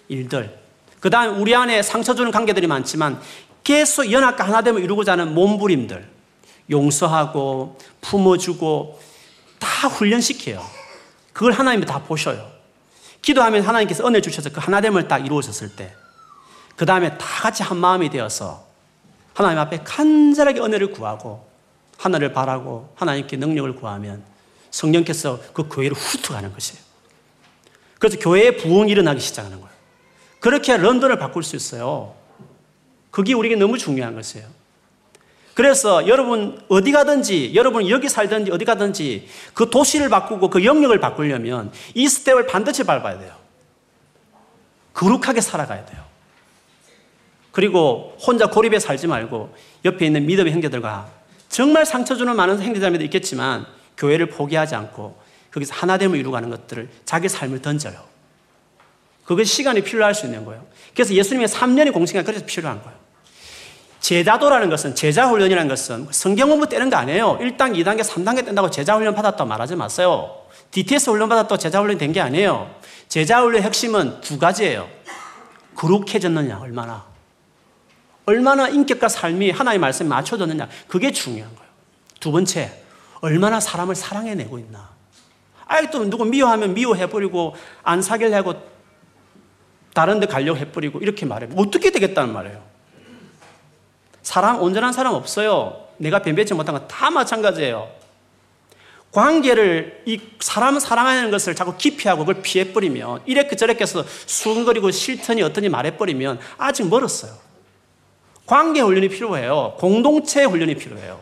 일들. 0.08 0.61
그 1.02 1.10
다음 1.10 1.40
우리 1.40 1.52
안에 1.52 1.82
상처 1.82 2.14
주는 2.14 2.30
관계들이 2.30 2.68
많지만 2.68 3.20
계속 3.64 4.12
연합과 4.12 4.44
하나됨을 4.44 4.84
이루고자 4.84 5.12
하는 5.12 5.34
몸부림들. 5.34 6.08
용서하고 6.70 7.76
품어주고 8.00 9.00
다 9.58 9.88
훈련시켜요. 9.88 10.64
그걸 11.32 11.50
하나님이 11.50 11.86
다 11.86 12.04
보셔요. 12.04 12.48
기도하면 13.20 13.62
하나님께서 13.62 14.06
은혜 14.06 14.20
주셔서 14.20 14.50
그 14.50 14.60
하나됨을 14.60 15.08
딱 15.08 15.26
이루어졌을 15.26 15.74
때, 15.74 15.92
그 16.76 16.86
다음에 16.86 17.18
다 17.18 17.26
같이 17.42 17.64
한 17.64 17.78
마음이 17.78 18.08
되어서 18.08 18.64
하나님 19.34 19.58
앞에 19.58 19.78
간절하게 19.82 20.60
은혜를 20.60 20.92
구하고 20.92 21.48
하늘을 21.98 22.32
바라고 22.32 22.92
하나님께 22.94 23.38
능력을 23.38 23.74
구하면 23.74 24.22
성령께서 24.70 25.40
그 25.52 25.68
교회를 25.68 25.96
훑어가는 25.96 26.52
것이에요. 26.52 26.80
그래서 27.98 28.18
교회에 28.20 28.56
부흥이 28.56 28.92
일어나기 28.92 29.20
시작하는 29.20 29.60
거예요. 29.60 29.71
그렇게 30.42 30.76
런던을 30.76 31.18
바꿀 31.18 31.44
수 31.44 31.54
있어요. 31.54 32.16
그게 33.12 33.32
우리에게 33.32 33.54
너무 33.54 33.78
중요한 33.78 34.16
것이에요. 34.16 34.44
그래서 35.54 36.08
여러분 36.08 36.60
어디 36.68 36.90
가든지 36.90 37.52
여러분 37.54 37.88
여기 37.88 38.08
살든지 38.08 38.50
어디 38.50 38.64
가든지 38.64 39.28
그 39.54 39.70
도시를 39.70 40.08
바꾸고 40.08 40.50
그 40.50 40.64
영역을 40.64 40.98
바꾸려면 40.98 41.70
이 41.94 42.08
스텝을 42.08 42.48
반드시 42.48 42.82
밟아야 42.82 43.20
돼요. 43.20 43.36
거룩하게 44.94 45.40
살아가야 45.40 45.86
돼요. 45.86 46.02
그리고 47.52 48.16
혼자 48.20 48.48
고립에 48.48 48.80
살지 48.80 49.06
말고 49.06 49.54
옆에 49.84 50.06
있는 50.06 50.26
믿음의 50.26 50.52
형제들과 50.54 51.08
정말 51.50 51.86
상처 51.86 52.16
주는 52.16 52.34
많은 52.34 52.60
형제자매도 52.60 53.04
있겠지만 53.04 53.64
교회를 53.96 54.26
포기하지 54.26 54.74
않고 54.74 55.16
거기서 55.52 55.72
하나됨을 55.74 56.18
이루가는 56.18 56.50
것들을 56.50 56.88
자기 57.04 57.28
삶을 57.28 57.62
던져요. 57.62 58.11
그게 59.24 59.44
시간이 59.44 59.82
필요할 59.82 60.14
수 60.14 60.26
있는 60.26 60.44
거예요. 60.44 60.64
그래서 60.94 61.14
예수님의 61.14 61.48
3년의 61.48 61.92
공생이 61.92 62.24
그래서 62.24 62.44
필요한 62.44 62.82
거예요. 62.82 62.96
제자도라는 64.00 64.68
것은 64.68 64.94
제자 64.96 65.28
훈련이라는 65.28 65.68
것은 65.68 66.08
성경 66.10 66.48
공부 66.48 66.68
떼는 66.68 66.90
거 66.90 66.96
아니에요. 66.96 67.38
1단계, 67.38 67.76
2단계, 67.84 68.02
3단계 68.02 68.44
뗀다고 68.44 68.68
제자 68.70 68.96
훈련 68.96 69.14
받았다고 69.14 69.48
말하지 69.48 69.76
마세요. 69.76 70.38
DTS 70.72 71.10
훈련 71.10 71.28
받았다고 71.28 71.56
제자 71.56 71.80
훈련 71.80 71.98
된 71.98 72.12
게 72.12 72.20
아니에요. 72.20 72.74
제자 73.08 73.40
훈련의 73.42 73.62
핵심은 73.62 74.20
두 74.20 74.38
가지예요. 74.38 74.88
거룩해졌느냐, 75.76 76.58
얼마나. 76.60 77.06
얼마나 78.26 78.68
인격과 78.68 79.08
삶이 79.08 79.50
하나의 79.50 79.78
말씀에 79.78 80.08
맞춰졌느냐. 80.08 80.68
그게 80.88 81.12
중요한 81.12 81.54
거예요. 81.54 81.70
두 82.18 82.32
번째, 82.32 82.72
얼마나 83.20 83.60
사람을 83.60 83.94
사랑해내고 83.94 84.58
있나. 84.58 84.90
아직도 85.66 86.10
누구 86.10 86.24
미워하면 86.24 86.74
미워해버리고 86.74 87.54
안 87.82 88.02
사귈려고 88.02 88.71
다른 89.94 90.20
데 90.20 90.26
가려고 90.26 90.58
해버리고 90.58 91.00
이렇게 91.00 91.26
말해. 91.26 91.48
어떻게 91.56 91.90
되겠다는 91.90 92.32
말이에요. 92.32 92.62
사람, 94.22 94.60
온전한 94.60 94.92
사람 94.92 95.14
없어요. 95.14 95.86
내가 95.98 96.20
변배치 96.20 96.54
못한 96.54 96.74
건 96.74 96.88
다 96.88 97.10
마찬가지예요. 97.10 97.88
관계를, 99.12 100.02
이 100.06 100.18
사람을 100.40 100.80
사랑하는 100.80 101.30
것을 101.30 101.54
자꾸 101.54 101.76
기피하고 101.76 102.24
그걸 102.24 102.40
피해버리면, 102.42 103.22
이래그 103.26 103.56
저래게 103.56 103.82
해서 103.82 104.02
수근거리고 104.26 104.90
싫더니 104.90 105.42
어떠니 105.42 105.68
말해버리면 105.68 106.40
아직 106.56 106.88
멀었어요. 106.88 107.32
관계 108.46 108.80
훈련이 108.80 109.10
필요해요. 109.10 109.74
공동체 109.78 110.44
훈련이 110.44 110.76
필요해요. 110.76 111.20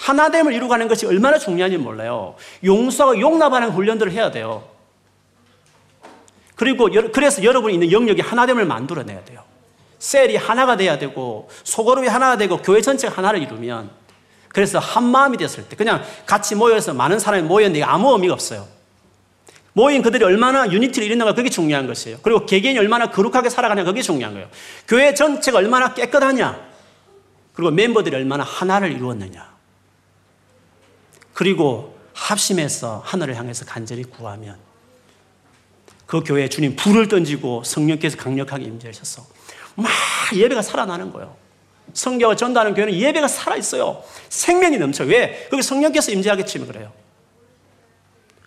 하나됨을 0.00 0.52
이루가는 0.52 0.88
것이 0.88 1.06
얼마나 1.06 1.38
중요한지 1.38 1.78
몰라요. 1.78 2.34
용서하고 2.64 3.20
용납하는 3.20 3.70
훈련들을 3.70 4.10
해야 4.10 4.32
돼요. 4.32 4.68
그리고 6.54 6.88
그래서 7.12 7.42
여러분이 7.42 7.74
있는 7.74 7.92
영역이 7.92 8.20
하나됨을 8.20 8.64
만들어내야 8.64 9.24
돼요. 9.24 9.42
셀이 9.98 10.36
하나가 10.36 10.76
돼야 10.76 10.98
되고 10.98 11.48
소그룹이 11.64 12.08
하나가 12.08 12.36
되고 12.36 12.58
교회 12.58 12.80
전체가 12.80 13.16
하나를 13.16 13.40
이루면 13.42 13.90
그래서 14.48 14.78
한 14.78 15.04
마음이 15.04 15.36
됐을 15.36 15.68
때 15.68 15.76
그냥 15.76 16.02
같이 16.26 16.54
모여서 16.54 16.92
많은 16.92 17.18
사람이 17.18 17.44
모였는데 17.44 17.82
아무 17.84 18.12
의미가 18.12 18.34
없어요. 18.34 18.66
모인 19.74 20.02
그들이 20.02 20.22
얼마나 20.24 20.70
유니티를 20.70 21.06
이루는가 21.06 21.34
그게 21.34 21.48
중요한 21.48 21.86
것이에요. 21.86 22.18
그리고 22.22 22.44
개개인이 22.44 22.78
얼마나 22.78 23.10
거룩하게 23.10 23.48
살아가냐 23.48 23.84
그게 23.84 24.02
중요한 24.02 24.34
거예요. 24.34 24.48
교회 24.86 25.14
전체가 25.14 25.58
얼마나 25.58 25.94
깨끗하냐 25.94 26.72
그리고 27.54 27.70
멤버들이 27.70 28.14
얼마나 28.16 28.44
하나를 28.44 28.92
이루었느냐 28.92 29.52
그리고 31.32 31.96
합심해서 32.14 33.02
하늘을 33.04 33.36
향해서 33.36 33.64
간절히 33.64 34.04
구하면 34.04 34.58
그 36.12 36.22
교회에 36.22 36.46
주님 36.48 36.76
불을 36.76 37.08
던지고 37.08 37.64
성령께서 37.64 38.18
강력하게 38.18 38.64
임재하셔서 38.64 39.24
막 39.76 39.90
예배가 40.34 40.60
살아나는 40.60 41.10
거예요. 41.10 41.34
성경을 41.94 42.36
전도하는 42.36 42.74
교회는 42.74 42.92
예배가 42.92 43.26
살아있어요. 43.28 44.04
생명이 44.28 44.76
넘쳐. 44.76 45.04
왜? 45.04 45.48
거기 45.50 45.62
성령께서 45.62 46.12
때문에 46.12 46.70
그래요. 46.70 46.92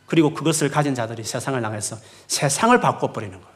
그리고 0.06 0.36
그것을 0.36 0.70
가진 0.70 0.94
자들이 0.94 1.24
세상을 1.24 1.64
향해서 1.64 1.98
세상을 2.28 2.80
바꿔버리는 2.80 3.34
거예요. 3.34 3.56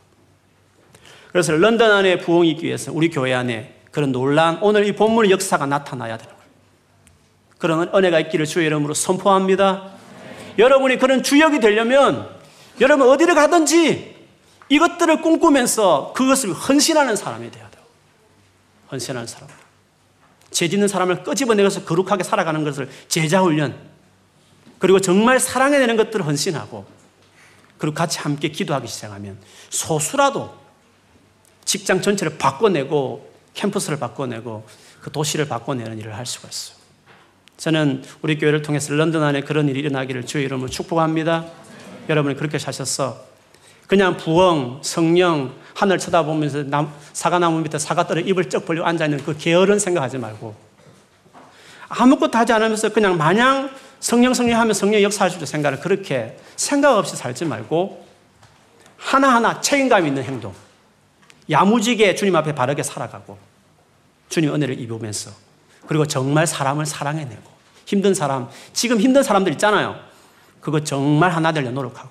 그래서 1.32 1.51
런던 1.51 1.91
안에 1.91 2.18
부흥이 2.18 2.49
있기 2.49 2.66
위해서 2.66 2.91
우리 2.91 3.12
교회 3.12 3.36
안에 3.36 3.76
그런 3.91 4.12
놀란 4.12 4.57
오늘 4.64 4.88
이 4.88 4.95
본문의 4.95 5.30
역사가 5.30 5.68
나타나야 5.68 6.18
되는 6.18 6.34
거예요. 6.34 6.49
그런 7.60 7.89
은혜가 7.93 8.22
있기를 8.22 8.47
주의 8.47 8.66
이름으로 8.66 8.95
선포합니다. 8.95 9.91
네. 10.24 10.64
여러분이 10.64 10.97
그런 10.97 11.22
주역이 11.22 11.60
되려면 11.60 12.39
여러분 12.82 13.09
어디를 13.09 13.36
가든지 13.36 14.15
이것들을 14.69 15.21
꿈꾸면서 15.21 16.13
그것을 16.15 16.53
헌신하는 16.53 17.15
사람이 17.15 17.51
되어야 17.51 17.69
돼요. 17.69 17.84
헌신하는 18.91 19.27
사람. 19.27 19.49
죄 20.51 20.67
짓는 20.67 20.88
사람을 20.88 21.23
끄집어내서 21.23 21.84
거룩하게 21.84 22.23
살아가는 22.23 22.63
것을 22.63 22.89
제자훈련. 23.07 23.75
그리고 24.77 24.99
정말 24.99 25.39
사랑해내는 25.39 25.97
것들을 25.97 26.25
헌신하고 26.25 26.86
그리고 27.77 27.95
같이 27.95 28.19
함께 28.19 28.49
기도하기 28.49 28.88
시작하면 28.88 29.38
소수라도 29.69 30.53
직장 31.65 32.01
전체를 32.01 32.38
바꿔내고 32.38 33.30
캠퍼스를 33.53 33.99
바꿔내고 33.99 34.65
그 35.01 35.11
도시를 35.11 35.47
바꿔내는 35.47 35.97
일을 35.99 36.15
할 36.15 36.25
수가 36.25 36.47
있어요. 36.49 36.77
저는 37.57 38.03
우리 38.21 38.38
교회를 38.38 38.61
통해서 38.61 38.93
런던 38.93 39.21
안에 39.21 39.41
그런 39.41 39.67
일이 39.67 39.80
일어나기를 39.80 40.25
주의 40.25 40.45
이름으로 40.45 40.69
축복합니다. 40.69 41.45
여러분이 42.10 42.36
그렇게 42.36 42.57
사셔서 42.57 43.30
그냥 43.88 44.18
부엉, 44.18 44.82
성령, 44.84 45.55
하늘 45.74 45.97
쳐다보면서 45.97 46.64
남, 46.64 46.91
사과나무 47.14 47.62
밑에 47.62 47.80
사과 47.80 48.05
떨어 48.05 48.20
입을 48.20 48.49
쩍 48.49 48.66
벌리고 48.66 48.86
앉아있는 48.86 49.24
그 49.24 49.38
게으른 49.38 49.80
생각하지 49.80 50.18
말고 50.18 50.55
아무것도 51.88 52.38
하지 52.38 52.53
않으면서 52.53 52.89
그냥 52.89 53.18
마냥 53.18 53.72
성령, 53.99 54.34
성령 54.34 54.60
하면 54.60 54.74
성령 54.74 55.10
수 55.10 55.26
있는 55.26 55.45
생각을 55.45 55.80
그렇게 55.80 56.38
생각 56.55 56.97
없이 56.97 57.16
살지 57.16 57.45
말고 57.45 58.05
하나하나 58.97 59.62
책임감 59.62 60.05
있는 60.05 60.24
행동. 60.24 60.53
야무지게 61.49 62.16
주님 62.16 62.36
앞에 62.36 62.53
바르게 62.53 62.84
살아가고 62.84 63.38
주님 64.30 64.53
은혜를 64.53 64.80
입으면서 64.80 65.32
그리고 65.88 66.05
정말 66.05 66.45
사람을 66.45 66.86
사랑해내고 66.86 67.49
힘든 67.86 68.14
사람, 68.14 68.49
지금 68.72 68.99
힘든 68.99 69.24
사람들 69.24 69.51
있잖아요. 69.53 70.09
그거 70.62 70.84
정말 70.84 71.32
하나 71.32 71.51
되려 71.51 71.72
노력하고 71.72 72.10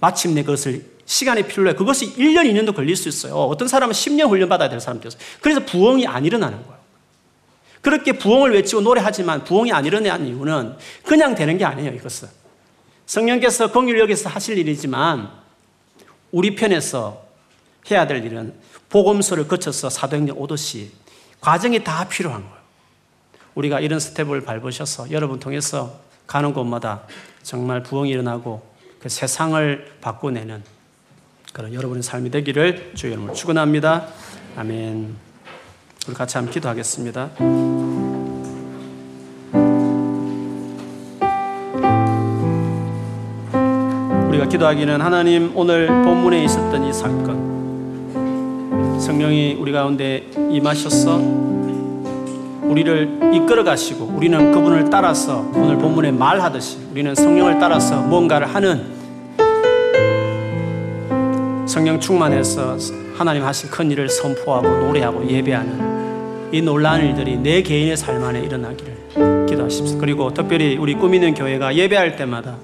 마침내 0.00 0.42
그것을 0.42 0.98
시간이 1.08 1.44
필요해. 1.44 1.74
그것이 1.74 2.14
1년, 2.16 2.44
2년도 2.44 2.76
걸릴 2.76 2.94
수 2.94 3.08
있어요. 3.08 3.34
어떤 3.34 3.66
사람은 3.66 3.94
10년 3.94 4.28
훈련 4.28 4.48
받아야 4.48 4.68
될 4.68 4.78
사람도 4.78 5.08
있어요. 5.08 5.20
그래서 5.40 5.64
부흥이 5.64 6.06
안 6.06 6.24
일어나는 6.26 6.62
거예요. 6.62 6.78
그렇게 7.80 8.12
부흥을 8.12 8.52
외치고 8.52 8.82
노래하지만 8.82 9.44
부흥이 9.44 9.72
안 9.72 9.86
일어나는 9.86 10.26
이유는 10.26 10.76
그냥 11.04 11.34
되는 11.34 11.56
게 11.56 11.64
아니에요, 11.64 11.94
이것은. 11.94 12.28
성령께서 13.06 13.72
공유력에서 13.72 14.28
하실 14.28 14.58
일이지만 14.58 15.30
우리 16.30 16.54
편에서 16.54 17.24
해야 17.90 18.06
될 18.06 18.22
일은 18.22 18.54
복음서를 18.90 19.48
거쳐서 19.48 19.88
사도행전 19.88 20.36
오듯이 20.36 20.90
과정이 21.40 21.82
다 21.82 22.06
필요한 22.06 22.42
거예요. 22.42 22.58
우리가 23.54 23.80
이런 23.80 23.98
스텝을 23.98 24.42
밟으셔서 24.42 25.10
여러분 25.10 25.38
통해서 25.38 25.98
가는 26.28 26.52
곳마다 26.52 27.00
정말 27.42 27.82
부흥이 27.82 28.10
일어나고 28.10 28.62
그 29.00 29.08
세상을 29.08 29.92
바꾸내는 30.00 30.62
그런 31.52 31.72
여러분의 31.72 32.02
삶이 32.02 32.30
되기를 32.30 32.92
주의 32.94 33.14
이름으로 33.14 33.32
축원합니다. 33.32 34.06
아멘. 34.56 35.16
우리 36.06 36.14
같이 36.14 36.36
한번 36.36 36.52
기도하겠습니다. 36.52 37.30
우리가 44.28 44.48
기도하기는 44.48 45.00
하나님 45.00 45.56
오늘 45.56 45.86
본문에 45.86 46.44
있었던 46.44 46.84
이 46.84 46.92
사건 46.92 47.48
성령이 49.00 49.54
우리 49.54 49.72
가운데 49.72 50.30
임하셔서 50.50 51.57
우리를 52.68 53.32
이끌어 53.34 53.64
가시고 53.64 54.12
우리는 54.14 54.52
그분을 54.52 54.90
따라서 54.90 55.44
오늘 55.54 55.76
본문에 55.78 56.12
말하듯이 56.12 56.78
우리는 56.92 57.14
성령을 57.14 57.58
따라서 57.58 58.00
뭔가를 58.02 58.46
하는 58.46 58.98
성령 61.66 62.00
충만해서 62.00 62.76
하나님 63.16 63.44
하신 63.44 63.70
큰 63.70 63.90
일을 63.90 64.08
선포하고 64.08 64.68
노래하고 64.68 65.28
예배하는 65.28 66.50
이 66.52 66.62
놀라운 66.62 67.04
일들이 67.04 67.36
내 67.36 67.62
개인의 67.62 67.96
삶 67.96 68.22
안에 68.22 68.40
일어나기를 68.40 69.46
기도하십시오. 69.48 69.98
그리고 69.98 70.32
특별히 70.32 70.76
우리 70.76 70.94
꾸미는 70.94 71.34
교회가 71.34 71.74
예배할 71.74 72.16
때마다 72.16 72.56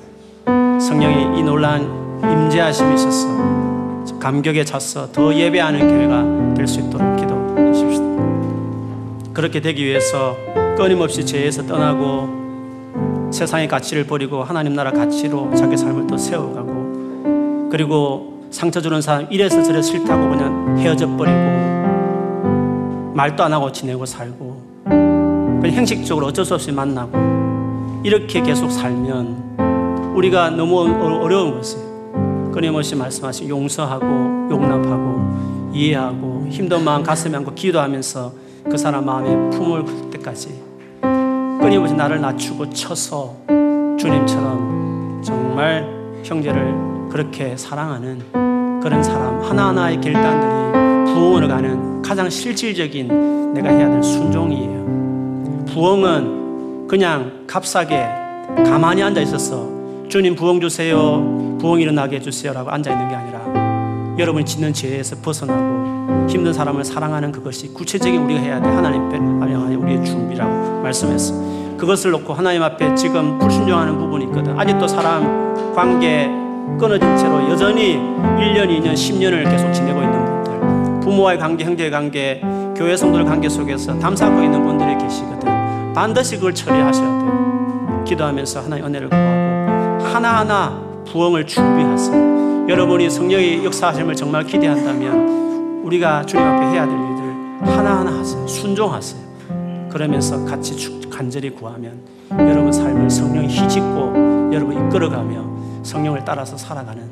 성령이 0.46 1.38
이 1.38 1.42
놀라운 1.42 2.20
임재하심이 2.22 2.94
있어서 2.94 3.28
감격에 4.18 4.64
찼어 4.64 5.12
더 5.12 5.34
예배하는 5.34 5.80
교회가 5.80 6.54
될 6.54 6.66
수 6.66 6.80
있도록. 6.80 7.13
그렇게 9.34 9.60
되기 9.60 9.84
위해서 9.84 10.36
끊임없이 10.78 11.26
죄에서 11.26 11.66
떠나고 11.66 13.30
세상의 13.32 13.66
가치를 13.66 14.06
버리고 14.06 14.44
하나님 14.44 14.74
나라 14.74 14.92
가치로 14.92 15.52
자기 15.56 15.76
삶을 15.76 16.06
또 16.06 16.16
세워가고 16.16 17.68
그리고 17.70 18.46
상처 18.52 18.80
주는 18.80 19.02
사람 19.02 19.26
이래서 19.30 19.60
저래 19.64 19.82
싫다고 19.82 20.30
그냥 20.30 20.78
헤어져 20.78 21.08
버리고 21.16 21.36
말도 23.14 23.42
안 23.42 23.52
하고 23.52 23.72
지내고 23.72 24.06
살고 24.06 24.84
그냥 24.84 25.72
형식적으로 25.72 26.26
어쩔 26.26 26.44
수 26.44 26.54
없이 26.54 26.70
만나고 26.70 28.02
이렇게 28.04 28.40
계속 28.40 28.70
살면 28.70 30.12
우리가 30.14 30.50
너무 30.50 30.78
어려운 31.20 31.56
것이 31.56 31.76
끊임없이 32.52 32.94
말씀하신 32.94 33.48
용서하고 33.48 34.06
용납하고 34.52 35.72
이해하고 35.74 36.46
힘든 36.50 36.84
마음 36.84 37.02
가슴에 37.02 37.36
안고 37.36 37.54
기도하면서 37.54 38.43
그 38.70 38.76
사람 38.76 39.04
마음에 39.04 39.50
품을 39.50 39.84
풀 39.84 40.10
때까지 40.10 40.62
끊임없이 41.60 41.94
나를 41.94 42.20
낮추고 42.20 42.70
쳐서 42.70 43.36
주님처럼 43.98 45.22
정말 45.24 45.86
형제를 46.24 46.74
그렇게 47.10 47.56
사랑하는 47.56 48.80
그런 48.82 49.02
사람 49.02 49.40
하나하나의 49.40 50.00
결단들이 50.00 51.12
부흥으로 51.14 51.48
가는 51.48 52.02
가장 52.02 52.28
실질적인 52.28 53.54
내가 53.54 53.70
해야 53.70 53.88
될 53.88 54.02
순종이에요. 54.02 55.64
부흥은 55.66 56.86
그냥 56.88 57.44
값싸게 57.46 57.96
가만히 58.64 59.02
앉아 59.02 59.20
있어서 59.22 59.68
주님 60.08 60.34
부흥 60.34 60.60
주세요. 60.60 61.56
부흥 61.60 61.80
일어나게 61.80 62.16
해주세요라고 62.16 62.70
앉아 62.70 62.92
있는 62.92 63.08
게 63.08 63.14
아니라 63.14 63.63
여러분이 64.18 64.44
짓는 64.44 64.72
죄에서 64.72 65.16
벗어나고 65.22 66.28
힘든 66.28 66.52
사람을 66.52 66.84
사랑하는 66.84 67.32
그것이 67.32 67.72
구체적인 67.72 68.20
우리가 68.22 68.40
해야 68.40 68.60
돼. 68.60 68.68
하나님 68.68 69.02
앞에 69.06 69.16
향한 69.16 69.74
우리의 69.74 70.04
준비라고 70.04 70.82
말씀했어. 70.82 71.34
그것을 71.76 72.12
놓고 72.12 72.32
하나님 72.32 72.62
앞에 72.62 72.94
지금 72.94 73.38
불순종하는 73.38 73.98
부분이 73.98 74.26
있거든. 74.26 74.58
아직도 74.58 74.86
사람 74.86 75.74
관계 75.74 76.26
끊어진 76.78 77.16
채로 77.16 77.48
여전히 77.50 77.96
1년, 77.96 78.68
2년, 78.68 78.94
10년을 78.94 79.44
계속 79.50 79.72
지내고 79.72 80.00
있는 80.02 80.24
분들. 80.24 81.00
부모와의 81.00 81.38
관계, 81.38 81.64
형제의 81.64 81.90
관계, 81.90 82.40
교회 82.76 82.96
성도들 82.96 83.24
관계 83.24 83.48
속에서 83.48 83.98
담사하고 83.98 84.42
있는 84.42 84.64
분들이 84.64 84.96
계시거든. 84.96 85.92
반드시 85.92 86.36
그걸 86.36 86.54
처리하셔야 86.54 87.06
돼요. 87.06 88.04
기도하면서 88.06 88.60
하나님 88.62 88.86
은혜를 88.86 89.08
구하고 89.08 90.04
하나하나 90.14 90.80
부흥을 91.06 91.46
준비하세요. 91.46 92.33
여러분이 92.68 93.10
성령의 93.10 93.64
역사하심을 93.64 94.14
정말 94.14 94.44
기대한다면 94.44 95.82
우리가 95.84 96.24
주님 96.24 96.46
앞에 96.46 96.66
해야 96.68 96.86
될 96.86 96.94
일들 96.94 97.76
하나하나 97.76 98.18
하세요. 98.18 98.46
순종하세요. 98.46 99.22
그러면서 99.90 100.44
같이 100.44 101.00
간절히 101.10 101.50
구하면 101.50 102.00
여러분 102.30 102.72
삶을 102.72 103.10
성령이 103.10 103.48
휘짓고 103.48 104.50
여러분 104.52 104.88
이끌어가며 104.88 105.82
성령을 105.82 106.24
따라서 106.24 106.56
살아가는 106.56 107.02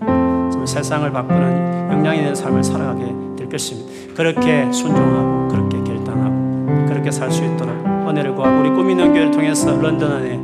세상을 0.67 1.11
바꾸는 1.11 1.93
영향이 1.93 2.19
있는 2.19 2.35
삶을 2.35 2.65
살아가게 2.65 3.15
될 3.37 3.49
것입니다. 3.49 4.15
그렇게 4.15 4.73
순종하고 4.73 5.49
그렇게 5.49 5.77
결단하고 5.85 6.87
그렇게 6.89 7.11
살 7.11 7.31
수 7.31 7.45
있도록 7.45 7.75
은혜를 8.09 8.35
구하고 8.35 8.61
우리 8.61 8.71
꾸미는 8.71 9.13
교회를 9.13 9.31
통해서 9.31 9.77
런던 9.77 10.13
안에 10.13 10.37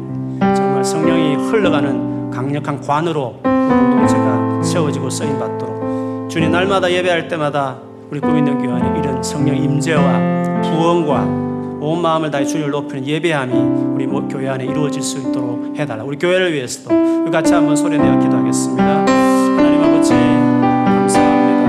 정말 0.54 0.84
성령이 0.84 1.36
흘러가는 1.48 2.30
강력한 2.30 2.80
관으로 2.80 3.36
공동체가 3.42 4.37
세워지고 4.68 5.10
쓰임 5.10 5.38
받도록 5.38 6.28
주님 6.30 6.52
날마다 6.52 6.90
예배할 6.90 7.28
때마다 7.28 7.78
우리 8.10 8.20
꿈 8.20 8.38
있는 8.38 8.58
교회 8.58 8.72
안에 8.72 9.00
이런 9.00 9.22
성령 9.22 9.56
임재와 9.56 10.62
부흥과 10.62 11.48
온 11.80 12.02
마음을 12.02 12.30
다해 12.30 12.44
주님을 12.44 12.70
높이는 12.70 13.06
예배함이 13.06 13.52
우리 13.54 14.06
교회 14.28 14.48
안에 14.48 14.64
이루어질 14.64 15.02
수 15.02 15.18
있도록 15.18 15.74
해달라. 15.76 16.04
우리 16.04 16.18
교회를 16.18 16.52
위해서도 16.52 17.30
같이 17.30 17.52
한번 17.52 17.76
소리내어 17.76 18.18
기도하겠습니다. 18.18 18.84
하나님 18.84 19.82
아버지 19.82 20.12
감사합니다. 20.12 21.68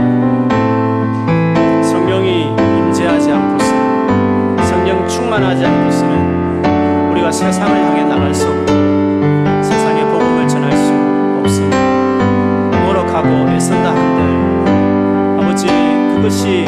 성령이 1.83 2.43
임재하지 2.43 3.31
않고서는 3.31 4.65
성령 4.65 5.07
충만하지 5.07 5.65
않고서는 5.65 7.11
우리가 7.11 7.31
세상을 7.31 7.78
그것이 16.29 16.63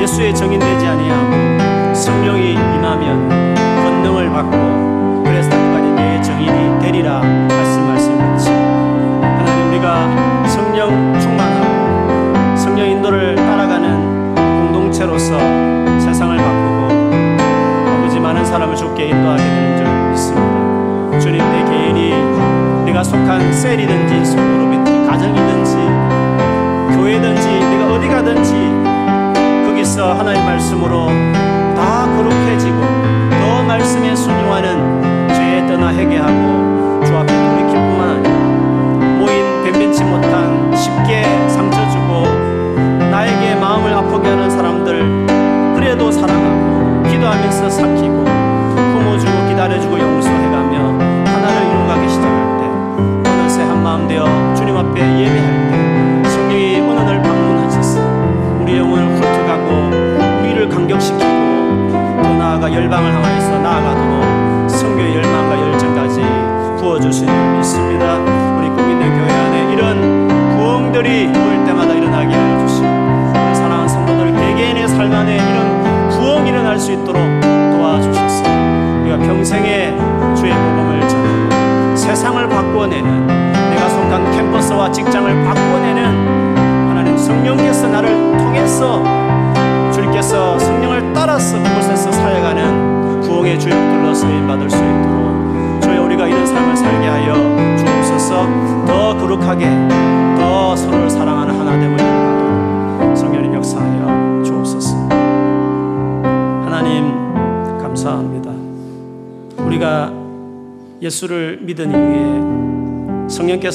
예수의 0.00 0.32
정인되지 0.32 0.86
아니하고 0.86 1.92
성령이 1.92 2.52
임하면 2.52 3.28
권능을 3.82 4.30
받고 4.30 5.24
그래서 5.24 5.50
그까지 5.50 5.90
내 5.90 6.22
정인이 6.22 6.78
되리라 6.78 7.18
말씀 7.18 7.84
말씀같이 7.84 8.48
하나님 8.48 9.70
우리가 9.70 10.46
성령 10.46 11.18
충만하고 11.18 12.56
성령 12.56 12.88
인도를 12.88 13.34
따라가는 13.34 14.34
공동체로서 14.36 15.36
세상을 15.98 16.36
바꾸고 16.36 17.90
아버지 17.90 18.20
많은 18.20 18.44
사람을 18.44 18.76
좋게 18.76 19.08
인도하게 19.08 19.42
되는 19.42 19.76
줄 19.78 20.10
믿습니다. 20.10 21.18
주님 21.18 21.38
내 21.38 21.64
개인이 21.64 22.84
내가 22.84 23.02
속한 23.02 23.52
셀이든 23.52 24.01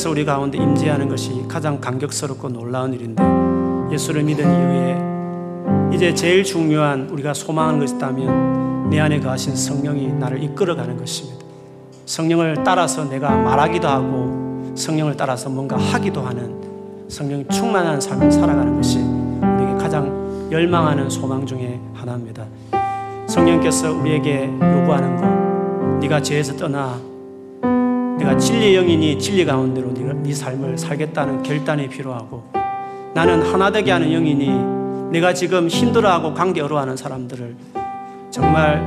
성령께서 0.07 0.09
우리 0.09 0.25
가운데 0.25 0.57
임재하는 0.57 1.09
것이 1.09 1.43
가장 1.47 1.79
감격스럽고 1.79 2.49
놀라운 2.49 2.93
일인데 2.93 3.23
예수를 3.91 4.23
믿은 4.23 4.45
이후에 4.45 5.95
이제 5.95 6.13
제일 6.13 6.43
중요한 6.43 7.09
우리가 7.09 7.33
소망하는 7.33 7.79
것이 7.79 7.95
있다면 7.95 8.89
내 8.89 8.99
안에 8.99 9.19
거하신 9.19 9.55
성령이 9.55 10.13
나를 10.13 10.41
이끌어가는 10.43 10.97
것입니다. 10.97 11.45
성령을 12.05 12.63
따라서 12.63 13.07
내가 13.09 13.35
말하기도 13.35 13.87
하고 13.87 14.73
성령을 14.75 15.17
따라서 15.17 15.49
뭔가 15.49 15.77
하기도 15.77 16.21
하는 16.21 17.07
성령 17.09 17.45
충만한 17.47 17.99
삶을 17.99 18.31
살아가는 18.31 18.75
것이 18.75 18.99
우리에게 18.99 19.73
가장 19.77 20.49
열망하는 20.51 21.09
소망 21.09 21.45
중에 21.45 21.79
하나입니다. 21.93 22.45
성령께서 23.27 23.91
우리에게 23.91 24.45
요구하는 24.45 25.17
것, 25.17 25.99
네가 25.99 26.21
죄에서 26.21 26.55
떠나 26.55 26.97
내가 28.27 28.37
진리의 28.37 28.75
영이니 28.75 29.19
진리 29.19 29.45
가운데로 29.45 29.93
네 29.93 30.33
삶을 30.33 30.77
살겠다는 30.77 31.43
결단이 31.43 31.87
필요하고 31.87 32.43
나는 33.13 33.41
하나 33.41 33.71
되게 33.71 33.91
하는 33.91 34.11
영이니 34.11 35.11
내가 35.11 35.33
지금 35.33 35.69
힘들어하고 35.69 36.33
관계 36.33 36.59
어려워하는 36.59 36.97
사람들을 36.97 37.55
정말 38.29 38.83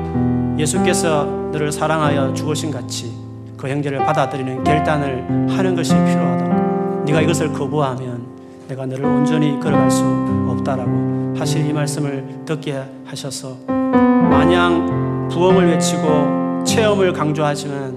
예수께서 0.59 1.25
너를 1.53 1.73
사랑하여 1.73 2.35
죽으신 2.35 2.71
같이 2.71 3.11
그 3.57 3.67
형제를 3.67 4.01
받아들이는 4.01 4.63
결단을 4.63 5.49
하는 5.49 5.75
것이 5.75 5.95
필요하다. 5.95 7.05
네가 7.07 7.23
이것을 7.23 7.51
거부하면 7.55 8.27
내가 8.69 8.85
너를 8.85 9.07
온전히 9.07 9.59
걸어갈 9.59 9.91
수 9.91 10.05
없다라고 10.51 11.35
하실 11.39 11.67
이 11.67 11.73
말씀을 11.73 12.43
듣게 12.45 12.79
하셔서 13.07 13.57
마냥 13.67 15.29
부흥을 15.31 15.71
외치고 15.71 16.65
체험을 16.65 17.15
강조하지만 17.15 17.90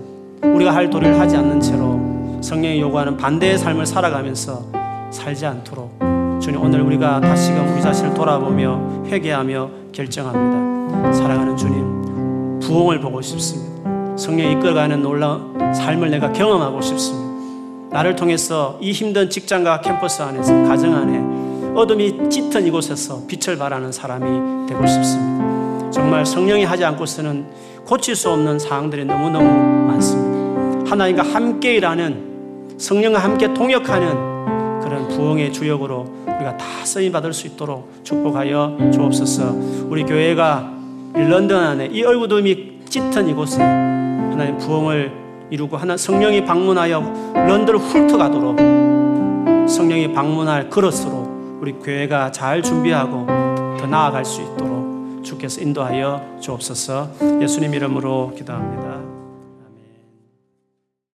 우리가 0.43 0.73
할 0.73 0.89
도리를 0.89 1.19
하지 1.19 1.35
않는 1.37 1.59
채로 1.61 2.39
성령이 2.41 2.81
요구하는 2.81 3.17
반대의 3.17 3.57
삶을 3.57 3.85
살아가면서 3.85 4.65
살지 5.11 5.45
않도록 5.45 5.99
주님 6.41 6.61
오늘 6.61 6.81
우리가 6.81 7.21
다시금 7.21 7.73
우리 7.73 7.81
자신을 7.81 8.13
돌아보며 8.13 9.05
회개하며 9.05 9.69
결정합니다. 9.93 11.13
사랑하는 11.13 11.55
주님 11.55 12.59
부흥을 12.59 12.99
보고 12.99 13.21
싶습니다. 13.21 14.17
성령이 14.17 14.53
이끌어가는 14.53 15.01
놀라운 15.01 15.73
삶을 15.73 16.11
내가 16.11 16.31
경험하고 16.31 16.81
싶습니다. 16.81 17.23
나를 17.91 18.15
통해서 18.15 18.77
이 18.81 18.91
힘든 18.91 19.29
직장과 19.29 19.81
캠퍼스 19.81 20.21
안에서 20.21 20.51
가정 20.63 20.95
안에 20.95 21.73
어둠이 21.75 22.29
짙은 22.29 22.65
이곳에서 22.67 23.21
빛을 23.27 23.57
발하는 23.57 23.91
사람이 23.91 24.67
되고 24.67 24.85
싶습니다. 24.85 25.91
정말 25.91 26.25
성령이 26.25 26.65
하지 26.65 26.83
않고서는 26.83 27.45
고칠 27.85 28.15
수 28.15 28.29
없는 28.31 28.59
사항들이 28.59 29.05
너무너무 29.05 29.47
많습니다. 29.87 30.22
하나님과 30.93 31.23
함께 31.23 31.75
일하는 31.75 32.75
성령과 32.77 33.17
함께 33.17 33.51
동역하는 33.51 34.79
그런 34.79 35.07
부흥의 35.07 35.51
주역으로 35.51 36.05
우리가 36.27 36.55
다 36.55 36.65
쓰임 36.85 37.11
받을 37.11 37.33
수 37.33 37.47
있도록 37.47 37.91
축복하여 38.03 38.91
주옵소서. 38.93 39.55
우리 39.89 40.03
교회가 40.03 40.71
런던 41.13 41.63
안에 41.63 41.87
이 41.87 42.03
얼굴도미 42.03 42.81
짙은 42.87 43.27
이곳에 43.27 43.61
하나님 43.61 44.57
부흥을 44.59 45.11
이루고 45.49 45.77
하나 45.77 45.97
성령이 45.97 46.45
방문하여 46.45 47.33
런던을 47.33 47.79
훑어가도록 47.79 48.59
성령이 49.67 50.13
방문할 50.13 50.69
그릇으로 50.69 51.57
우리 51.59 51.73
교회가 51.73 52.31
잘 52.31 52.61
준비하고 52.61 53.25
더 53.79 53.87
나아갈 53.87 54.23
수 54.25 54.41
있도록 54.41 55.23
주께서 55.23 55.59
인도하여 55.59 56.37
주옵소서. 56.39 57.09
예수님 57.41 57.73
이름으로 57.73 58.33
기도합니다. 58.35 58.92